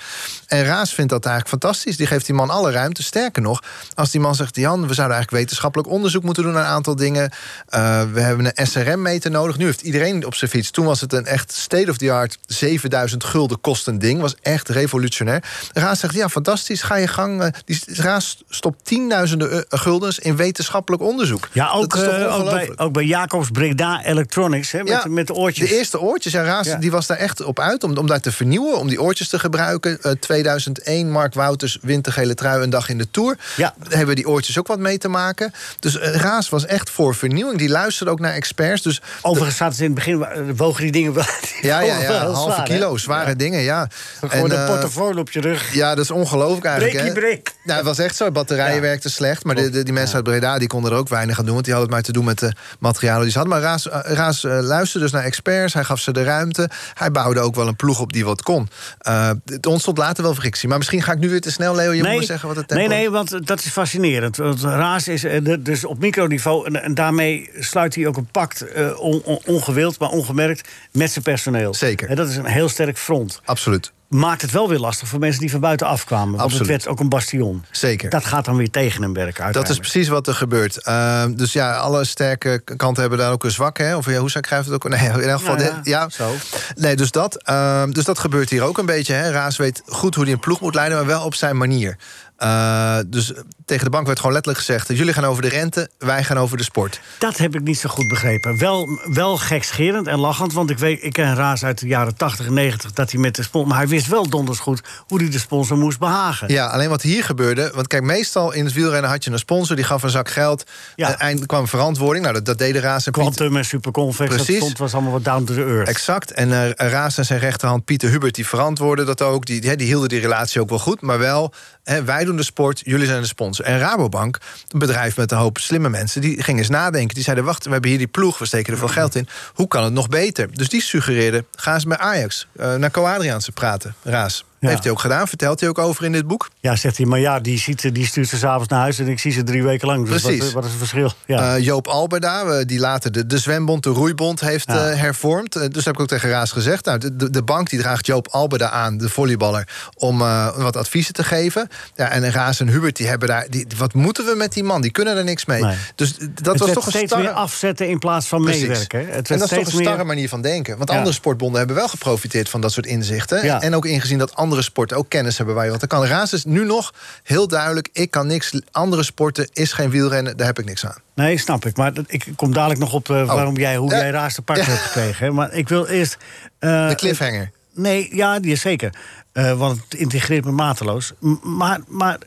En 0.46 0.64
Raas 0.64 0.94
vindt 0.94 1.11
dat 1.11 1.25
eigenlijk 1.27 1.62
fantastisch. 1.62 1.96
Die 1.96 2.07
geeft 2.07 2.27
die 2.27 2.35
man 2.35 2.51
alle 2.51 2.70
ruimte. 2.70 3.03
Sterker 3.03 3.42
nog, 3.42 3.62
als 3.94 4.11
die 4.11 4.20
man 4.20 4.35
zegt... 4.35 4.57
Jan, 4.57 4.87
we 4.87 4.94
zouden 4.94 5.16
eigenlijk 5.16 5.31
wetenschappelijk 5.31 5.88
onderzoek 5.88 6.22
moeten 6.22 6.42
doen... 6.42 6.53
naar 6.53 6.64
een 6.64 6.70
aantal 6.70 6.96
dingen. 6.96 7.22
Uh, 7.22 8.03
we 8.12 8.20
hebben 8.20 8.53
een 8.55 8.66
SRM-meter 8.66 9.31
nodig. 9.31 9.57
Nu 9.57 9.64
heeft 9.64 9.81
iedereen 9.81 10.27
op 10.27 10.35
zijn 10.35 10.51
fiets. 10.51 10.70
Toen 10.70 10.85
was 10.85 11.01
het 11.01 11.12
een 11.12 11.27
echt 11.27 11.53
state-of-the-art 11.53 12.38
7000 12.46 13.25
gulden 13.25 13.61
kostend 13.61 14.01
ding. 14.01 14.20
Was 14.20 14.35
echt 14.42 14.68
revolutionair. 14.68 15.44
Raas 15.72 16.01
zegt, 16.01 16.14
ja, 16.14 16.29
fantastisch, 16.29 16.83
ga 16.83 16.96
je 16.96 17.09
gang. 17.09 17.42
Uh, 17.42 17.48
die 17.64 17.81
Raas 17.87 18.42
stopt 18.48 18.85
tienduizenden 18.85 19.53
uh, 19.53 19.61
in 20.10 20.36
wetenschappelijk 20.36 21.02
onderzoek. 21.02 21.48
Ja, 21.52 21.70
ook, 21.70 21.96
uh, 21.96 22.38
ook, 22.38 22.50
bij, 22.50 22.72
ook 22.76 22.92
bij 22.92 23.04
Jacobs 23.04 23.50
Breda 23.50 24.04
Electronics, 24.04 24.70
hè, 24.72 24.78
met, 24.78 24.88
ja, 24.88 25.04
met 25.08 25.26
de 25.26 25.34
oortjes. 25.34 25.68
De 25.68 25.76
eerste 25.76 26.00
oortjes, 26.00 26.32
ja, 26.32 26.42
Raas 26.42 26.66
Ja. 26.66 26.76
die 26.76 26.90
was 26.90 27.06
daar 27.06 27.16
echt 27.16 27.42
op 27.44 27.60
uit 27.60 27.84
om, 27.84 27.96
om 27.96 28.06
daar 28.06 28.20
te 28.20 28.32
vernieuwen, 28.32 28.78
om 28.78 28.88
die 28.88 29.02
oortjes 29.02 29.28
te 29.28 29.38
gebruiken. 29.38 29.98
Uh, 30.02 30.12
2001, 30.20 31.10
Mark 31.10 31.34
Wouters, 31.34 31.78
wintergele 31.82 32.34
trui, 32.34 32.62
een 32.62 32.70
dag 32.70 32.88
in 32.88 32.98
de 32.98 33.10
Tour. 33.10 33.36
Ja. 33.56 33.74
Daar 33.88 33.98
hebben 33.98 34.16
die 34.16 34.28
oortjes 34.28 34.58
ook 34.58 34.66
wat 34.66 34.78
mee 34.78 34.98
te 34.98 35.08
maken. 35.08 35.52
Dus 35.78 35.96
uh, 35.96 36.14
Raas 36.14 36.48
was 36.48 36.66
echt 36.66 36.90
voor 36.90 37.14
vernieuwing. 37.14 37.58
Die 37.58 37.68
luisterde 37.68 38.10
ook 38.12 38.20
naar 38.20 38.32
experts. 38.32 38.82
Dus 38.82 39.00
Overigens 39.22 39.56
zaten 39.56 39.76
ze 39.76 39.84
in 39.84 39.90
het 39.90 39.98
begin, 39.98 40.24
eh, 40.24 40.40
wogen 40.56 40.82
die 40.82 40.92
dingen 40.92 41.12
wel. 41.14 41.24
die 41.60 41.70
ja, 41.70 41.80
ja, 41.80 42.00
ja, 42.00 42.08
wel 42.20 42.32
halve 42.34 42.52
zwaar, 42.52 42.66
kilo, 42.66 42.96
zware 42.96 43.36
dingen, 43.36 43.60
ja. 43.60 43.88
Gewoon 44.26 44.50
een 44.50 44.56
eh, 44.56 44.66
portefeuille 44.66 45.18
op 45.18 45.30
je 45.30 45.40
rug. 45.40 45.74
Ja, 45.74 45.94
dat 45.94 46.04
is 46.04 46.10
ongelooflijk 46.10 46.64
eigenlijk. 46.64 46.96
Breekie 46.96 47.20
hè. 47.20 47.26
breek. 47.26 47.52
Nou, 47.64 47.76
het 47.78 47.86
was 47.86 47.98
echt 47.98 48.16
zo. 48.16 48.30
Batterijen 48.30 48.80
werkten 48.80 49.10
slecht. 49.10 49.44
Maar 49.44 49.54
de, 49.54 49.70
de- 49.70 49.82
die 49.82 49.91
mensen 49.92 50.14
uit 50.16 50.24
Breda 50.24 50.59
die 50.59 50.68
konden 50.68 50.92
er 50.92 50.98
ook 50.98 51.09
weinig 51.09 51.38
aan 51.38 51.44
doen. 51.44 51.55
Want 51.55 51.64
die 51.64 51.74
hadden 51.74 51.92
het 51.94 52.02
maar 52.05 52.12
te 52.12 52.18
doen 52.18 52.24
met 52.24 52.38
de 52.38 52.52
materialen 52.78 53.22
die 53.22 53.31
ze 53.31 53.38
hadden. 53.38 53.57
Maar 53.57 53.64
Raas, 53.64 53.88
eh, 53.88 54.00
Raas 54.14 54.44
eh, 54.44 54.59
luisterde 54.61 55.05
dus 55.05 55.14
naar 55.14 55.24
experts. 55.24 55.74
Hij 55.74 55.85
gaf 55.85 56.00
ze 56.00 56.12
de 56.12 56.22
ruimte. 56.22 56.68
Hij 56.94 57.11
bouwde 57.11 57.40
ook 57.40 57.55
wel 57.55 57.66
een 57.68 57.76
ploeg 57.76 58.00
op 58.00 58.12
die 58.12 58.24
wat 58.24 58.42
kon. 58.42 58.68
Eh, 58.98 59.31
het 59.44 59.66
ontstond 59.66 59.98
later 59.98 60.22
wel 60.22 60.35
frictie. 60.35 60.68
Maar 60.68 60.78
misschien 60.78 61.02
ga 61.02 61.12
ik 61.12 61.18
nu 61.18 61.31
weer 61.31 61.40
te 61.40 61.50
snel, 61.50 61.74
Leo. 61.74 61.92
Je 61.92 62.02
moet 62.02 62.16
me 62.18 62.24
zeggen 62.24 62.48
wat 62.48 62.57
het 62.57 62.68
tempo 62.68 62.88
nee, 62.88 62.98
nee, 62.98 63.11
want 63.11 63.46
dat 63.46 63.59
is 63.59 63.70
fascinerend. 63.70 64.37
Want 64.37 64.62
Raas 64.62 65.09
is 65.09 65.24
dus 65.61 65.85
op 65.85 65.98
microniveau... 65.98 66.66
En, 66.66 66.83
en 66.83 66.94
daarmee 66.94 67.50
sluit 67.59 67.94
hij 67.94 68.07
ook 68.07 68.16
een 68.16 68.28
pact, 68.31 68.64
on- 68.96 69.22
on- 69.24 69.40
ongewild, 69.46 69.98
maar 69.98 70.09
ongemerkt... 70.09 70.68
met 70.92 71.11
zijn 71.11 71.24
personeel. 71.24 71.74
Zeker. 71.74 72.09
En 72.09 72.16
dat 72.16 72.28
is 72.28 72.37
een 72.37 72.44
heel 72.44 72.68
sterk 72.68 72.98
front. 72.98 73.40
Absoluut. 73.44 73.92
Maakt 74.12 74.42
het 74.42 74.51
wel 74.51 74.68
weer 74.68 74.79
lastig 74.79 75.09
voor 75.09 75.18
mensen 75.18 75.40
die 75.40 75.51
van 75.51 75.61
buiten 75.61 75.87
afkwamen. 75.87 76.31
Want 76.31 76.42
Absoluut. 76.42 76.68
het 76.68 76.68
werd 76.68 76.88
ook 76.88 77.01
een 77.01 77.09
bastion. 77.09 77.64
Zeker. 77.70 78.11
Dat 78.11 78.25
gaat 78.25 78.44
dan 78.44 78.57
weer 78.57 78.70
tegen 78.70 79.03
hem 79.03 79.12
werken 79.12 79.53
Dat 79.53 79.68
is 79.68 79.79
precies 79.79 80.09
wat 80.09 80.27
er 80.27 80.35
gebeurt. 80.35 80.87
Uh, 80.88 81.25
dus 81.31 81.53
ja, 81.53 81.77
alle 81.77 82.05
sterke 82.05 82.62
kanten 82.77 83.01
hebben 83.01 83.18
daar 83.18 83.33
ook 83.33 83.44
een 83.44 83.51
zwak. 83.51 83.79
Hè? 83.79 83.96
Of 83.96 84.07
ja, 84.07 84.18
hoe 84.18 84.31
zou 84.31 84.44
ik 84.44 84.51
het 84.51 84.70
ook? 84.72 84.88
Nee, 84.92 85.01
in 85.01 85.20
elk 85.20 85.38
geval. 85.38 85.59
Ja, 85.59 85.81
ja, 85.83 86.09
zo. 86.09 86.35
Nee, 86.75 86.96
dus 86.96 87.11
dat, 87.11 87.42
uh, 87.51 87.85
dus 87.90 88.05
dat 88.05 88.18
gebeurt 88.18 88.51
hier 88.51 88.62
ook 88.62 88.79
een 88.79 88.87
beetje. 88.87 89.14
Hè? 89.14 89.31
Raas 89.31 89.57
weet 89.57 89.83
goed 89.87 90.14
hoe 90.14 90.25
hij 90.25 90.33
een 90.33 90.38
ploeg 90.38 90.61
moet 90.61 90.75
leiden, 90.75 90.96
maar 90.96 91.07
wel 91.07 91.25
op 91.25 91.35
zijn 91.35 91.57
manier. 91.57 91.96
Uh, 92.38 92.98
dus 93.07 93.33
tegen 93.64 93.85
de 93.85 93.90
bank 93.90 94.07
werd 94.07 94.18
gewoon 94.18 94.35
letterlijk 94.35 94.64
gezegd: 94.64 94.88
jullie 94.88 95.12
gaan 95.12 95.25
over 95.25 95.42
de 95.42 95.48
rente, 95.48 95.90
wij 95.98 96.25
gaan 96.25 96.38
over 96.38 96.57
de 96.57 96.62
sport. 96.62 97.01
Dat 97.18 97.37
heb 97.37 97.55
ik 97.55 97.62
niet 97.62 97.79
zo 97.79 97.88
goed 97.88 98.09
begrepen. 98.09 98.59
Wel, 98.59 99.01
wel 99.05 99.37
gekscherend 99.37 100.07
en 100.07 100.18
lachend, 100.18 100.53
want 100.53 100.70
ik, 100.70 100.79
weet, 100.79 101.03
ik 101.03 101.12
ken 101.12 101.35
Raas 101.35 101.64
uit 101.64 101.79
de 101.79 101.87
jaren 101.87 102.16
80 102.16 102.46
en 102.46 102.55
90... 102.55 102.92
dat 102.92 103.11
hij 103.11 103.20
met 103.20 103.35
de 103.35 103.42
sponsor... 103.42 103.68
maar 103.68 103.79
hij 103.79 103.88
wist 103.88 104.07
wel 104.07 104.29
donders 104.29 104.59
goed 104.59 104.83
hoe 105.07 105.20
hij 105.20 105.31
de 105.31 105.38
sponsor 105.38 105.77
moest 105.77 105.98
behagen. 105.98 106.53
Ja, 106.53 106.66
alleen 106.66 106.88
wat 106.88 107.03
hier 107.03 107.25
gebeurde. 107.25 107.70
Want 107.75 107.87
kijk, 107.87 108.03
meestal 108.03 108.53
in 108.53 108.64
het 108.64 108.75
wielrennen 108.75 109.11
had 109.11 109.25
je 109.25 109.31
een 109.31 109.38
sponsor 109.38 109.77
die 109.77 109.85
gaf 109.85 110.03
een 110.03 110.11
zak 110.11 110.31
geld. 110.31 110.70
Ja. 110.96 111.09
Ja. 111.09 111.18
Eind 111.18 111.46
kwam 111.46 111.68
verantwoording. 111.68 112.25
Nou, 112.25 112.37
dat, 112.37 112.44
dat 112.44 112.59
deden 112.59 112.83
Raas 112.83 113.07
en 113.07 113.12
Piet. 113.12 113.22
Quantum 113.22 113.57
en 113.57 113.64
Superconvex, 113.64 114.29
dat 114.29 114.44
Precies. 114.44 114.57
stond, 114.57 114.79
was 114.79 114.92
allemaal 114.92 115.12
wat 115.12 115.25
down 115.25 115.44
to 115.44 115.55
the 115.55 115.64
earth. 115.64 115.88
Exact. 115.88 116.31
En 116.31 116.48
uh, 116.48 116.70
Raas 116.70 117.18
en 117.18 117.25
zijn 117.25 117.40
rechterhand 117.40 117.85
Pieter 117.85 118.11
Hubert 118.11 118.35
die 118.35 118.46
verantwoordden 118.46 119.07
dat 119.07 119.22
ook. 119.22 119.46
Die, 119.46 119.61
die, 119.61 119.77
die 119.77 119.87
hielden 119.87 120.09
die 120.09 120.20
relatie 120.20 120.61
ook 120.61 120.68
wel 120.68 120.79
goed. 120.79 121.01
Maar 121.01 121.18
wel, 121.18 121.53
hè, 121.85 122.05
wij 122.05 122.25
doen 122.25 122.37
de 122.37 122.42
sport, 122.42 122.81
jullie 122.85 123.07
zijn 123.07 123.20
de 123.20 123.27
sponsor. 123.27 123.51
En 123.60 123.78
Rabobank, 123.78 124.38
een 124.68 124.78
bedrijf 124.78 125.16
met 125.16 125.32
een 125.32 125.38
hoop 125.38 125.58
slimme 125.58 125.88
mensen, 125.88 126.20
die 126.20 126.42
gingen 126.42 126.60
eens 126.60 126.70
nadenken. 126.70 127.14
Die 127.14 127.24
zeiden: 127.24 127.44
Wacht, 127.44 127.64
we 127.64 127.70
hebben 127.70 127.90
hier 127.90 127.98
die 127.98 128.08
ploeg, 128.08 128.38
we 128.38 128.46
steken 128.46 128.72
er 128.72 128.78
veel 128.78 128.88
geld 128.88 129.14
in. 129.14 129.28
Hoe 129.54 129.68
kan 129.68 129.84
het 129.84 129.92
nog 129.92 130.08
beter? 130.08 130.48
Dus 130.52 130.68
die 130.68 130.82
suggereerden: 130.82 131.46
ga 131.54 131.74
eens 131.74 131.84
met 131.84 131.98
Ajax 131.98 132.46
uh, 132.56 132.74
naar 132.74 132.90
Co-Adriaanse 132.90 133.52
praten, 133.52 133.94
Raas. 134.02 134.44
Ja. 134.62 134.68
Heeft 134.68 134.83
hij 134.83 134.92
ook 134.92 135.01
gedaan, 135.01 135.29
vertelt 135.29 135.61
hij 135.61 135.68
ook 135.68 135.79
over 135.79 136.05
in 136.05 136.12
dit 136.12 136.27
boek. 136.27 136.51
Ja, 136.61 136.77
zegt 136.77 136.96
hij, 136.96 137.07
maar 137.07 137.18
ja, 137.18 137.40
die, 137.40 137.59
ziet, 137.59 137.94
die 137.94 138.07
stuurt 138.07 138.29
ze 138.29 138.37
s'avonds 138.37 138.68
naar 138.68 138.81
huis... 138.81 138.98
en 138.98 139.09
ik 139.09 139.18
zie 139.18 139.33
ze 139.33 139.42
drie 139.42 139.62
weken 139.62 139.88
lang. 139.88 140.09
Dus 140.09 140.22
Precies. 140.22 140.42
Wat, 140.44 140.53
wat 140.53 140.64
is 140.64 140.70
het 140.70 140.79
verschil? 140.79 141.12
Ja. 141.27 141.57
Uh, 141.57 141.64
Joop 141.64 141.87
Alberda, 141.87 142.64
die 142.64 142.79
later 142.79 143.12
de, 143.12 143.27
de 143.27 143.38
zwembond, 143.38 143.83
de 143.83 143.90
roeibond 143.90 144.40
heeft 144.40 144.68
ja. 144.68 144.90
uh, 144.90 144.98
hervormd. 144.98 145.57
Uh, 145.57 145.62
dus 145.68 145.85
heb 145.85 145.94
ik 145.94 146.01
ook 146.01 146.07
tegen 146.09 146.31
Raas 146.31 146.53
gezegd. 146.53 146.85
Nou, 146.85 146.98
de, 146.98 147.31
de, 147.31 147.42
bank 147.42 147.70
die 147.70 147.79
draagt 147.79 148.07
Joop 148.07 148.29
Alberda 148.29 148.70
aan, 148.70 148.98
de 148.98 149.09
volleyballer... 149.09 149.68
om 149.94 150.18
wat 150.57 150.77
adviezen 150.77 151.14
te 151.14 151.25
geven. 151.25 151.68
Ja, 151.96 152.11
en 152.11 152.31
Raas 152.31 152.61
en 152.61 152.68
Hubert, 152.68 152.96
die 152.96 153.07
hebben 153.07 153.29
daar... 153.29 153.46
Die, 153.51 153.66
wat 153.77 153.94
moeten 153.94 154.25
we 154.25 154.35
met 154.37 154.53
die 154.53 154.64
man? 154.64 154.81
Die 154.81 154.90
kunnen 154.90 155.16
er 155.16 155.25
niks 155.25 155.44
mee. 155.44 155.62
Nee. 155.62 155.77
Dus 155.94 156.16
dat 156.18 156.29
het 156.35 156.59
was 156.59 156.72
toch 156.72 156.85
een 156.85 156.92
steeds 156.92 157.07
starre... 157.07 157.25
meer 157.25 157.35
afzetten 157.35 157.88
in 157.88 157.98
plaats 157.98 158.27
van 158.27 158.42
Precies. 158.42 158.61
meewerken. 158.61 159.07
Het 159.07 159.31
en 159.31 159.38
dat 159.38 159.51
is 159.51 159.59
toch 159.59 159.66
een 159.66 159.81
starre 159.81 159.96
meer... 159.96 160.07
manier 160.07 160.29
van 160.29 160.42
denken. 160.42 160.79
Want 160.79 160.90
andere 160.90 161.12
sportbonden 161.12 161.59
hebben 161.59 161.77
wel 161.77 161.88
geprofiteerd 161.88 162.48
van 162.48 162.61
dat 162.61 162.72
soort 162.72 162.87
inzichten. 162.87 163.61
En 163.61 163.75
ook 163.75 163.87
ingezien 163.87 164.18
dat 164.18 164.35
andere 164.35 164.51
sporten 164.60 164.96
ook 164.96 165.08
kennis 165.08 165.36
hebben 165.36 165.54
waar 165.54 165.64
je 165.64 165.70
wat 165.70 165.82
aan 165.82 165.88
kan. 165.88 166.22
Is 166.32 166.44
nu 166.44 166.64
nog 166.64 166.94
heel 167.22 167.48
duidelijk: 167.48 167.88
ik 167.92 168.10
kan 168.10 168.26
niks. 168.26 168.52
Andere 168.70 169.02
sporten 169.02 169.48
is 169.52 169.72
geen 169.72 169.90
wielrennen, 169.90 170.36
daar 170.36 170.46
heb 170.46 170.58
ik 170.58 170.64
niks 170.64 170.86
aan. 170.86 170.96
Nee, 171.14 171.38
snap 171.38 171.64
ik. 171.66 171.76
Maar 171.76 171.92
ik 172.06 172.26
kom 172.36 172.52
dadelijk 172.52 172.80
nog 172.80 172.92
op 172.92 173.08
uh, 173.08 173.26
waarom 173.26 173.56
jij, 173.56 173.76
hoe 173.76 173.90
Ja. 173.90 173.96
jij 173.96 174.10
Raas 174.10 174.34
te 174.34 174.42
Ja. 174.46 174.54
hebt 174.72 174.80
gekregen. 174.80 175.26
hè. 175.26 175.32
Maar 175.32 175.52
ik 175.52 175.68
wil 175.68 175.86
eerst... 175.86 176.16
uh, 176.60 176.88
De 176.88 176.94
cliffhanger. 176.94 177.50
Nee, 177.74 178.16
ja, 178.16 178.40
die 178.40 178.52
is 178.52 178.60
zeker. 178.60 178.94
Uh, 179.32 179.52
want 179.58 179.80
het 179.84 179.94
integreert 179.94 180.44
me 180.44 180.50
mateloos. 180.50 181.12
M- 181.18 181.34
Maar, 181.42 181.80
maar 181.86 182.18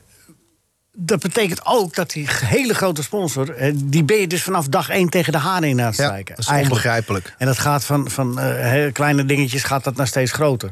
dat 0.97 1.19
betekent 1.19 1.65
ook 1.65 1.95
dat 1.95 2.09
die 2.11 2.27
hele 2.45 2.73
grote 2.73 3.03
sponsor... 3.03 3.55
eh, 3.55 3.73
die 3.75 4.03
ben 4.03 4.17
je 4.17 4.27
dus 4.27 4.43
vanaf 4.43 4.67
dag 4.67 4.89
één 4.89 5.09
tegen 5.09 5.31
de 5.31 5.37
haren 5.37 5.69
in 5.69 5.79
aan 5.79 5.85
het 5.87 5.95
Ja, 5.95 6.03
strijken. 6.03 6.35
dat 6.35 6.43
is 6.43 6.49
Eigenlijk. 6.51 6.85
onbegrijpelijk. 6.85 7.33
En 7.37 7.45
dat 7.47 7.59
gaat 7.59 7.85
van, 7.85 8.09
van 8.11 8.39
eh, 8.39 8.91
kleine 8.93 9.25
dingetjes 9.25 9.63
gaat 9.63 9.83
dat 9.83 9.95
naar 9.95 10.07
steeds 10.07 10.31
groter. 10.31 10.71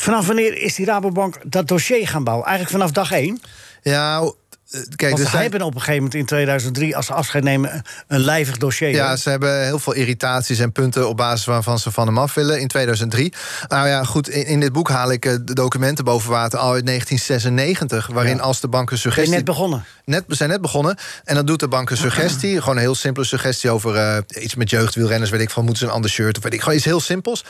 Vanaf 0.00 0.26
wanneer 0.26 0.56
is 0.62 0.74
die 0.74 0.86
Rabobank 0.86 1.38
dat 1.52 1.68
dossier 1.68 2.08
gaan 2.08 2.24
bouwen? 2.24 2.46
Eigenlijk 2.46 2.76
vanaf 2.76 2.92
dag 2.92 3.12
één? 3.12 3.40
Ja, 3.82 4.32
kijk, 4.70 5.10
Want 5.10 5.16
dus 5.16 5.30
ze 5.30 5.36
hebben 5.36 5.62
op 5.62 5.74
een 5.74 5.80
gegeven 5.80 5.96
moment 6.02 6.14
in 6.14 6.26
2003... 6.26 6.96
als 6.96 7.06
ze 7.06 7.12
afscheid 7.12 7.44
nemen, 7.44 7.82
een 8.06 8.20
lijvig 8.20 8.56
dossier. 8.56 8.88
Ja, 8.88 9.16
ze 9.16 9.30
hebben 9.30 9.64
heel 9.64 9.78
veel 9.78 9.92
irritaties 9.92 10.58
en 10.58 10.72
punten 10.72 11.08
op 11.08 11.16
basis 11.16 11.46
waarvan 11.46 11.78
ze 11.78 11.90
van 11.90 12.06
hem 12.06 12.18
af 12.18 12.34
willen 12.34 12.60
in 12.60 12.68
2003. 12.68 13.32
Nou 13.68 13.88
ja, 13.88 14.04
goed, 14.04 14.28
in, 14.28 14.46
in 14.46 14.60
dit 14.60 14.72
boek 14.72 14.88
haal 14.88 15.12
ik 15.12 15.24
eh, 15.24 15.32
de 15.42 15.54
documenten 15.54 16.04
boven 16.04 16.30
water 16.30 16.58
al 16.58 16.72
uit 16.72 16.86
1996, 16.86 18.06
waarin 18.06 18.36
Ja. 18.36 18.42
als 18.42 18.60
de 18.60 18.68
bank 18.68 18.90
een 18.90 18.98
suggestie. 18.98 19.34
net 19.34 19.44
begonnen? 19.44 19.84
Net, 20.04 20.24
we 20.26 20.34
zijn 20.34 20.48
net 20.48 20.60
begonnen. 20.60 20.96
En 21.24 21.34
dan 21.34 21.46
doet 21.46 21.60
de 21.60 21.68
bank 21.68 21.90
een 21.90 21.96
suggestie. 21.96 22.56
gewoon 22.60 22.74
een 22.76 22.82
heel 22.82 22.94
simpele 22.94 23.26
suggestie 23.26 23.70
over 23.70 23.96
eh, 23.96 24.42
iets 24.42 24.54
met 24.54 24.70
jeugdwielrenners. 24.70 25.30
Weet 25.30 25.40
ik 25.40 25.50
van, 25.50 25.62
moeten 25.64 25.82
ze 25.82 25.88
een 25.88 25.94
ander 25.96 26.10
shirt? 26.10 26.36
Of 26.36 26.42
weet 26.42 26.52
ik, 26.52 26.60
gewoon 26.60 26.76
iets 26.76 26.84
heel 26.84 27.00
simpels. 27.00 27.44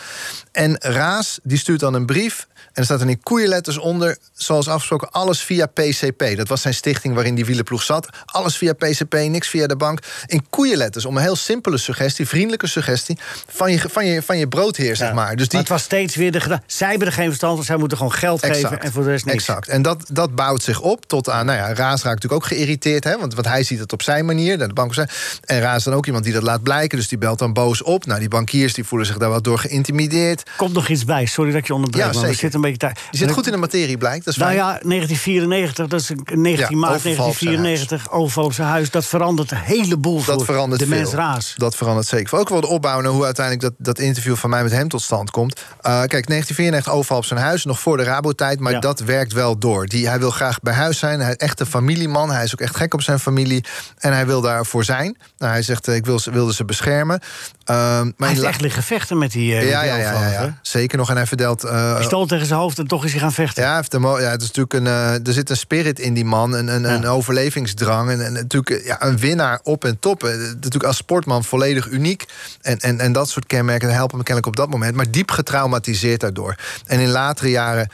En 0.53 0.77
Raas, 0.79 1.39
die 1.43 1.59
stuurt 1.59 1.81
dan 1.81 1.95
een 1.95 2.07
brief. 2.07 2.47
En 2.55 2.75
er 2.75 2.85
staat 2.85 2.99
dan 2.99 3.09
in 3.09 3.23
koeienletters 3.23 3.79
onder, 3.79 4.17
zoals 4.33 4.69
afgesproken, 4.69 5.11
alles 5.11 5.41
via 5.41 5.67
PCP. 5.67 6.37
Dat 6.37 6.49
was 6.49 6.61
zijn 6.63 6.75
stichting 6.75 7.08
waarin 7.15 7.35
die 7.35 7.45
wielenploeg 7.45 7.83
zat. 7.83 8.09
Alles 8.25 8.57
via 8.57 8.73
PCP, 8.73 9.13
niks 9.15 9.49
via 9.49 9.67
de 9.67 9.77
bank. 9.77 10.01
In 10.27 10.47
koeienletters, 10.51 11.05
om 11.05 11.17
een 11.17 11.23
heel 11.23 11.37
simpele 11.37 11.79
suggestie, 11.79 12.29
vriendelijke 12.29 12.67
suggestie... 12.67 13.19
van 13.49 13.73
je, 13.73 13.79
van 13.89 14.07
je, 14.07 14.23
van 14.23 14.39
je 14.39 14.49
broodheer, 14.49 14.97
zeg 14.97 15.13
maar. 15.13 15.37
Dus 15.37 15.49
die, 15.49 15.53
Maar 15.53 15.61
het 15.61 15.69
was 15.69 15.83
steeds 15.83 16.17
weer 16.17 16.33
de 16.33 16.41
gedaan. 16.41 16.63
Zij 16.67 16.89
hebben 16.89 17.07
er 17.07 17.13
geen 17.15 17.27
verstand 17.27 17.57
van, 17.57 17.65
zij 17.65 17.77
moeten 17.77 17.97
gewoon 17.97 18.13
geld 18.13 18.45
geven 18.47 18.81
en 18.81 18.93
voor 18.93 19.03
de 19.05 19.11
rest 19.11 19.25
niks. 19.25 19.37
Exact. 19.49 19.69
En 19.69 19.83
dat, 19.83 20.05
dat 20.13 20.35
bouwt 20.35 20.63
zich 20.63 20.81
op 20.81 21.07
tot 21.07 21.29
aan. 21.31 21.47
Nou 21.47 21.59
ja, 21.59 21.67
Raas 21.67 22.03
raakt 22.03 22.23
natuurlijk 22.23 22.33
ook 22.43 22.47
geïrriteerd. 22.47 23.05
Hè, 23.05 23.19
want, 23.19 23.35
want 23.35 23.47
hij 23.47 23.63
ziet 23.63 23.79
het 23.79 23.93
op 23.93 24.03
zijn 24.03 24.25
manier. 24.25 24.59
De 24.59 24.73
bank 24.73 24.95
zijn, 24.95 25.09
en 25.45 25.61
Raas 25.61 25.77
is 25.77 25.85
dan 25.85 25.95
ook 25.95 26.07
iemand 26.07 26.25
die 26.25 26.33
dat 26.33 26.43
laat 26.43 26.63
blijken. 26.63 26.99
Dus 26.99 27.09
die 27.09 27.19
belt 27.19 27.39
dan 27.39 27.53
boos 27.53 27.83
op. 27.83 28.07
Nou, 28.07 28.19
die 28.21 28.29
bankiers 28.29 28.75
die 28.75 28.85
voelen 28.85 29.07
zich 29.07 29.17
daar 29.19 29.31
wat 29.31 29.45
door 29.45 29.59
geïntimideerd. 29.59 30.51
Komt 30.57 30.73
nog 30.73 30.89
iets 30.89 31.05
bij, 31.05 31.27
sorry 31.27 31.51
dat 31.51 31.61
ik 31.61 31.67
je 31.67 31.75
onderbreek. 31.75 32.13
Ja, 32.13 32.21
maar 32.21 32.29
zitten 32.35 32.55
een 32.55 32.61
beetje 32.61 32.79
daar. 32.79 32.97
Je 33.11 33.17
zit 33.19 33.31
goed 33.31 33.47
in 33.47 33.53
de 33.53 33.59
materie, 33.59 33.97
blijkt. 33.99 34.25
Dat 34.25 34.35
is 34.35 34.41
Nou 34.41 34.53
fijn. 34.53 34.65
ja, 34.65 34.71
1994, 34.83 35.87
dat 35.87 36.01
is 36.01 36.09
een- 36.09 36.43
19 36.43 36.79
Ja, 36.81 36.87
maart 36.87 36.98
overval 37.07 37.27
op 37.29 37.37
zijn 37.37 37.63
1994, 37.63 38.11
overval 38.13 38.45
op 38.45 38.53
zijn 38.53 38.69
huis. 38.69 38.91
Dat 38.91 39.05
verandert 39.07 39.51
een 39.51 39.57
heleboel 39.57 40.25
dat 40.25 40.35
voor 40.37 40.45
verandert 40.45 40.81
de 40.81 40.87
veel. 40.87 40.97
mens 40.97 41.13
raas. 41.13 41.55
Dat 41.57 41.75
verandert 41.77 42.07
zeker. 42.07 42.39
Ook 42.39 42.49
wel 42.49 42.61
de 42.61 42.67
opbouw 42.67 43.01
naar 43.01 43.11
hoe 43.13 43.25
uiteindelijk 43.25 43.65
dat, 43.65 43.87
dat 43.87 43.99
interview 44.05 44.37
van 44.37 44.51
mij 44.51 44.63
met 44.63 44.73
hem 44.73 44.89
tot 44.89 45.03
stand 45.03 45.31
komt. 45.31 45.57
Uh, 45.59 45.63
kijk, 45.83 46.11
1994 46.29 46.93
overval 46.93 47.17
op 47.17 47.25
zijn 47.25 47.41
huis, 47.41 47.65
nog 47.65 47.81
voor 47.81 47.97
de 47.97 48.03
Rabotijd, 48.03 48.61
maar 48.61 48.73
Ja. 48.73 48.79
dat 48.81 49.01
werkt 49.01 49.33
wel 49.33 49.59
door. 49.59 49.87
Die, 49.87 50.09
hij 50.09 50.19
wil 50.19 50.31
graag 50.31 50.61
bij 50.61 50.75
huis 50.75 50.99
zijn. 50.99 51.21
Hij 51.21 51.31
is 51.31 51.37
echt 51.37 51.61
een 51.61 51.67
familieman. 51.67 52.31
Hij 52.31 52.45
is 52.45 52.53
ook 52.53 52.61
echt 52.61 52.77
gek 52.77 52.95
op 52.95 53.03
zijn 53.03 53.19
familie. 53.19 53.65
En 53.99 54.13
hij 54.13 54.27
wil 54.27 54.41
daarvoor 54.41 54.85
zijn. 54.85 55.17
Nou, 55.39 55.53
hij 55.53 55.63
zegt, 55.63 55.89
eh, 55.89 55.95
ik 55.95 56.07
wil, 56.07 56.19
ze- 56.19 56.31
wilde 56.31 56.55
ze 56.55 56.65
beschermen. 56.65 57.15
Um, 57.15 57.75
maar 57.75 58.13
Hij 58.17 58.29
heeft 58.29 58.43
echt 58.43 58.61
liggen 58.61 58.83
vechten 58.83 59.19
met 59.19 59.33
die, 59.33 59.55
eh, 59.57 59.69
ja, 59.71 59.83
ja, 59.83 59.97
ja, 59.97 60.29
ja, 60.31 60.59
zeker 60.63 60.99
nog. 60.99 61.11
En 61.11 61.17
hij 61.17 61.27
vertelt. 61.27 61.65
uh, 61.65 61.97
Pistool 61.97 62.27
tegen 62.27 62.47
zijn 62.47 62.59
hoofd 62.61 62.79
en 62.79 62.87
toch 62.87 63.05
is 63.05 63.11
hij 63.11 63.21
gaan 63.21 63.33
vechten. 63.33 63.63
ja, 63.63 63.69
hij 63.69 63.77
heeft 63.77 63.95
een 63.95 64.03
ja, 64.03 64.31
het 64.31 64.43
is 64.43 64.51
natuurlijk 64.53 64.75
een, 64.75 64.87
er 65.27 65.33
zit 65.33 65.51
een 65.51 65.57
spirit 65.57 65.99
in 65.99 66.15
die 66.15 66.25
man. 66.25 66.53
Een, 66.55 66.69
een, 66.69 66.85
een 66.89 67.07
overlevingsdrang. 67.07 68.11
En, 68.11 68.25
en 68.25 68.33
natuurlijk 68.33 68.85
ja, 68.85 69.03
een 69.03 69.19
winnaar 69.19 69.61
op 69.63 69.85
en 69.85 69.99
top. 69.99 70.25
Eh, 70.25 70.37
Natuurlijk 70.37 70.85
als 70.85 70.97
sportman 70.97 71.45
volledig 71.45 71.87
uniek. 71.87 72.25
En, 72.61 72.79
en, 72.79 73.01
en 73.01 73.13
dat 73.13 73.29
soort 73.29 73.47
kenmerken 73.47 73.95
helpen 73.95 74.19
me 74.19 74.25
kennelijk 74.25 74.47
op 74.47 74.57
dat 74.65 74.71
moment. 74.71 74.95
Maar 74.95 75.11
diep 75.11 75.31
getraumatiseerd 75.31 76.21
daardoor. 76.21 76.55
En 76.87 77.01
in 77.01 77.09
latere 77.11 77.51
jaren. 77.51 77.91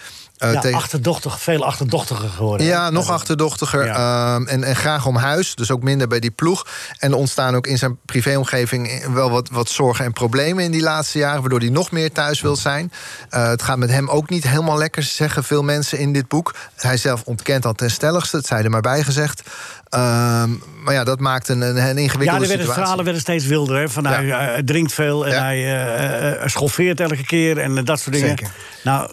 Eh, 0.47 0.53
ja, 0.53 0.61
tegen- 0.61 0.79
achterdochtig, 0.79 1.41
veel 1.41 1.65
achterdochtiger 1.65 2.29
geworden. 2.29 2.67
ja, 2.67 2.91
nog 2.91 3.11
achterdochtiger. 3.11 3.85
Ja. 3.87 4.35
ehm, 4.35 4.47
en, 4.47 4.65
en 4.65 4.77
graag 4.77 5.07
om 5.07 5.17
huis. 5.17 5.55
Dus 5.55 5.71
ook 5.71 5.83
minder 5.83 6.09
bij 6.09 6.21
die 6.21 6.31
ploeg. 6.31 6.67
En 6.99 7.11
er 7.11 7.17
ontstaan 7.17 7.55
ook 7.55 7.67
in 7.67 7.79
zijn 7.79 7.99
privéomgeving 8.05 9.07
wel 9.13 9.31
wat, 9.31 9.49
wat 9.53 9.69
zorgen 9.69 10.05
en 10.05 10.13
problemen 10.13 10.65
in 10.65 10.71
die 10.71 10.83
laatste 10.83 11.19
jaren. 11.19 11.41
Waardoor 11.41 11.61
hij 11.61 11.69
nog 11.69 11.91
meer 11.91 12.13
thuis 12.13 12.41
wil 12.41 12.57
zijn. 12.57 12.93
Eh, 13.29 13.49
het 13.49 13.63
gaat 13.63 13.79
met 13.79 13.91
hem 13.91 14.09
ook 14.09 14.29
niet 14.29 14.49
helemaal 14.49 14.79
lekker, 14.79 15.03
zeggen 15.03 15.45
veel 15.45 15.63
mensen 15.63 15.99
in 15.99 16.13
dit 16.13 16.29
boek. 16.29 16.55
Hij 16.77 16.97
zelf 16.97 17.23
ontkent 17.25 17.65
al 17.67 17.73
ten 17.73 17.91
stelligste. 17.91 18.37
Het 18.37 18.47
zij 18.47 18.63
er 18.63 18.71
maar 18.71 18.81
bij 18.81 19.03
gezegd. 19.03 19.43
Ehm, 19.89 20.51
maar 20.85 20.95
ja, 20.95 21.05
dat 21.05 21.21
maakt 21.21 21.49
een, 21.49 21.61
een, 21.61 21.77
Ja, 21.77 21.83
ingewikkelde 21.89 22.23
er 22.23 22.29
werden 22.31 22.49
situatie. 22.49 22.73
verhalen 22.75 23.05
werden 23.05 23.23
steeds 23.23 23.47
wilder. 23.47 23.77
Hè? 23.77 23.89
Van 23.89 24.07
hij 24.07 24.25
Ja. 24.25 24.49
eh, 24.55 24.63
drinkt 24.65 24.93
veel 24.93 25.27
en 25.27 25.33
Ja. 25.33 25.43
hij 25.43 26.39
eh, 26.41 26.47
schoffeert 26.49 27.01
elke 27.01 27.25
keer 27.25 27.59
en 27.59 27.85
dat 27.85 28.01
soort 28.01 28.15
dingen. 28.15 28.29
Zeker. 28.29 28.51
Nou, 28.85 29.11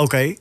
oké. 0.00 0.36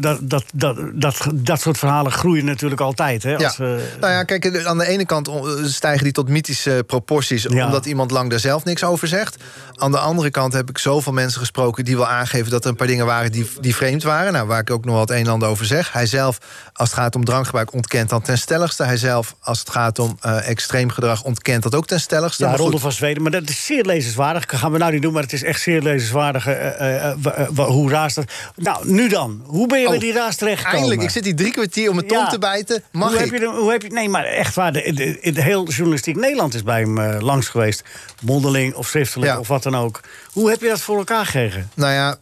Dat, 0.00 0.18
dat, 0.22 0.44
dat, 0.54 0.76
dat, 0.92 1.26
dat 1.34 1.60
soort 1.60 1.78
verhalen 1.78 2.12
groeien 2.12 2.44
natuurlijk 2.44 2.80
altijd. 2.80 3.22
Hè? 3.22 3.30
Ja. 3.30 3.44
Als, 3.44 3.58
eh, 3.58 3.66
nou 4.00 4.12
ja, 4.12 4.22
kijk, 4.22 4.44
eh, 4.44 4.66
aan 4.66 4.78
de 4.78 4.86
ene 4.86 5.06
kant 5.06 5.28
eh, 5.28 5.34
stijgen 5.64 6.04
die 6.04 6.12
tot 6.12 6.28
mythische 6.28 6.84
proporties... 6.86 7.42
Ja. 7.42 7.64
omdat 7.66 7.86
iemand 7.86 8.10
lang 8.10 8.30
daar 8.30 8.38
zelf 8.38 8.64
niks 8.64 8.84
over 8.84 9.08
zegt. 9.08 9.36
Aan 9.76 9.90
de 9.90 9.98
andere 9.98 10.30
kant 10.30 10.52
heb 10.52 10.68
ik 10.68 10.78
zoveel 10.78 11.12
mensen 11.12 11.40
gesproken... 11.40 11.84
die 11.84 11.96
wel 11.96 12.06
aangeven 12.06 12.50
dat 12.50 12.64
er 12.64 12.70
een 12.70 12.76
paar 12.76 12.86
dingen 12.86 13.06
waren 13.06 13.32
die, 13.32 13.50
die 13.60 13.74
vreemd 13.76 14.02
waren. 14.02 14.32
Nou, 14.32 14.46
waar 14.46 14.60
ik 14.60 14.70
ook 14.70 14.84
nog 14.84 14.92
wel 14.92 15.00
het 15.02 15.10
een 15.10 15.16
en 15.16 15.26
ander 15.26 15.48
over 15.48 15.66
zeg. 15.66 15.92
Hij 15.92 16.06
zelf, 16.06 16.38
als 16.72 16.90
het 16.90 16.98
gaat 16.98 17.14
om 17.14 17.24
drankgebruik, 17.24 17.72
ontkent 17.72 18.08
dan 18.08 18.22
ten 18.22 18.38
stelligste. 18.38 18.84
Hij 18.84 18.96
zelf, 18.96 19.34
als 19.40 19.58
het 19.58 19.70
gaat 19.70 19.98
om 19.98 20.16
eh, 20.20 20.48
extreem 20.48 20.90
gedrag, 20.90 21.22
ontkent 21.22 21.62
dat 21.62 21.74
ook 21.74 21.86
ten 21.86 22.00
stelligste. 22.00 22.44
ja, 22.44 22.56
Ronde 22.56 22.78
van 22.78 22.92
Zweden. 22.92 23.22
Maar 23.22 23.30
dat 23.32 23.48
is 23.48 23.64
zeer 23.66 23.84
lezenswaardig. 23.84 24.46
Dat 24.46 24.60
gaan 24.60 24.72
we 24.72 24.78
nou 24.78 24.92
niet 24.92 25.02
doen, 25.02 25.12
maar 25.12 25.22
het 25.22 25.32
is 25.32 25.42
echt 25.42 25.60
zeer 25.60 25.82
lezenswaardig. 25.82 26.46
eh, 26.46 26.66
eh, 26.80 27.10
eh, 27.10 27.16
wa- 27.22 27.30
eh, 27.32 27.46
wa- 27.50 27.64
hoe 27.66 27.90
raast 27.90 28.14
dat? 28.14 28.24
Nou, 28.56 28.88
nu 28.92 29.08
dan. 29.08 29.42
Hoe 29.46 29.66
ben 29.68 29.80
je 29.80 29.83
bij 29.88 29.94
Oh, 29.96 30.00
die 30.02 30.12
raas? 30.12 30.36
Eindelijk, 30.38 31.02
ik 31.02 31.10
zit 31.10 31.24
hier 31.24 31.36
drie 31.36 31.52
kwartier 31.52 31.88
om 31.88 31.94
mijn 31.94 32.06
tong 32.08 32.20
Ja. 32.20 32.28
te 32.28 32.38
bijten. 32.38 32.82
Mag 32.92 33.08
hoe 33.08 33.18
ik? 33.18 33.24
Heb 33.24 33.34
je, 33.34 33.46
de- 33.46 33.52
hoe 33.60 33.70
heb 33.70 33.82
je, 33.82 33.88
nee, 33.88 34.08
maar 34.08 34.24
echt 34.24 34.54
waar. 34.54 34.72
De, 34.72 34.92
de, 35.22 35.32
de, 35.32 35.42
heel 35.42 35.68
journalistiek 35.68 36.16
Nederland 36.16 36.54
is 36.54 36.62
bij 36.62 36.80
hem 36.80 36.98
eh, 36.98 37.20
langs 37.20 37.48
geweest. 37.48 37.82
Mondeling 38.20 38.74
of 38.74 38.86
schriftelijk 38.88 39.32
Ja. 39.32 39.38
of 39.38 39.48
wat 39.48 39.62
dan 39.62 39.76
ook. 39.76 40.00
Hoe 40.32 40.50
heb 40.50 40.60
je 40.60 40.68
dat 40.68 40.80
voor 40.80 40.98
elkaar 40.98 41.24
gekregen? 41.24 41.70
Nou 41.74 41.92
ja, 41.92 42.16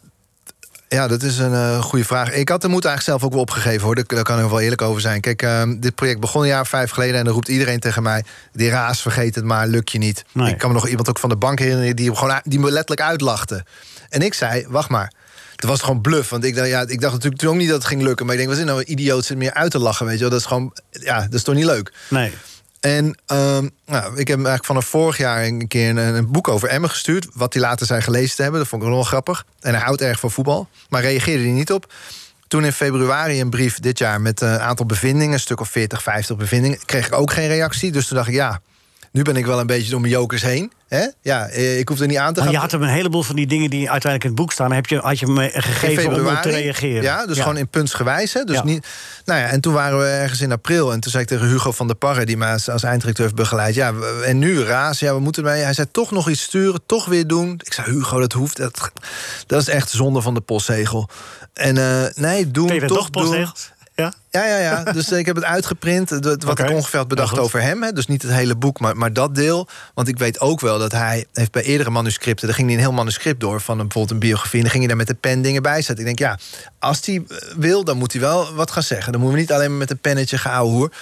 ja, 0.89 1.09
dat 1.09 1.23
is 1.23 1.39
een 1.39 1.53
eh, 1.53 1.83
goede 1.83 2.05
vraag. 2.05 2.33
Ik 2.33 2.49
had 2.49 2.61
de 2.63 2.69
moed 2.69 2.85
eigenlijk 2.85 3.19
zelf 3.19 3.23
ook 3.25 3.33
wel 3.33 3.41
opgegeven, 3.47 3.83
hoor. 3.83 3.95
Daar, 3.95 4.05
daar 4.07 4.23
kan 4.23 4.45
ik 4.45 4.51
wel 4.51 4.61
eerlijk 4.61 4.83
over 4.83 5.01
zijn. 5.01 5.21
Kijk, 5.21 5.43
ehm, 5.43 5.81
dit 5.81 5.95
project 5.95 6.21
begon 6.21 6.43
een 6.43 6.49
jaar 6.49 6.67
vijf 6.67 6.91
geleden... 6.91 7.19
en 7.19 7.25
dan 7.25 7.35
roept 7.35 7.49
iedereen 7.49 7.81
tegen 7.81 8.03
mij... 8.03 8.25
die 8.53 8.71
raas, 8.71 9.03
vergeet 9.03 9.35
het 9.35 9.45
maar, 9.45 9.67
lukt 9.67 9.93
je 9.93 9.99
niet. 9.99 10.25
Nee. 10.33 10.51
Ik 10.53 10.59
kan 10.59 10.69
me 10.69 10.75
nog 10.75 10.89
iemand 10.89 11.09
ook 11.09 11.19
van 11.19 11.29
de 11.29 11.37
bank 11.37 11.59
herinneren... 11.59 11.97
die, 11.97 12.07
hem 12.07 12.15
gewoon, 12.17 12.41
die 12.45 12.59
me 12.59 12.71
letterlijk 12.71 13.01
uitlachte. 13.09 13.65
En 14.09 14.21
ik 14.23 14.35
zei, 14.35 14.67
wacht 14.69 14.89
maar. 14.89 15.13
Het 15.63 15.71
was 15.71 15.81
gewoon 15.81 16.01
bluff, 16.01 16.31
want 16.31 16.45
ik 16.45 16.55
dacht, 16.55 16.69
ja, 16.69 16.81
ik 16.81 17.01
dacht 17.01 17.13
natuurlijk 17.13 17.41
toen 17.41 17.51
ook 17.51 17.57
niet 17.57 17.69
dat 17.69 17.79
het 17.79 17.87
ging 17.87 18.03
lukken. 18.03 18.27
Maar 18.27 18.35
ik 18.35 18.41
denk, 18.41 18.53
wat 18.53 18.61
is 18.61 18.71
nou 18.71 18.81
een 18.81 18.91
idioot 18.91 19.25
zit 19.25 19.37
meer 19.37 19.53
uit 19.53 19.71
te 19.71 19.79
lachen, 19.79 20.07
weet 20.07 20.15
je 20.15 20.21
wel. 20.21 20.31
Dat 20.31 20.41
is 20.41 20.47
gewoon, 20.47 20.77
ja, 20.91 21.21
dat 21.21 21.35
is 21.35 21.43
toch 21.43 21.55
niet 21.55 21.65
leuk. 21.65 21.93
Nee. 22.09 22.33
En 22.81 23.19
ehm, 23.27 23.69
nou, 23.87 24.17
ik 24.17 24.29
heb 24.29 24.37
eigenlijk 24.37 24.65
vanaf 24.65 24.87
vorig 24.87 25.17
jaar 25.17 25.45
een 25.45 25.69
keer 25.69 25.89
een, 25.89 25.97
een 25.97 26.33
boek 26.33 26.49
over 26.49 26.69
Emmen 26.69 26.91
gestuurd. 26.91 27.27
Wat 27.33 27.53
hij 27.53 27.63
later 27.63 27.87
zijn 27.87 28.03
gelezen 28.03 28.37
te 28.37 28.43
hebben. 28.43 28.61
Dat 28.61 28.69
vond 28.69 28.83
ik 28.83 28.89
wel 28.89 29.03
grappig. 29.03 29.45
En 29.61 29.75
hij 29.75 29.83
houdt 29.83 30.01
erg 30.01 30.21
van 30.21 30.31
voetbal. 30.31 30.69
Maar 30.89 31.03
reageerde 31.03 31.43
hij 31.43 31.53
niet 31.53 31.73
op. 31.73 31.93
Toen 32.49 32.65
in 32.65 32.73
februari 32.73 33.41
een 33.41 33.51
brief 33.51 33.81
dit 33.81 33.99
jaar 33.99 34.21
met 34.21 34.41
een 34.41 34.61
aantal 34.61 34.87
bevindingen. 34.87 35.33
Een 35.33 35.41
stuk 35.41 35.61
of 35.61 35.69
40, 35.69 36.03
50 36.03 36.37
bevindingen. 36.37 36.79
Kreeg 36.85 37.07
ik 37.07 37.15
ook 37.15 37.33
geen 37.33 37.49
reactie. 37.49 37.93
Dus 37.93 38.07
toen 38.07 38.17
dacht 38.17 38.29
ik, 38.29 38.35
ja, 38.35 38.61
nu 39.13 39.23
ben 39.23 39.37
ik 39.37 39.47
wel 39.47 39.61
een 39.61 39.67
beetje 39.67 39.91
door 39.91 40.01
mijn 40.01 40.13
jokers 40.13 40.43
heen. 40.43 40.73
Hè? 40.89 41.07
Ja, 41.21 41.47
eh, 41.49 41.79
ik 41.79 41.89
hoef 41.89 42.01
er 42.01 42.07
niet 42.07 42.17
aan 42.17 42.33
te 42.33 42.35
Maar 42.35 42.43
gaan. 42.43 42.53
je 42.53 42.59
had 42.59 42.71
hem 42.71 42.83
een 42.83 42.89
heleboel 42.89 43.23
van 43.23 43.37
die 43.37 43.47
dingen 43.47 43.71
die 43.71 43.91
uiteindelijk 43.91 44.23
in 44.25 44.31
het 44.31 44.39
boek 44.39 44.53
staan... 44.53 44.73
Heb 44.73 44.87
je, 44.87 44.99
had 44.99 45.19
je 45.19 45.27
hem 45.27 45.39
eh, 45.39 45.63
gegeven 45.63 46.27
om 46.27 46.41
te 46.41 46.51
reageren. 46.51 47.03
Ja, 47.03 47.27
dus 47.27 47.39
gewoon 47.39 47.57
in 47.57 47.69
puntsgewijs. 47.69 48.33
Hè? 48.33 48.45
Dus 48.45 48.57
Ja. 48.57 48.65
niet, 48.65 48.87
nou 49.25 49.41
ja, 49.41 49.47
en 49.47 49.61
toen 49.61 49.73
waren 49.73 49.99
we 49.99 50.05
ergens 50.05 50.41
in 50.41 50.53
april. 50.53 50.93
En 50.93 51.01
toen 51.01 51.11
zei 51.11 51.23
ik 51.23 51.29
tegen 51.29 51.47
Hugo 51.49 51.73
van 51.73 51.87
der 51.87 51.97
Parre, 51.97 52.25
die 52.25 52.37
mij 52.37 52.53
als, 52.53 52.69
als 52.69 52.83
einddirecteur 52.83 53.25
heeft 53.25 53.37
begeleid. 53.37 53.75
Ja, 53.75 53.93
en 54.25 54.39
nu 54.39 54.63
raas, 54.63 54.99
ja, 54.99 55.15
we 55.15 55.21
moeten 55.21 55.45
mee. 55.45 55.63
Hij 55.63 55.75
zei 55.75 55.87
toch 55.91 56.11
nog 56.11 56.29
iets 56.29 56.43
sturen, 56.43 56.81
toch 56.87 57.05
weer 57.05 57.27
doen. 57.27 57.61
Ik 57.65 57.73
zei, 57.73 57.91
Hugo, 57.91 58.21
dat 58.21 58.33
hoeft. 58.33 58.57
Dat, 58.57 58.91
dat 59.47 59.61
is 59.61 59.69
echt 59.69 59.91
zonde 59.91 60.21
van 60.21 60.35
de 60.35 60.41
postzegel. 60.41 61.09
En 61.53 61.79
eh, 61.79 62.15
nee, 62.15 62.51
doen, 62.51 62.79
toch 62.87 63.11
toch, 63.11 63.29
doen. 63.31 63.47
Ja? 63.95 64.13
Ja, 64.31 64.45
ja, 64.45 64.59
ja. 64.59 64.85
Dus 64.93 65.11
eh, 65.11 65.19
ik 65.19 65.27
heb 65.27 65.37
het 65.37 65.45
uitgeprint. 65.45 66.11
Wat 66.11 66.59
ik 66.59 66.71
ongeveer 66.71 66.99
had 66.99 67.09
bedacht 67.09 67.31
Nou, 67.33 67.43
goed. 67.43 67.55
over 67.55 67.63
hem. 67.69 67.83
Hè. 67.83 67.93
Dus 67.93 68.07
niet 68.07 68.23
het 68.23 68.33
hele 68.33 68.57
boek, 68.57 68.81
maar, 68.81 68.97
maar 68.97 69.13
dat 69.13 69.35
deel. 69.35 69.69
Want 69.95 70.09
ik 70.09 70.19
weet 70.19 70.41
ook 70.41 70.61
wel 70.61 70.79
dat 70.79 70.93
hij 70.93 71.25
heeft 71.33 71.53
bij 71.53 71.63
eerdere 71.63 71.91
manuscripten... 71.91 72.47
daar 72.47 72.57
ging 72.57 72.69
hij 72.69 72.77
een 72.77 72.83
heel 72.83 72.93
manuscript 72.93 73.41
door 73.41 73.61
van 73.61 73.79
een, 73.79 73.83
bijvoorbeeld 73.89 74.15
een 74.15 74.29
biografie... 74.29 74.57
en 74.57 74.61
dan 74.61 74.71
ging 74.71 74.85
hij 74.85 74.97
daar 74.97 75.07
met 75.07 75.17
de 75.17 75.29
pen 75.29 75.43
dingen 75.43 75.63
bij 75.63 75.83
zetten. 75.83 76.07
Ik 76.07 76.17
denk, 76.17 76.19
ja, 76.19 76.39
als 76.79 77.07
hij 77.07 77.15
eh, 77.29 77.37
wil, 77.57 77.85
dan 77.85 77.97
moet 77.97 78.13
hij 78.13 78.21
wel 78.21 78.55
wat 78.55 78.71
gaan 78.71 78.83
zeggen. 78.83 79.13
Dan 79.13 79.21
moeten 79.21 79.39
we 79.39 79.45
niet 79.45 79.53
alleen 79.53 79.71
maar 79.71 79.79
met 79.79 79.91
een 79.91 80.01
pennetje 80.01 80.39
gaan 80.39 80.63
hoer. 80.63 80.93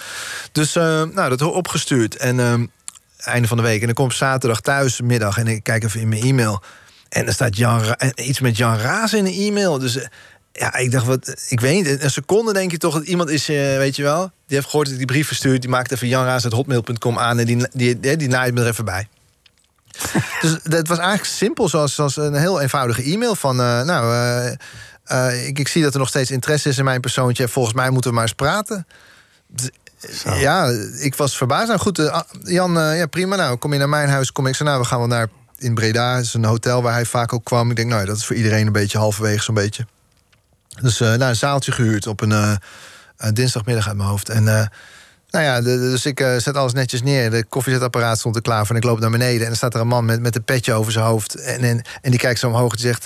Dus 0.51 0.75
eh, 0.75 1.03
nou, 1.03 1.29
dat 1.29 1.41
opgestuurd. 1.41 2.15
En 2.15 2.71
einde 3.17 3.47
van 3.47 3.57
de 3.57 3.63
week. 3.63 3.79
En 3.79 3.85
dan 3.85 3.95
kom 3.95 4.05
ik 4.05 4.11
zaterdag 4.11 4.61
thuis, 4.61 5.01
middag... 5.01 5.37
en 5.37 5.47
ik 5.47 5.63
kijk 5.63 5.83
even 5.83 5.99
in 5.99 6.09
mijn 6.09 6.21
e-mail... 6.21 6.61
En 7.09 7.27
er 7.27 7.33
staat 7.33 7.57
Jan 7.57 7.95
iets 8.15 8.39
met 8.39 8.57
Jan 8.57 8.77
Raas 8.77 9.13
in 9.13 9.25
een 9.25 9.33
e-mail. 9.33 9.79
Dus 9.79 10.07
ja, 10.51 10.75
ik 10.75 10.91
dacht, 10.91 11.05
wat, 11.05 11.35
ik 11.49 11.59
weet 11.59 11.73
niet. 11.73 12.03
Een 12.03 12.11
seconde 12.11 12.53
denk 12.53 12.71
je 12.71 12.77
toch 12.77 12.93
dat 12.93 13.03
iemand 13.03 13.29
is, 13.29 13.49
eh, 13.49 13.55
weet 13.55 13.95
je 13.95 14.03
wel... 14.03 14.31
die 14.47 14.57
heeft 14.57 14.65
gehoord 14.65 14.85
dat 14.85 14.93
ik 14.93 15.07
die 15.07 15.15
brief 15.15 15.27
verstuurd... 15.27 15.61
die 15.61 15.69
maakt 15.69 15.91
even 15.91 16.07
janraas.hotmail.com 16.07 17.19
aan... 17.19 17.39
en 17.39 17.45
die, 17.45 17.67
die, 17.71 17.99
die, 17.99 18.17
die 18.17 18.27
naait 18.27 18.53
me 18.53 18.61
er 18.61 18.67
even 18.67 18.85
bij. 18.85 19.07
dus 20.41 20.57
het 20.63 20.87
was 20.87 20.97
eigenlijk 20.97 21.29
simpel, 21.29 21.69
zoals, 21.69 21.95
zoals 21.95 22.15
een 22.15 22.35
heel 22.35 22.61
eenvoudige 22.61 23.03
e-mail 23.03 23.35
van... 23.35 23.59
eh, 23.59 23.81
nou, 23.81 24.13
eh, 25.03 25.47
ik, 25.47 25.59
ik 25.59 25.67
zie 25.67 25.83
dat 25.83 25.93
er 25.93 25.99
nog 25.99 26.09
steeds 26.09 26.31
interesse 26.31 26.69
is 26.69 26.77
in 26.77 26.83
mijn 26.83 27.01
persoontje... 27.01 27.47
volgens 27.47 27.75
mij 27.75 27.89
moeten 27.89 28.09
we 28.09 28.15
maar 28.15 28.25
eens 28.25 28.35
praten. 28.35 28.87
Dus, 29.47 29.69
Ja, 30.23 30.67
ik 30.99 31.15
was 31.15 31.37
verbaasd. 31.37 31.67
Nou 31.67 31.79
goed, 31.79 31.99
eh, 31.99 32.19
Jan, 32.43 32.73
ja, 32.73 33.05
prima. 33.05 33.35
Nou, 33.35 33.57
kom 33.57 33.73
je 33.73 33.79
naar 33.79 33.89
mijn 33.89 34.09
huis, 34.09 34.31
kom 34.31 34.47
ik 34.47 34.55
zo. 34.55 34.63
Nou, 34.63 34.79
we 34.79 34.85
gaan 34.85 34.99
wel 34.99 35.07
naar 35.07 35.27
in 35.57 35.73
Breda. 35.73 36.15
Dat 36.15 36.23
is 36.23 36.33
een 36.33 36.45
hotel 36.45 36.81
waar 36.81 36.93
hij 36.93 37.05
vaak 37.05 37.33
ook 37.33 37.43
kwam. 37.43 37.69
Ik 37.69 37.75
denk, 37.75 37.89
nou, 37.89 38.05
dat 38.05 38.17
is 38.17 38.25
voor 38.25 38.35
iedereen 38.35 38.65
een 38.65 38.73
beetje 38.73 38.97
halverwege 38.97 39.43
zo'n 39.43 39.55
beetje. 39.55 39.85
Dus 40.79 40.99
eh, 40.99 41.07
nou, 41.07 41.23
een 41.23 41.35
zaaltje 41.35 41.71
gehuurd 41.71 42.07
op 42.07 42.21
een 42.21 42.31
eh, 42.31 42.55
dinsdagmiddag 43.33 43.87
uit 43.87 43.97
mijn 43.97 44.09
hoofd. 44.09 44.29
En 44.29 44.47
eh, 44.47 44.65
nou 45.29 45.45
ja, 45.45 45.61
dus 45.61 46.05
ik 46.05 46.19
zet 46.37 46.55
alles 46.55 46.73
netjes 46.73 47.01
neer. 47.01 47.29
De 47.29 47.45
koffiezetapparaat 47.45 48.19
stond 48.19 48.35
er 48.35 48.41
klaar 48.41 48.65
voor. 48.65 48.75
En 48.75 48.81
ik 48.81 48.87
loop 48.87 48.99
naar 48.99 49.09
beneden. 49.09 49.45
En 49.45 49.51
er 49.51 49.57
staat 49.57 49.73
er 49.73 49.81
een 49.81 49.87
man 49.87 50.05
met, 50.05 50.21
met 50.21 50.35
een 50.35 50.43
petje 50.43 50.73
over 50.73 50.91
zijn 50.91 51.05
hoofd. 51.05 51.35
En, 51.35 51.61
en, 51.61 51.81
en 52.01 52.11
die 52.11 52.19
kijkt 52.19 52.39
zo 52.39 52.47
omhoog 52.47 52.73
en 52.73 52.79
zegt... 52.79 53.05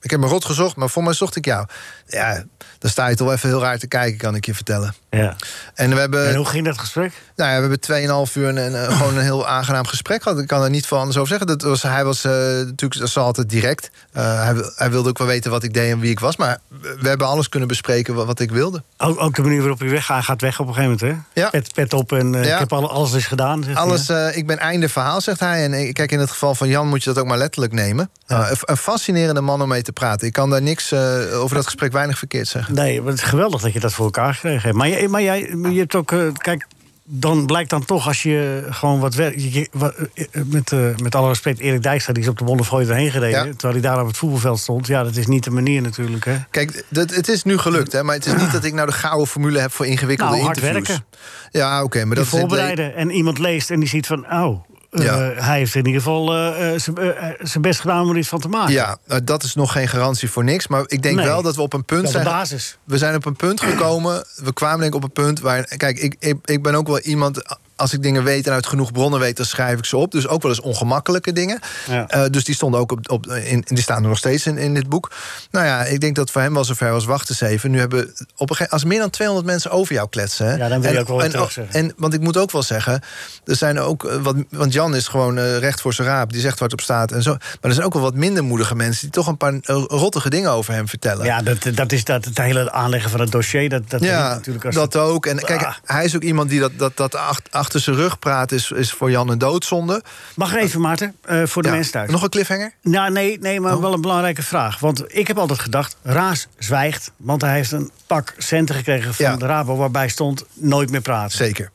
ik 0.00 0.10
heb 0.10 0.20
me 0.20 0.26
rot 0.26 0.44
gezocht, 0.44 0.76
maar 0.76 0.90
voor 0.90 1.02
mij 1.02 1.12
zocht 1.12 1.36
ik 1.36 1.44
jou. 1.44 1.66
Ja, 2.06 2.44
dan 2.78 2.90
sta 2.90 3.08
je 3.08 3.16
toch 3.16 3.32
even 3.32 3.48
heel 3.48 3.60
raar 3.60 3.78
te 3.78 3.86
kijken, 3.86 4.18
kan 4.18 4.34
ik 4.34 4.46
je 4.46 4.54
vertellen. 4.54 4.94
Ja. 5.10 5.36
En 5.74 5.90
we 5.90 5.96
hebben... 6.00 6.28
En 6.28 6.34
hoe 6.34 6.46
ging 6.46 6.64
dat 6.64 6.78
gesprek? 6.78 7.12
Nou 7.36 7.50
ja, 7.50 7.56
we 7.68 7.76
hebben 7.92 8.26
2,5 8.28 8.32
uur 8.34 8.48
een, 8.48 8.56
een, 8.56 8.74
eh, 8.74 8.96
gewoon 8.98 9.16
een 9.16 9.22
heel 9.22 9.46
aangenaam 9.46 9.86
gesprek 9.86 10.22
gehad. 10.22 10.38
Ik 10.38 10.46
kan 10.46 10.62
er 10.62 10.70
niet 10.70 10.86
veel 10.86 10.98
anders 10.98 11.16
over 11.16 11.28
zeggen. 11.28 11.46
Dat 11.46 11.62
was, 11.62 11.82
hij 11.82 12.04
was 12.04 12.24
eh, 12.24 12.32
natuurlijk 12.32 12.98
dat 12.98 13.08
is 13.08 13.16
altijd 13.16 13.48
direct. 13.50 13.90
Eh, 14.12 14.42
hij, 14.44 14.54
wil- 14.54 14.72
hij 14.76 14.90
wilde 14.90 15.08
ook 15.08 15.18
wel 15.18 15.26
weten 15.26 15.50
wat 15.50 15.62
ik 15.62 15.74
deed 15.74 15.90
en 15.92 16.00
wie 16.00 16.10
ik 16.10 16.20
was. 16.20 16.36
Maar 16.36 16.58
we 17.00 17.08
hebben 17.08 17.26
alles 17.26 17.48
kunnen 17.48 17.68
bespreken 17.68 18.14
wat, 18.14 18.26
wat 18.26 18.40
ik 18.40 18.50
wilde. 18.50 18.82
Ook, 18.98 19.20
ook 19.20 19.34
de 19.34 19.42
manier 19.42 19.58
waarop 19.60 19.80
je 19.80 19.88
weggaat, 19.88 20.16
hij 20.16 20.24
gaat 20.24 20.40
weg 20.40 20.60
op 20.60 20.66
een 20.68 20.74
gegeven 20.74 20.98
moment, 21.00 21.24
hè? 21.34 21.40
Ja. 21.40 21.48
Pet, 21.50 21.72
pet 21.74 21.92
op 21.92 22.12
en 22.12 22.32
Ja. 22.32 22.52
ik 22.52 22.58
heb 22.58 22.72
alle, 22.72 22.88
alles 22.88 23.12
is 23.12 23.26
gedaan. 23.26 23.62
zegt 23.64 23.78
hij, 23.78 23.86
Alles, 23.86 24.34
ik 24.36 24.46
ben 24.46 24.58
einde 24.58 24.88
verhaal, 24.88 25.20
zegt 25.20 25.40
hij. 25.40 25.64
En 25.64 25.92
kijk, 25.92 26.12
in 26.12 26.18
het 26.18 26.30
geval 26.30 26.54
van 26.54 26.68
Jan 26.68 26.88
moet 26.88 27.04
je 27.04 27.12
dat 27.12 27.22
ook 27.22 27.28
maar 27.28 27.38
letterlijk 27.38 27.72
nemen. 27.72 28.10
Een, 28.26 28.56
een 28.60 28.76
fascinerende 28.76 29.40
man 29.40 29.62
om 29.62 29.68
mee 29.68 29.82
te 29.82 29.92
praten. 29.92 30.26
Ik 30.26 30.32
kan 30.32 30.50
daar 30.50 30.62
niks 30.62 30.92
over 31.32 31.56
dat 31.56 31.64
gesprek 31.64 31.92
weinig 31.92 32.18
verkeerd 32.18 32.48
zeggen. 32.48 32.74
Nee, 32.74 33.00
maar 33.02 33.10
het 33.12 33.22
is 33.22 33.28
geweldig 33.28 33.60
dat 33.60 33.72
je 33.72 33.80
dat 33.80 33.92
voor 33.92 34.04
elkaar 34.04 34.34
gekregen 34.34 34.62
hebt. 34.62 34.74
Maar, 34.76 34.88
maar 35.08 35.22
jij, 35.22 35.40
je 35.70 35.78
hebt 35.78 35.94
ook, 35.94 36.12
eh, 36.12 36.26
kijk, 36.32 36.66
dan 37.12 37.46
blijkt 37.46 37.70
dan 37.70 37.84
toch 37.84 38.06
als 38.06 38.22
je 38.22 38.66
gewoon 38.70 39.00
wat 39.00 39.14
werkt. 39.14 39.68
wat, 39.72 39.94
eh, 40.14 40.26
met, 40.44 40.72
eh, 40.72 40.96
met 41.02 41.14
alle 41.14 41.28
respect, 41.28 41.58
Erik 41.58 41.82
Dijkstra, 41.82 42.12
die 42.12 42.22
is 42.22 42.28
op 42.28 42.38
de 42.38 42.44
Wonderfooi 42.44 42.88
erheen 42.88 43.10
gereden. 43.10 43.46
Ja. 43.46 43.52
Terwijl 43.52 43.72
hij 43.72 43.82
daar 43.82 44.00
op 44.00 44.06
het 44.06 44.16
voetbalveld 44.16 44.58
stond. 44.58 44.86
Ja, 44.86 45.02
dat 45.02 45.16
is 45.16 45.26
niet 45.26 45.44
de 45.44 45.50
manier 45.50 45.82
natuurlijk. 45.82 46.24
Hè? 46.24 46.36
Kijk, 46.50 46.84
dat, 46.88 47.14
het 47.14 47.28
is 47.28 47.42
nu 47.42 47.58
gelukt, 47.58 47.92
hè, 47.92 48.02
maar 48.02 48.14
het 48.14 48.26
is 48.26 48.34
niet 48.34 48.52
dat 48.58 48.64
ik 48.64 48.72
nou 48.72 48.86
de 48.86 48.92
gouden 48.92 49.26
formule 49.26 49.58
heb 49.58 49.72
voor 49.72 49.86
ingewikkelde 49.86 50.32
Nou, 50.32 50.44
hard 50.44 50.56
interviews. 50.56 50.88
werken. 50.88 51.06
Ja, 51.50 51.82
oké, 51.82 52.04
maar 52.04 52.16
dat 52.16 52.30
Je 52.30 52.32
is 52.32 52.38
voorbereiden 52.40 52.94
en 52.94 53.10
iemand 53.10 53.38
leest 53.38 53.70
en 53.70 53.80
die 53.80 53.88
ziet 53.88 54.06
van, 54.06 54.32
oh, 54.32 54.64
eh, 54.90 55.04
Ja. 55.04 55.18
hij 55.18 55.58
heeft 55.58 55.74
in 55.74 55.86
ieder 55.86 56.00
geval 56.02 56.34
eh, 56.34 56.74
eh, 56.74 56.80
zijn 56.80 56.96
eh, 56.96 57.60
best 57.60 57.80
gedaan 57.80 58.02
om 58.02 58.10
er 58.10 58.16
iets 58.16 58.28
van 58.28 58.40
te 58.40 58.48
maken. 58.48 58.72
Ja, 58.72 58.98
dat 59.24 59.42
is 59.42 59.54
nog 59.54 59.72
geen 59.72 59.88
garantie 59.88 60.30
voor 60.30 60.44
niks. 60.44 60.66
Maar 60.68 60.82
ik 60.86 61.02
denk 61.02 61.16
Nee. 61.16 61.26
wel 61.26 61.42
dat 61.42 61.56
we 61.56 61.62
op 61.62 61.72
een 61.72 61.84
punt 61.84 62.02
Dat 62.02 62.10
zijn. 62.12 62.24
basis. 62.24 62.78
We 62.84 62.98
zijn 62.98 63.14
op 63.14 63.24
een 63.24 63.36
punt 63.36 63.60
gekomen. 63.60 64.24
We 64.36 64.52
kwamen 64.52 64.78
denk 64.80 64.90
ik 64.94 64.98
op 64.98 65.04
een 65.04 65.24
punt 65.24 65.40
waar. 65.40 65.62
Kijk, 65.76 65.98
ik, 65.98 66.16
ik, 66.18 66.36
ik 66.44 66.62
ben 66.62 66.74
ook 66.74 66.86
wel 66.86 67.00
iemand. 67.00 67.58
Als 67.80 67.92
ik 67.92 68.02
dingen 68.02 68.24
weet 68.24 68.46
en 68.46 68.52
uit 68.52 68.66
genoeg 68.66 68.92
bronnen 68.92 69.20
weet, 69.20 69.36
dan 69.36 69.46
schrijf 69.46 69.78
ik 69.78 69.84
ze 69.84 69.96
op. 69.96 70.10
Dus 70.12 70.26
ook 70.28 70.42
wel 70.42 70.50
eens 70.50 70.60
ongemakkelijke 70.60 71.32
dingen. 71.32 71.58
Ja. 71.88 72.08
Eh, 72.08 72.22
dus 72.30 72.44
die 72.44 72.54
stonden 72.54 72.80
ook 72.80 72.92
op, 72.92 73.10
op 73.10 73.26
in, 73.26 73.64
die 73.68 73.82
staan 73.82 74.02
er 74.02 74.08
nog 74.08 74.18
steeds 74.18 74.46
in, 74.46 74.58
in 74.58 74.74
dit 74.74 74.88
boek. 74.88 75.10
Nou 75.50 75.66
ja, 75.66 75.84
ik 75.84 76.00
denk 76.00 76.16
dat 76.16 76.30
voor 76.30 76.40
hem 76.40 76.54
wel 76.54 76.64
zover 76.64 76.90
was 76.92 77.04
wachten 77.04 77.36
eens 77.40 77.52
even. 77.52 77.70
Nu 77.70 77.78
hebben 77.78 78.00
op 78.36 78.50
een 78.50 78.56
gegeven 78.56 78.72
als 78.72 78.84
meer 78.84 78.98
dan 78.98 79.10
200 79.10 79.48
mensen 79.48 79.70
over 79.70 79.94
jou 79.94 80.08
kletsen. 80.08 80.46
Hè, 80.46 80.54
Ja, 80.56 80.68
dan 80.68 80.80
wil 80.80 80.90
je 80.90 80.96
en, 80.96 81.02
ook 81.02 81.08
wel 81.08 81.22
en, 81.22 81.30
terugzeggen. 81.30 81.74
en 81.74 81.92
want 81.96 82.14
ik 82.14 82.20
moet 82.20 82.36
ook 82.36 82.50
wel 82.50 82.62
zeggen, 82.62 83.00
er 83.44 83.56
zijn 83.56 83.78
ook 83.80 84.04
eh, 84.04 84.16
wat, 84.22 84.36
want 84.50 84.72
Jan 84.72 84.94
is 84.94 85.08
gewoon 85.08 85.38
eh, 85.38 85.58
recht 85.58 85.80
voor 85.80 85.94
zijn 85.94 86.08
raap, 86.08 86.32
die 86.32 86.40
zegt 86.40 86.58
wat 86.58 86.72
op 86.72 86.80
staat 86.80 87.12
en 87.12 87.22
zo. 87.22 87.30
Maar 87.30 87.40
er 87.60 87.72
zijn 87.72 87.86
ook 87.86 87.92
wel 87.92 88.02
wat 88.02 88.14
minder 88.14 88.44
moedige 88.44 88.74
mensen 88.74 89.00
die 89.02 89.10
toch 89.10 89.26
een 89.26 89.36
paar 89.36 89.54
rottige 89.88 90.30
dingen 90.30 90.50
over 90.50 90.72
hem 90.74 90.88
vertellen. 90.88 91.24
Ja, 91.24 91.42
dat, 91.42 91.56
dat 91.74 91.92
is 91.92 92.04
dat, 92.04 92.24
het 92.24 92.38
hele 92.38 92.72
aanleggen 92.72 93.10
van 93.10 93.20
het 93.20 93.30
dossier. 93.30 93.68
Dat, 93.68 93.90
dat 93.90 94.00
Ja, 94.02 94.28
natuurlijk 94.34 94.64
als 94.64 94.74
dat 94.74 94.96
ook. 94.96 95.26
En 95.26 95.38
kijk, 95.38 95.62
Ah. 95.62 95.74
hij 95.84 96.04
is 96.04 96.16
ook 96.16 96.22
iemand 96.22 96.48
die 96.48 96.60
dat, 96.60 96.72
dat, 96.76 96.96
dat 96.96 97.14
ach- 97.14 97.40
achter 97.76 97.94
zijn 97.94 98.04
rug 98.04 98.18
praat, 98.18 98.52
is, 98.52 98.70
is 98.70 98.92
voor 98.92 99.10
Jan 99.10 99.28
een 99.28 99.38
doodzonde. 99.38 100.02
Mag 100.36 100.54
even, 100.54 100.80
Maarten, 100.80 101.14
eh, 101.22 101.42
voor 101.46 101.62
de 101.62 101.68
Ja. 101.68 101.74
mensen 101.74 101.92
thuis. 101.92 102.10
Nog 102.10 102.22
een 102.22 102.28
cliffhanger? 102.28 102.72
Nou, 102.82 103.12
nee, 103.12 103.38
nee, 103.38 103.60
maar 103.60 103.80
wel 103.80 103.92
een 103.92 104.00
belangrijke 104.00 104.42
vraag. 104.42 104.78
Want 104.78 105.04
ik 105.06 105.26
heb 105.26 105.38
altijd 105.38 105.58
gedacht, 105.58 105.96
Raas 106.02 106.46
zwijgt... 106.58 107.10
want 107.16 107.40
hij 107.40 107.54
heeft 107.54 107.72
een 107.72 107.90
pak 108.06 108.34
centen 108.38 108.74
gekregen 108.74 109.14
van 109.14 109.24
Ja. 109.24 109.36
de 109.36 109.46
Rabo... 109.46 109.76
waarbij 109.76 110.08
stond 110.08 110.44
nooit 110.54 110.90
meer 110.90 111.00
praten. 111.00 111.36
Zeker. 111.36 111.70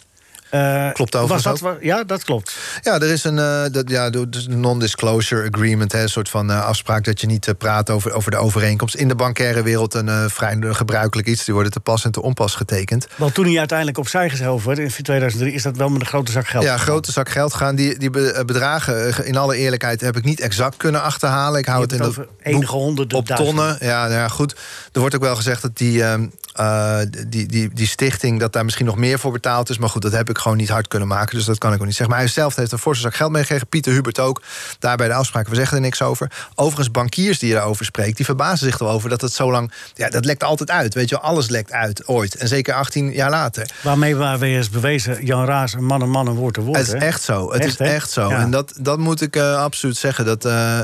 Eh, 0.49 0.91
Klopt 0.93 1.13
was 1.13 1.21
overigens 1.23 1.43
dat, 1.43 1.59
wa- 1.59 1.77
Ja, 1.81 2.03
dat 2.03 2.23
klopt. 2.23 2.57
Ja, 2.81 2.93
er 2.95 3.09
is 3.11 3.23
een 3.23 3.39
eh, 3.39 3.63
dat, 3.71 3.89
ja, 3.89 4.09
dus 4.09 4.45
een 4.45 4.59
non-disclosure 4.59 5.49
agreement, 5.51 5.91
hè, 5.91 6.01
een 6.01 6.09
soort 6.09 6.29
van 6.29 6.51
eh, 6.51 6.65
afspraak 6.65 7.03
dat 7.03 7.21
je 7.21 7.27
niet 7.27 7.53
praat 7.57 7.89
over, 7.89 8.13
over 8.13 8.31
de 8.31 8.37
overeenkomst. 8.37 8.95
In 8.95 9.07
de 9.07 9.15
bankaire 9.15 9.63
wereld 9.63 9.93
een 9.93 10.29
vrij 10.29 10.57
gebruikelijk 10.61 11.27
iets. 11.27 11.45
Die 11.45 11.53
worden 11.53 11.71
te 11.71 11.79
pas 11.79 12.05
en 12.05 12.11
te 12.11 12.21
onpas 12.21 12.55
getekend. 12.55 13.07
Want 13.15 13.33
toen 13.33 13.45
hij 13.45 13.57
uiteindelijk 13.57 13.97
opzij 13.97 14.29
geschoven 14.29 14.67
werd 14.67 14.79
in 14.79 15.03
2003... 15.03 15.53
is 15.53 15.63
dat 15.63 15.77
wel 15.77 15.89
met 15.89 16.01
een 16.01 16.07
grote 16.07 16.31
zak 16.31 16.47
geld. 16.47 16.63
Ja, 16.63 16.77
grote 16.77 17.11
zak 17.11 17.29
geld 17.29 17.53
gaan. 17.53 17.75
Die, 17.75 17.97
die 17.99 18.09
be- 18.09 18.43
bedragen, 18.45 19.25
in 19.25 19.37
alle 19.37 19.55
eerlijkheid, 19.55 20.01
heb 20.01 20.17
ik 20.17 20.23
niet 20.23 20.39
exact 20.39 20.77
kunnen 20.77 21.01
achterhalen. 21.01 21.59
Ik 21.59 21.65
hou 21.65 21.81
het 21.81 21.91
in 21.91 21.99
het 21.99 22.07
over 22.07 22.27
enige 22.41 22.75
honderden 22.75 23.17
op 23.17 23.27
duizenden. 23.27 23.55
tonnen. 23.65 23.87
Ja, 23.87 24.01
nou 24.01 24.13
ja, 24.19 24.27
goed. 24.27 24.55
Er 24.91 24.99
wordt 24.99 25.15
ook 25.15 25.21
wel 25.21 25.35
gezegd 25.35 25.61
dat 25.61 25.77
die, 25.77 26.03
ehm, 26.03 26.25
eh, 26.53 26.97
die, 27.27 27.45
die, 27.45 27.69
die 27.73 27.87
stichting... 27.87 28.39
dat 28.39 28.53
daar 28.53 28.63
misschien 28.63 28.85
nog 28.85 28.97
meer 28.97 29.19
voor 29.19 29.31
betaald 29.31 29.69
is. 29.69 29.77
Maar 29.77 29.89
goed, 29.89 30.01
dat 30.01 30.11
heb 30.11 30.29
ik 30.29 30.37
gewoon 30.45 30.59
niet 30.59 30.69
hard 30.69 30.87
kunnen 30.87 31.07
maken. 31.07 31.35
Dus 31.35 31.45
dat 31.45 31.57
kan 31.57 31.73
ik 31.73 31.79
ook 31.79 31.85
niet 31.85 31.95
zeggen. 31.95 32.15
Maar 32.15 32.23
hij 32.23 32.33
zelf 32.33 32.55
heeft 32.55 32.71
een 32.71 32.77
forse 32.77 33.01
zak 33.01 33.15
geld 33.15 33.31
meegekregen. 33.31 33.67
Pieter 33.67 33.93
Hubert 33.93 34.19
ook. 34.19 34.41
Daar 34.79 34.97
bij 34.97 35.07
de 35.07 35.13
afspraken, 35.13 35.49
we 35.49 35.55
zeggen 35.55 35.77
er 35.77 35.83
niks 35.83 36.01
over. 36.01 36.31
Overigens, 36.55 36.91
bankiers 36.91 37.39
die 37.39 37.49
je 37.49 37.55
daarover 37.55 37.85
spreekt... 37.85 38.15
die 38.15 38.25
verbazen 38.25 38.57
zich 38.57 38.79
erover 38.79 39.09
dat 39.09 39.21
het 39.21 39.33
zo 39.33 39.51
lang... 39.51 39.71
Ja, 39.93 40.09
dat 40.09 40.25
lekt 40.25 40.43
altijd 40.43 40.71
uit. 40.71 40.93
Weet 40.93 41.09
je 41.09 41.19
alles 41.19 41.49
lekt 41.49 41.71
uit, 41.71 42.07
ooit. 42.07 42.35
En 42.35 42.47
zeker 42.47 42.73
18 42.73 43.11
jaar 43.11 43.29
later. 43.29 43.69
Waarmee 43.81 44.15
we 44.15 44.37
weer 44.37 44.57
eens 44.57 44.69
bewezen... 44.69 45.25
Jan 45.25 45.45
Raas, 45.45 45.73
een 45.73 45.85
man, 45.85 46.01
een 46.01 46.09
man, 46.09 46.27
een 46.27 46.35
woord, 46.35 46.57
een 46.57 46.63
woord. 46.63 46.77
Het 46.77 46.87
is 46.87 46.93
hè? 46.93 46.99
echt 46.99 47.21
zo. 47.21 47.51
Het 47.51 47.61
Echt, 47.61 47.79
is 47.79 47.87
echt 47.87 48.11
zo. 48.11 48.29
Ja. 48.29 48.39
En 48.39 48.51
dat, 48.51 48.73
dat 48.79 48.99
moet 48.99 49.21
ik 49.21 49.35
eh, 49.35 49.55
absoluut 49.57 49.97
zeggen. 49.97 50.25
Dat, 50.25 50.45
eh, 50.45 50.79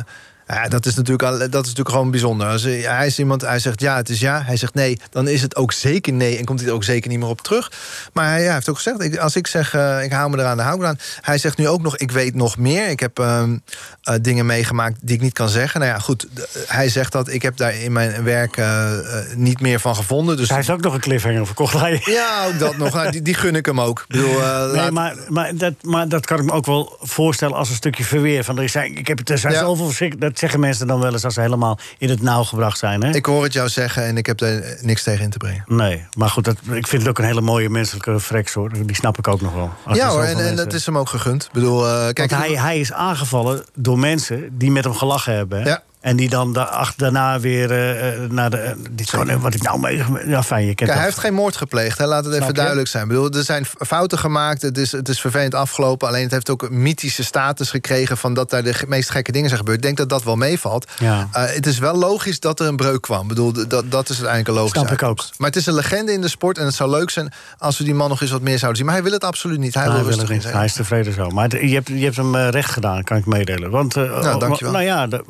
ja, 0.53 0.67
dat, 0.67 0.85
is 0.85 0.95
natuurlijk, 0.95 1.23
al- 1.23 1.37
dat 1.37 1.43
is 1.49 1.51
natuurlijk 1.51 1.89
gewoon 1.89 2.11
bijzonder. 2.11 2.47
Als 2.47 2.63
hij 2.63 3.05
is 3.07 3.19
iemand, 3.19 3.41
hij 3.41 3.59
zegt 3.59 3.79
ja, 3.81 3.95
het 3.95 4.09
is 4.09 4.19
ja. 4.19 4.41
Hij 4.45 4.57
zegt 4.57 4.73
nee, 4.73 4.99
dan 5.09 5.27
is 5.27 5.41
het 5.41 5.55
ook 5.55 5.71
zeker 5.71 6.13
nee. 6.13 6.37
En 6.37 6.45
komt 6.45 6.59
hij 6.59 6.69
er 6.69 6.75
ook 6.75 6.83
zeker 6.83 7.09
niet 7.09 7.19
meer 7.19 7.27
op 7.27 7.41
terug. 7.41 7.71
Maar 8.13 8.25
hij, 8.29 8.39
ja, 8.39 8.45
hij 8.45 8.53
heeft 8.53 8.69
ook 8.69 8.75
gezegd, 8.75 9.01
ik, 9.01 9.17
als 9.17 9.35
ik 9.35 9.47
zeg, 9.47 9.73
eh, 9.73 10.03
ik 10.03 10.11
hou 10.11 10.29
me 10.29 10.37
eraan, 10.37 10.57
dan 10.57 10.65
hou 10.65 10.77
ik 10.77 10.81
me 10.81 10.87
eraan. 10.87 10.99
Hij 11.21 11.37
zegt 11.37 11.57
nu 11.57 11.67
ook 11.67 11.81
nog, 11.81 11.97
ik 11.97 12.11
weet 12.11 12.35
nog 12.35 12.57
meer. 12.57 12.89
Ik 12.89 12.99
heb 12.99 13.19
ehm, 13.19 13.57
eh, 14.03 14.15
dingen 14.21 14.45
meegemaakt 14.45 14.97
die 15.01 15.15
ik 15.15 15.21
niet 15.21 15.33
kan 15.33 15.49
zeggen. 15.49 15.79
Nou 15.79 15.91
ja, 15.91 15.99
goed, 15.99 16.27
d- 16.33 16.65
hij 16.67 16.89
zegt 16.89 17.11
dat. 17.11 17.29
Ik 17.29 17.41
heb 17.41 17.57
daar 17.57 17.75
in 17.75 17.91
mijn 17.91 18.23
werk 18.23 18.57
eh, 18.57 18.97
eh, 18.97 19.25
niet 19.35 19.61
meer 19.61 19.79
van 19.79 19.95
gevonden. 19.95 20.37
Dus 20.37 20.47
Hij 20.47 20.57
heeft 20.57 20.69
ook 20.69 20.81
nog 20.81 20.93
een 20.93 20.99
cliffhanger 20.99 21.45
verkocht. 21.45 21.73
Hij. 21.79 22.01
ja, 22.19 22.45
ook 22.47 22.59
dat 22.59 22.77
nog. 22.77 22.93
Nou, 22.93 23.11
die, 23.11 23.21
die 23.21 23.33
gun 23.33 23.55
ik 23.55 23.65
hem 23.65 23.81
ook. 23.81 23.99
Ik 23.99 24.05
bedoel, 24.07 24.41
eh, 24.41 24.65
Nee, 24.65 24.75
laat- 24.75 24.91
maar, 24.91 25.15
maar, 25.27 25.55
dat, 25.55 25.73
maar 25.81 26.07
dat 26.09 26.25
kan 26.25 26.39
ik 26.39 26.45
me 26.45 26.51
ook 26.51 26.65
wel 26.65 26.97
voorstellen 27.01 27.55
als 27.55 27.69
een 27.69 27.75
stukje 27.75 28.03
verweer. 28.03 28.43
Van, 28.43 28.59
er, 28.59 28.69
zijn, 28.69 28.97
ik 28.97 29.07
heb 29.07 29.17
het, 29.17 29.29
er 29.29 29.37
zijn 29.37 29.53
Ja. 29.53 29.59
zoveel 29.59 29.91
Dat 30.17 30.39
zeggen 30.41 30.59
mensen 30.59 30.87
dan 30.87 30.99
wel 30.99 31.11
eens 31.13 31.25
als 31.25 31.33
ze 31.33 31.41
helemaal 31.41 31.79
in 31.97 32.09
het 32.09 32.21
nauw 32.21 32.43
gebracht 32.43 32.77
zijn. 32.77 33.03
Hè? 33.03 33.13
Ik 33.13 33.25
hoor 33.25 33.43
het 33.43 33.53
jou 33.53 33.69
zeggen 33.69 34.03
en 34.05 34.17
ik 34.17 34.25
heb 34.25 34.41
er 34.41 34.77
niks 34.81 35.03
tegen 35.03 35.23
in 35.23 35.29
te 35.29 35.37
brengen. 35.37 35.63
Nee, 35.67 36.05
maar 36.17 36.29
goed, 36.29 36.43
dat, 36.45 36.55
ik 36.71 36.87
vind 36.87 37.01
het 37.01 37.07
ook 37.07 37.19
een 37.19 37.25
hele 37.25 37.41
mooie 37.41 37.69
menselijke 37.69 38.19
flex 38.19 38.53
hoor. 38.53 38.69
Die 38.85 38.95
snap 38.95 39.17
ik 39.17 39.27
ook 39.27 39.41
nog 39.41 39.53
wel. 39.53 39.71
Als 39.85 39.97
ja 39.97 40.07
hoor, 40.09 40.23
en, 40.23 40.47
en 40.47 40.55
dat 40.55 40.73
is 40.73 40.85
hem 40.85 40.97
ook 40.97 41.09
gegund. 41.09 41.43
Ik 41.43 41.51
bedoel, 41.51 41.87
eh, 41.87 42.03
kijk, 42.13 42.17
Want 42.17 42.31
hij, 42.31 42.51
hij 42.57 42.79
is 42.79 42.93
aangevallen 42.93 43.63
door 43.75 43.99
mensen 43.99 44.57
die 44.57 44.71
met 44.71 44.83
hem 44.83 44.93
gelachen 44.93 45.33
hebben. 45.33 45.61
hè? 45.61 45.69
Ja. 45.69 45.81
En 46.01 46.15
die 46.15 46.29
dan 46.29 46.53
da- 46.53 46.63
ach- 46.63 46.95
daarna 46.95 47.39
weer 47.39 47.71
eh, 47.71 48.13
eh, 48.23 48.29
naar 48.31 48.49
de. 48.49 48.75
dit 48.91 48.99
is 48.99 49.09
gewoon, 49.09 49.29
eh, 49.29 49.41
wat 49.41 49.53
ik 49.53 49.61
nou 49.61 49.79
mee. 49.79 50.03
Ja, 50.25 50.43
fijn, 50.43 50.61
je 50.65 50.75
kent 50.75 50.77
Kijk, 50.89 50.93
hij 50.93 51.03
heeft 51.03 51.17
geen 51.19 51.33
moord 51.33 51.55
gepleegd, 51.55 51.97
hè? 51.97 52.05
laat 52.05 52.25
het 52.25 52.33
even 52.33 52.53
duidelijk 52.53 52.87
zijn. 52.87 53.03
Ik 53.03 53.09
bedoel, 53.09 53.29
er 53.31 53.43
zijn 53.43 53.65
fouten 53.79 54.17
gemaakt, 54.19 54.61
het 54.61 54.77
is, 54.77 54.91
het 54.91 55.09
is 55.09 55.21
vervelend 55.21 55.55
afgelopen... 55.55 56.07
alleen 56.07 56.23
het 56.23 56.31
heeft 56.31 56.49
ook 56.49 56.61
een 56.63 56.81
mythische 56.81 57.23
status 57.23 57.69
gekregen... 57.69 58.17
van 58.17 58.33
dat 58.33 58.49
daar 58.49 58.63
de 58.63 58.73
meest 58.87 59.09
gekke 59.09 59.31
dingen 59.31 59.47
zijn 59.47 59.59
gebeurd. 59.59 59.77
Ik 59.77 59.83
denk 59.83 59.97
dat 59.97 60.09
dat 60.09 60.23
wel 60.23 60.35
meevalt. 60.35 60.91
Ja. 60.99 61.27
Het 61.31 61.65
is 61.65 61.77
wel 61.79 61.95
logisch 61.95 62.39
dat 62.39 62.59
er 62.59 62.67
een 62.67 62.75
breuk 62.75 63.01
kwam. 63.01 63.21
Ik 63.21 63.27
bedoel, 63.27 63.51
dat, 63.53 63.91
dat 63.91 64.09
is 64.09 64.15
uiteindelijk 64.21 64.47
een 64.47 64.53
logische 64.53 64.79
Snap 64.79 64.91
ik 64.91 65.03
ook. 65.03 65.17
Maar 65.37 65.47
het 65.47 65.55
is 65.57 65.65
een 65.65 65.73
legende 65.73 66.11
in 66.13 66.21
de 66.21 66.27
sport 66.27 66.57
en 66.57 66.65
het 66.65 66.75
zou 66.75 66.89
leuk 66.89 67.09
zijn... 67.09 67.33
als 67.57 67.77
we 67.77 67.83
die 67.83 67.93
man 67.93 68.09
nog 68.09 68.21
eens 68.21 68.31
wat 68.31 68.41
meer 68.41 68.57
zouden 68.57 68.75
zien. 68.77 68.85
Maar 68.85 68.95
hij 68.95 69.03
wil 69.03 69.13
het 69.13 69.23
absoluut 69.23 69.59
niet. 69.59 69.73
Hij, 69.73 69.83
Hij, 69.83 69.93
wil 69.93 70.03
wil 70.05 70.17
niet. 70.17 70.29
in 70.29 70.41
zijn. 70.41 70.55
hij 70.55 70.65
is 70.65 70.73
tevreden 70.73 71.13
zo. 71.13 71.29
Maar 71.29 71.65
je 71.65 71.73
hebt, 71.73 71.87
je 71.87 72.03
hebt 72.03 72.15
hem 72.15 72.35
recht 72.35 72.71
gedaan, 72.71 73.03
kan 73.03 73.17
ik 73.17 73.25
meedelen. 73.25 73.69
Want, 73.69 73.93
dankjewel. 73.93 74.71
Nou 74.71 74.83
ja, 74.83 75.07
de- 75.07 75.23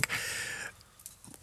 kijk. 0.00 0.46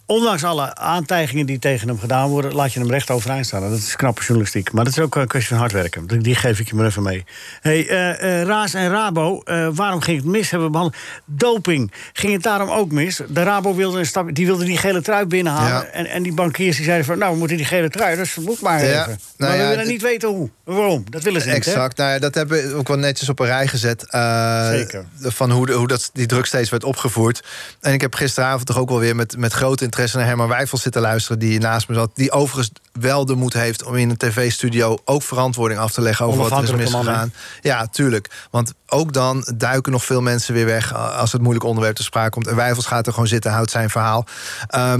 Ondanks 0.07 0.43
alle 0.43 0.75
aantijgingen 0.75 1.45
die 1.45 1.59
tegen 1.59 1.87
hem 1.87 1.99
gedaan 1.99 2.29
worden, 2.29 2.53
laat 2.53 2.73
je 2.73 2.79
hem 2.79 2.89
recht 2.89 3.09
overeind 3.11 3.45
staan. 3.45 3.69
Dat 3.69 3.77
is 3.79 3.95
knappe 3.95 4.21
journalistiek. 4.21 4.71
Maar 4.71 4.83
dat 4.83 4.93
is 4.97 4.99
ook 5.03 5.15
een 5.15 5.27
kwestie 5.27 5.49
van 5.51 5.59
hard 5.59 5.71
werken. 5.71 6.07
Die- 6.07 6.35
geef 6.35 6.59
ik 6.59 6.67
je 6.69 6.75
maar 6.75 6.85
even 6.85 7.03
mee. 7.03 7.23
Hey, 7.61 7.87
eh, 7.87 8.39
eh, 8.41 8.47
Raas 8.47 8.73
en 8.73 8.89
Rabo, 8.89 9.41
eh, 9.43 9.67
waarom 9.73 10.01
ging 10.01 10.17
het 10.17 10.25
mis? 10.25 10.49
Hebben 10.49 10.67
we 10.67 10.73
behandeld. 10.73 11.01
Doping, 11.25 11.91
ging 12.13 12.33
het 12.33 12.43
daarom 12.43 12.69
ook 12.69 12.91
mis? 12.91 13.21
De 13.29 13.43
Rabo 13.43 13.75
wilde, 13.75 13.99
een 13.99 14.05
stap, 14.05 14.35
die, 14.35 14.45
wilde 14.45 14.65
die 14.65 14.77
gele 14.77 15.01
trui 15.01 15.25
binnenhalen. 15.25 15.69
Ja. 15.71 15.83
En, 15.85 16.05
en 16.05 16.23
die 16.23 16.33
bankiers 16.33 16.75
die 16.75 16.85
zeiden 16.85 17.05
van, 17.05 17.17
nou, 17.17 17.31
we 17.31 17.37
moeten 17.37 17.57
die 17.57 17.65
gele 17.65 17.89
trui, 17.89 18.15
dus 18.15 18.35
moet 18.35 18.61
maar 18.61 18.85
Ja, 18.85 19.01
even. 19.01 19.05
nou 19.05 19.19
maar 19.37 19.51
we 19.51 19.63
ja, 19.63 19.69
willen 19.69 19.87
niet 19.87 20.01
weten 20.01 20.29
hoe. 20.29 20.49
Waarom? 20.63 21.03
Dat 21.09 21.23
willen 21.23 21.41
ze 21.41 21.47
niet, 21.49 21.65
hè? 21.65 21.71
Exact. 21.71 21.97
Nou 21.97 22.19
dat 22.19 22.35
hebben 22.35 22.67
we 22.69 22.73
ook 22.75 22.87
wel 22.87 22.97
netjes 22.97 23.29
op 23.29 23.39
een 23.39 23.45
rij 23.45 23.67
gezet. 23.67 24.05
Zeker. 24.71 25.05
Van 25.21 25.51
hoe, 25.51 25.65
de- 25.65 25.73
hoe 25.73 25.87
dat, 25.87 26.09
die 26.13 26.25
druk 26.25 26.45
steeds 26.45 26.69
werd 26.69 26.83
opgevoerd. 26.83 27.43
En 27.81 27.93
ik 27.93 28.01
heb 28.01 28.15
gisteravond 28.15 28.65
toch 28.65 28.77
ook 28.77 28.89
wel 28.89 28.99
weer 28.99 29.15
met, 29.15 29.37
met 29.37 29.53
groot 29.53 29.81
interesse 29.95 30.17
naar 30.17 30.27
Herman 30.27 30.57
Wijfels 30.57 30.81
zitten 30.81 31.01
luisteren. 31.01 31.39
Die 31.39 31.59
naast 31.59 31.87
me 31.87 31.95
zat. 31.95 32.11
Die 32.13 32.31
overigens 32.31 32.71
wel 32.91 33.25
de 33.25 33.35
moed 33.35 33.53
heeft 33.53 33.83
om 33.83 33.95
in 33.95 34.09
een 34.09 34.17
tv-studio 34.17 34.97
ook 35.05 35.23
verantwoording 35.23 35.79
af 35.79 35.91
te 35.91 36.01
leggen 36.01 36.25
over 36.25 36.49
wat 36.49 36.51
er 36.51 36.63
is 36.63 36.71
misgegaan. 36.71 37.33
Ja, 37.61 37.87
tuurlijk. 37.87 38.29
Want 38.51 38.73
ook 38.87 39.13
dan 39.13 39.47
duiken 39.55 39.91
nog 39.91 40.05
veel 40.05 40.21
mensen 40.21 40.53
weer 40.53 40.65
weg 40.65 40.95
als 40.95 41.31
het 41.31 41.41
moeilijk 41.41 41.65
onderwerp 41.65 41.95
te 41.95 42.03
sprake 42.03 42.29
komt. 42.29 42.47
En 42.47 42.55
Wijfels 42.55 42.85
gaat 42.85 43.07
er 43.07 43.13
gewoon 43.13 43.27
zitten, 43.27 43.51
houdt 43.51 43.71
zijn 43.71 43.89
verhaal. 43.89 44.25
Eh, 44.67 44.93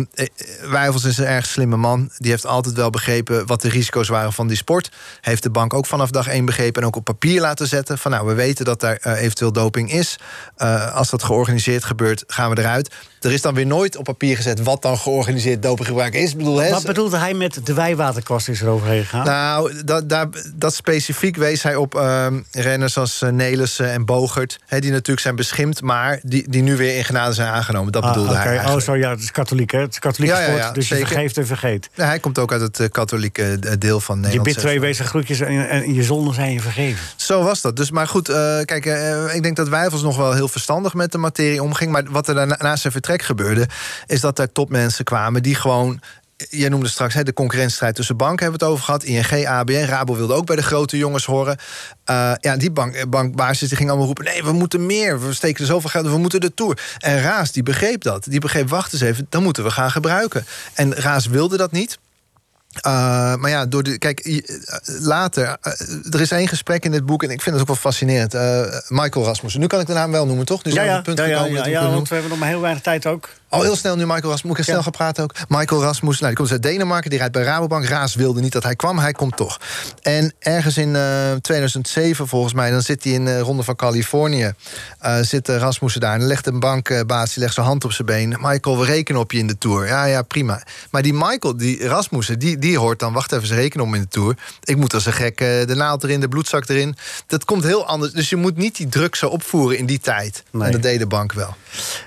Wijfels 0.69 1.03
is 1.03 1.17
een 1.17 1.25
erg 1.25 1.45
slimme 1.45 1.77
man. 1.77 2.11
Die 2.17 2.31
heeft 2.31 2.45
altijd 2.45 2.75
wel 2.75 2.89
begrepen 2.89 3.45
wat 3.45 3.61
de 3.61 3.69
risico's 3.69 4.07
waren 4.07 4.33
van 4.33 4.47
die 4.47 4.57
sport. 4.57 4.91
Heeft 5.21 5.43
de 5.43 5.49
bank 5.49 5.73
ook 5.73 5.85
vanaf 5.85 6.09
dag 6.09 6.27
één 6.27 6.45
begrepen 6.45 6.81
en 6.81 6.87
ook 6.87 6.95
op 6.95 7.03
papier 7.03 7.41
laten 7.41 7.67
zetten. 7.67 7.97
Van 7.97 8.11
nou, 8.11 8.27
we 8.27 8.33
weten 8.33 8.65
dat 8.65 8.79
daar 8.79 8.97
eh, 9.01 9.21
eventueel 9.21 9.51
doping 9.51 9.91
is. 9.91 10.19
Eh, 10.55 10.95
als 10.95 11.09
dat 11.09 11.23
georganiseerd 11.23 11.83
gebeurt, 11.83 12.23
gaan 12.27 12.49
we 12.49 12.59
eruit. 12.59 12.93
Er 13.21 13.31
is 13.31 13.41
dan 13.41 13.53
weer 13.53 13.65
nooit 13.65 13.97
op 13.97 14.03
papier 14.03 14.35
gezet 14.35 14.63
wat 14.63 14.81
dan 14.85 14.97
georganiseerd 14.97 15.61
dopinggebruik 15.61 16.13
is. 16.13 16.31
Ik 16.31 16.37
bedoel, 16.37 16.57
hè, 16.57 16.69
Wat 16.69 16.85
bedoelde 16.85 17.17
hij 17.17 17.33
met 17.33 17.59
de 17.63 17.73
wijwaterkwast 17.73 18.47
is 18.47 18.61
er 18.61 18.67
overheen 18.67 19.03
gegaan? 19.05 19.25
nou, 19.25 19.83
dat, 19.85 20.09
daar, 20.09 20.27
dat 20.53 20.75
specifiek 20.75 21.35
wees 21.35 21.63
hij 21.63 21.75
op 21.75 21.95
ehm, 21.95 22.39
renners 22.51 22.97
als 22.97 23.21
eh, 23.21 23.29
Nelissen 23.29 23.91
en 23.91 24.05
Bogert. 24.05 24.59
Hè, 24.65 24.79
die 24.79 24.91
natuurlijk 24.91 25.19
zijn 25.19 25.35
beschimd, 25.35 25.81
maar 25.81 26.19
die, 26.23 26.49
die 26.49 26.61
nu 26.61 26.77
weer 26.77 26.97
in 26.97 27.03
genade 27.05 27.33
zijn 27.33 27.47
aangenomen. 27.47 27.91
Dat 27.91 28.03
Ah, 28.03 28.09
bedoelde 28.09 28.33
hij 28.35 28.45
Oh, 28.45 28.51
eigenlijk. 28.51 28.85
zo 28.85 28.95
ja, 28.95 29.09
het 29.09 29.19
is 29.19 29.31
katholiek, 29.31 29.71
hè? 29.71 29.79
Het 29.79 29.91
is 29.91 29.99
katholiek 29.99 30.31
Ja, 30.31 30.41
sport, 30.43 30.57
ja, 30.57 30.71
dus 30.71 30.87
je 30.87 30.95
vergeeft 30.95 31.37
en 31.37 31.47
vergeet. 31.47 31.89
Ja, 31.93 32.05
hij 32.05 32.19
komt 32.19 32.39
ook 32.39 32.51
uit 32.51 32.61
het 32.61 32.79
eh, 32.79 32.89
katholieke 32.89 33.43
eh, 33.61 33.71
deel 33.79 33.99
van 33.99 34.15
Je 34.15 34.21
Nederland. 34.21 34.47
bidt 34.47 34.59
twee 34.59 34.79
wezen 34.79 35.05
groetjes 35.05 35.39
en, 35.39 35.69
en 35.69 35.93
je 35.93 36.03
zonden 36.03 36.33
zijn 36.33 36.51
je 36.53 36.59
vergeven. 36.61 37.05
Zo 37.15 37.43
was 37.43 37.61
dat. 37.61 37.75
Dus, 37.75 37.91
maar 37.91 38.07
goed, 38.07 38.29
eh, 38.29 38.35
kijk, 38.65 38.85
ik 39.33 39.43
denk 39.43 39.55
dat 39.55 39.69
Wijfels 39.69 40.01
nog 40.01 40.17
wel 40.17 40.33
heel 40.33 40.47
verstandig 40.47 40.93
met 40.93 41.11
de 41.11 41.17
materie 41.17 41.63
omging. 41.63 41.91
Maar 41.91 42.03
wat 42.09 42.27
er 42.27 42.35
daarna- 42.35 42.57
na 42.59 42.75
zijn 42.75 42.93
vertrek 42.93 43.21
gebeurde, 43.21 43.67
is 44.07 44.21
dat 44.21 44.39
er 44.39 44.51
topmensen 44.75 45.05
kwamen 45.05 45.43
die 45.43 45.55
gewoon. 45.55 45.99
Jij 46.49 46.69
noemde 46.69 46.87
straks 46.87 47.13
hè, 47.13 47.23
de 47.23 47.33
concurrentiestrijd 47.33 47.95
tussen 47.95 48.17
banken, 48.17 48.43
hebben 48.43 48.59
we 48.59 48.65
het 48.65 48.73
over 48.73 48.85
gehad. 48.85 49.03
ING, 49.03 49.47
ABN, 49.47 49.85
Rabo 49.85 50.15
wilde 50.15 50.33
ook 50.33 50.45
bij 50.45 50.55
de 50.55 50.63
grote 50.63 50.97
jongens 50.97 51.25
horen. 51.25 51.57
Eh, 52.03 52.31
ja, 52.39 52.57
die 52.57 52.71
bank, 52.71 53.09
bankbasis 53.09 53.67
die 53.67 53.77
ging 53.77 53.89
allemaal 53.89 54.05
roepen: 54.05 54.25
nee, 54.25 54.43
we 54.43 54.51
moeten 54.51 54.85
meer. 54.85 55.21
We 55.21 55.33
steken 55.33 55.61
er 55.61 55.65
zoveel 55.65 55.89
geld 55.89 56.07
we 56.07 56.17
moeten 56.17 56.39
de 56.39 56.53
tour. 56.53 56.79
En 56.99 57.21
Raas, 57.21 57.51
die 57.51 57.63
begreep 57.63 58.01
dat. 58.01 58.23
Die 58.23 58.39
begreep, 58.39 58.69
wacht 58.69 58.93
eens 58.93 59.01
even, 59.01 59.27
dan 59.29 59.43
moeten 59.43 59.63
we 59.63 59.71
gaan 59.71 59.91
gebruiken. 59.91 60.45
En 60.73 60.95
Raas 60.95 61.25
wilde 61.25 61.57
dat 61.57 61.71
niet. 61.71 61.99
Uh, 62.75 63.35
maar 63.35 63.49
ja, 63.49 63.65
door 63.65 63.83
de, 63.83 63.97
kijk, 63.97 64.41
later, 64.85 65.57
uh, 65.63 66.13
er 66.13 66.21
is 66.21 66.31
één 66.31 66.47
gesprek 66.47 66.85
in 66.85 66.91
dit 66.91 67.05
boek... 67.05 67.23
en 67.23 67.29
ik 67.29 67.41
vind 67.41 67.55
het 67.55 67.61
ook 67.61 67.67
wel 67.67 67.91
fascinerend. 67.91 68.33
Michael 68.89 69.25
Rasmussen. 69.25 69.61
Nu 69.61 69.67
kan 69.67 69.79
ik 69.79 69.87
de 69.87 69.93
naam 69.93 70.11
wel 70.11 70.25
noemen, 70.25 70.45
toch? 70.45 70.63
Nu 70.63 70.71
Ja, 70.71 70.83
ja, 70.83 71.01
ja, 71.05 71.25
ja, 71.25 71.45
ja, 71.45 71.65
ja, 71.65 71.89
want 71.89 72.07
we 72.07 72.13
hebben 72.13 72.31
nog 72.31 72.39
maar 72.39 72.49
heel 72.49 72.61
weinig 72.61 72.83
tijd 72.83 73.05
ook. 73.05 73.29
Oh, 73.55 73.61
heel 73.61 73.75
snel 73.75 73.95
nu 73.95 74.01
Michael 74.01 74.21
Rasmussen. 74.21 74.47
Moet 74.47 74.57
ik 74.57 74.63
snel 74.63 74.83
gaan 74.83 74.91
praten 74.91 75.23
ook? 75.23 75.33
Michael 75.47 75.81
Rasmussen, 75.81 76.23
nou, 76.23 76.35
die 76.35 76.45
komt 76.45 76.51
uit 76.63 76.71
Denemarken. 76.73 77.09
Die 77.09 77.19
rijdt 77.19 77.33
bij 77.33 77.43
Rabobank. 77.43 77.85
Raas 77.85 78.15
wilde 78.15 78.41
niet 78.41 78.51
dat 78.51 78.63
hij 78.63 78.75
kwam. 78.75 78.99
Hij 78.99 79.11
komt 79.11 79.37
toch. 79.37 79.59
En 80.01 80.33
ergens 80.39 80.77
in 80.77 80.95
eh, 80.95 81.33
2007, 81.41 82.27
volgens 82.27 82.53
mij... 82.53 82.71
dan 82.71 82.81
zit 82.81 83.03
hij 83.03 83.13
in 83.13 83.25
de 83.25 83.39
Ronde 83.39 83.63
van 83.63 83.75
Californië. 83.75 84.53
eh, 84.99 85.17
zit 85.21 85.49
eh, 85.49 85.57
Rasmussen 85.57 86.01
daar. 86.01 86.13
En 86.13 86.19
dan 86.19 86.27
legt 86.27 86.47
een 86.47 86.59
bankbaas 86.59 87.33
die 87.33 87.43
legt 87.43 87.53
zijn 87.53 87.65
hand 87.65 87.83
op 87.85 87.91
zijn 87.91 88.07
been. 88.07 88.37
Michael, 88.41 88.79
we 88.79 88.85
rekenen 88.85 89.21
op 89.21 89.31
je 89.31 89.37
in 89.37 89.47
de 89.47 89.57
Tour. 89.57 89.87
Ja, 89.87 90.05
ja, 90.05 90.21
prima. 90.21 90.63
Maar 90.91 91.01
die 91.01 91.13
Michael, 91.13 91.57
die 91.57 91.87
Rasmussen, 91.87 92.39
die, 92.39 92.57
die 92.57 92.77
hoort 92.77 92.99
dan... 92.99 93.13
wacht 93.13 93.31
even, 93.31 93.47
ze 93.47 93.55
rekenen 93.55 93.85
op 93.85 93.91
me 93.91 93.97
in 93.97 94.03
de 94.03 94.09
Tour. 94.09 94.35
Ik 94.63 94.77
moet 94.77 94.93
als 94.93 95.05
een 95.05 95.13
gek 95.13 95.41
eh, 95.41 95.47
de 95.67 95.75
naald 95.75 96.03
erin, 96.03 96.19
de 96.19 96.27
bloedzak 96.27 96.69
erin. 96.69 96.95
Dat 97.27 97.45
komt 97.45 97.63
heel 97.63 97.85
anders. 97.85 98.11
Dus 98.11 98.29
je 98.29 98.35
moet 98.35 98.57
niet 98.57 98.75
die 98.75 98.87
druk 98.87 99.15
zo 99.15 99.27
opvoeren 99.27 99.77
in 99.77 99.85
die 99.85 99.99
tijd. 99.99 100.43
Nee. 100.51 100.65
En 100.65 100.71
dat 100.71 100.81
deed 100.81 100.99
de 100.99 101.07
bank 101.07 101.33
wel. 101.33 101.55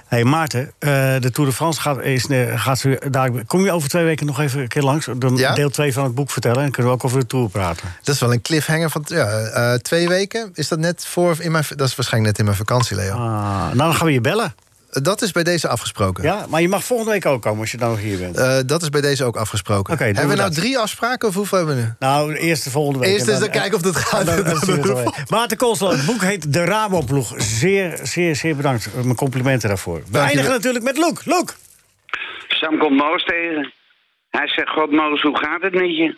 Hey, 0.09 0.25
Maarten, 0.25 0.73
eh, 0.79 0.91
de 1.21 1.31
Tour 1.33 1.51
de 1.51 1.57
France 1.57 1.81
gaat, 1.81 2.03
is, 2.03 2.27
eh, 2.27 2.61
gaat 2.63 2.79
ze, 2.79 3.01
daar, 3.11 3.31
kom 3.47 3.65
je 3.65 3.73
over 3.73 3.89
twee 3.89 4.05
weken 4.05 4.27
nog 4.27 4.41
even 4.41 4.61
een 4.61 4.69
keer 4.69 4.83
langs? 4.83 5.09
Dan 5.17 5.37
Ja? 5.37 5.55
deel 5.55 5.71
2 5.71 5.93
van 5.93 6.05
het 6.05 6.15
boek 6.15 6.31
vertellen 6.31 6.63
en 6.63 6.71
kunnen 6.71 6.93
we 6.93 6.99
ook 6.99 7.05
over 7.05 7.19
de 7.19 7.27
Tour 7.27 7.49
praten. 7.49 7.89
Dat 8.03 8.15
is 8.15 8.21
wel 8.21 8.33
een 8.33 8.43
cliffhanger 8.43 8.91
van 8.91 9.03
ja, 9.07 9.27
eh, 9.27 9.75
twee 9.75 10.09
weken. 10.09 10.51
Is 10.55 10.69
dat 10.69 10.79
net 10.79 11.07
voor 11.07 11.37
in 11.39 11.51
mijn. 11.53 11.65
Dat 11.77 11.89
is 11.89 11.97
waarschijnlijk 11.97 12.31
net 12.33 12.39
in 12.39 12.45
mijn 12.45 12.57
vakantie, 12.67 12.97
Leo. 12.97 13.13
Ah, 13.13 13.19
nou, 13.19 13.77
dan 13.77 13.95
gaan 13.95 14.07
we 14.07 14.13
je 14.13 14.21
bellen. 14.21 14.55
Eh, 14.91 15.03
Dat 15.03 15.23
is 15.23 15.33
bij 15.33 15.43
deze 15.45 15.69
afgesproken. 15.69 16.25
Ja, 16.25 16.47
maar 16.49 16.61
je 16.61 16.69
mag 16.69 16.85
volgende 16.85 17.13
week 17.13 17.27
ook 17.27 17.43
komen 17.43 17.61
als 17.61 17.71
je 17.71 17.77
dan 17.77 17.91
nog 17.91 18.01
hier 18.01 18.19
bent. 18.19 18.37
Eh, 18.37 18.59
dat 18.67 18.83
is 18.83 18.89
bij 18.89 19.01
deze 19.01 19.25
ook 19.25 19.37
afgesproken. 19.37 19.99
Hebben 19.99 20.23
we 20.23 20.29
we 20.31 20.37
nou 20.37 20.51
drie 20.53 20.79
afspraken 20.79 21.29
of 21.29 21.35
hoeveel 21.35 21.59
hebben 21.59 21.77
we 21.77 21.83
nu? 21.83 21.89
nou, 21.99 22.35
eerst 22.35 22.65
de 22.65 22.71
volgende 22.71 22.99
week. 22.99 23.09
Eerst 23.09 23.27
en 23.27 23.31
eens 23.33 23.41
dan 23.41 23.51
kijken 23.51 23.75
of 23.75 23.83
dat 23.83 23.97
gaat. 23.97 24.27
dan- 24.27 24.81
dan. 24.83 25.15
Maarten 25.29 25.57
Koolsel, 25.57 25.91
het 25.91 26.07
boek 26.07 26.23
heet 26.23 26.53
De 26.53 26.65
Rabo-ploeg. 26.65 27.35
Zeer, 27.37 27.99
zeer, 28.03 28.37
zeer 28.37 28.57
bedankt. 28.57 28.95
Mijn 28.95 29.15
complimenten 29.17 29.69
daarvoor. 29.69 30.03
We 30.11 30.19
eindigen 30.19 30.51
natuurlijk 30.51 30.85
met 30.85 30.97
Loek. 30.99 31.25
Loek! 31.25 31.55
Sam 32.49 32.79
komt 32.79 32.97
Moos 32.97 33.25
tegen. 33.25 33.73
Hij 34.31 34.49
zegt, 34.49 34.69
god 34.71 34.91
Moos, 34.91 35.23
hoe 35.23 35.39
gaat 35.39 35.63
het 35.63 35.75
met 35.75 35.97
je? 35.97 36.17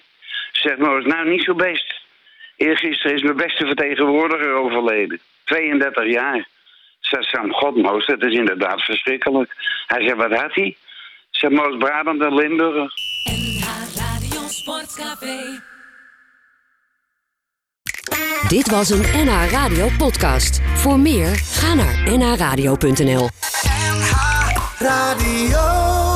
Zegt 0.52 0.78
Moos, 0.78 1.04
nou 1.04 1.28
niet 1.28 1.44
zo 1.44 1.54
best. 1.54 1.94
Eergisteren 2.56 3.16
is 3.16 3.22
mijn 3.22 3.36
beste 3.36 3.66
vertegenwoordiger 3.66 4.52
overleden. 4.54 5.20
32 5.44 6.12
jaar. 6.12 6.48
Zegt 7.10 7.28
Sam, 7.28 7.52
god 7.52 7.76
Moos, 7.76 8.06
dat 8.06 8.22
is 8.22 8.34
inderdaad 8.34 8.82
verschrikkelijk. 8.82 9.54
Hij 9.86 10.02
zegt, 10.02 10.16
wat 10.16 10.34
had 10.34 10.54
hij? 10.54 10.76
Zegt 11.30 11.52
Moos, 11.52 11.76
Brabant 11.76 12.22
en 12.22 12.34
Limburg. 12.34 12.92
NH 13.24 13.66
Radio 13.96 14.40
Sportcafé. 14.48 15.60
Dit 18.48 18.70
was 18.70 18.90
een 18.90 19.24
NH 19.24 19.50
Radio 19.50 19.88
podcast. 19.98 20.60
Voor 20.74 20.98
meer, 20.98 21.36
ga 21.36 21.74
naar 21.74 22.18
nhradio.nl. 22.18 23.28
Radio. 24.78 26.09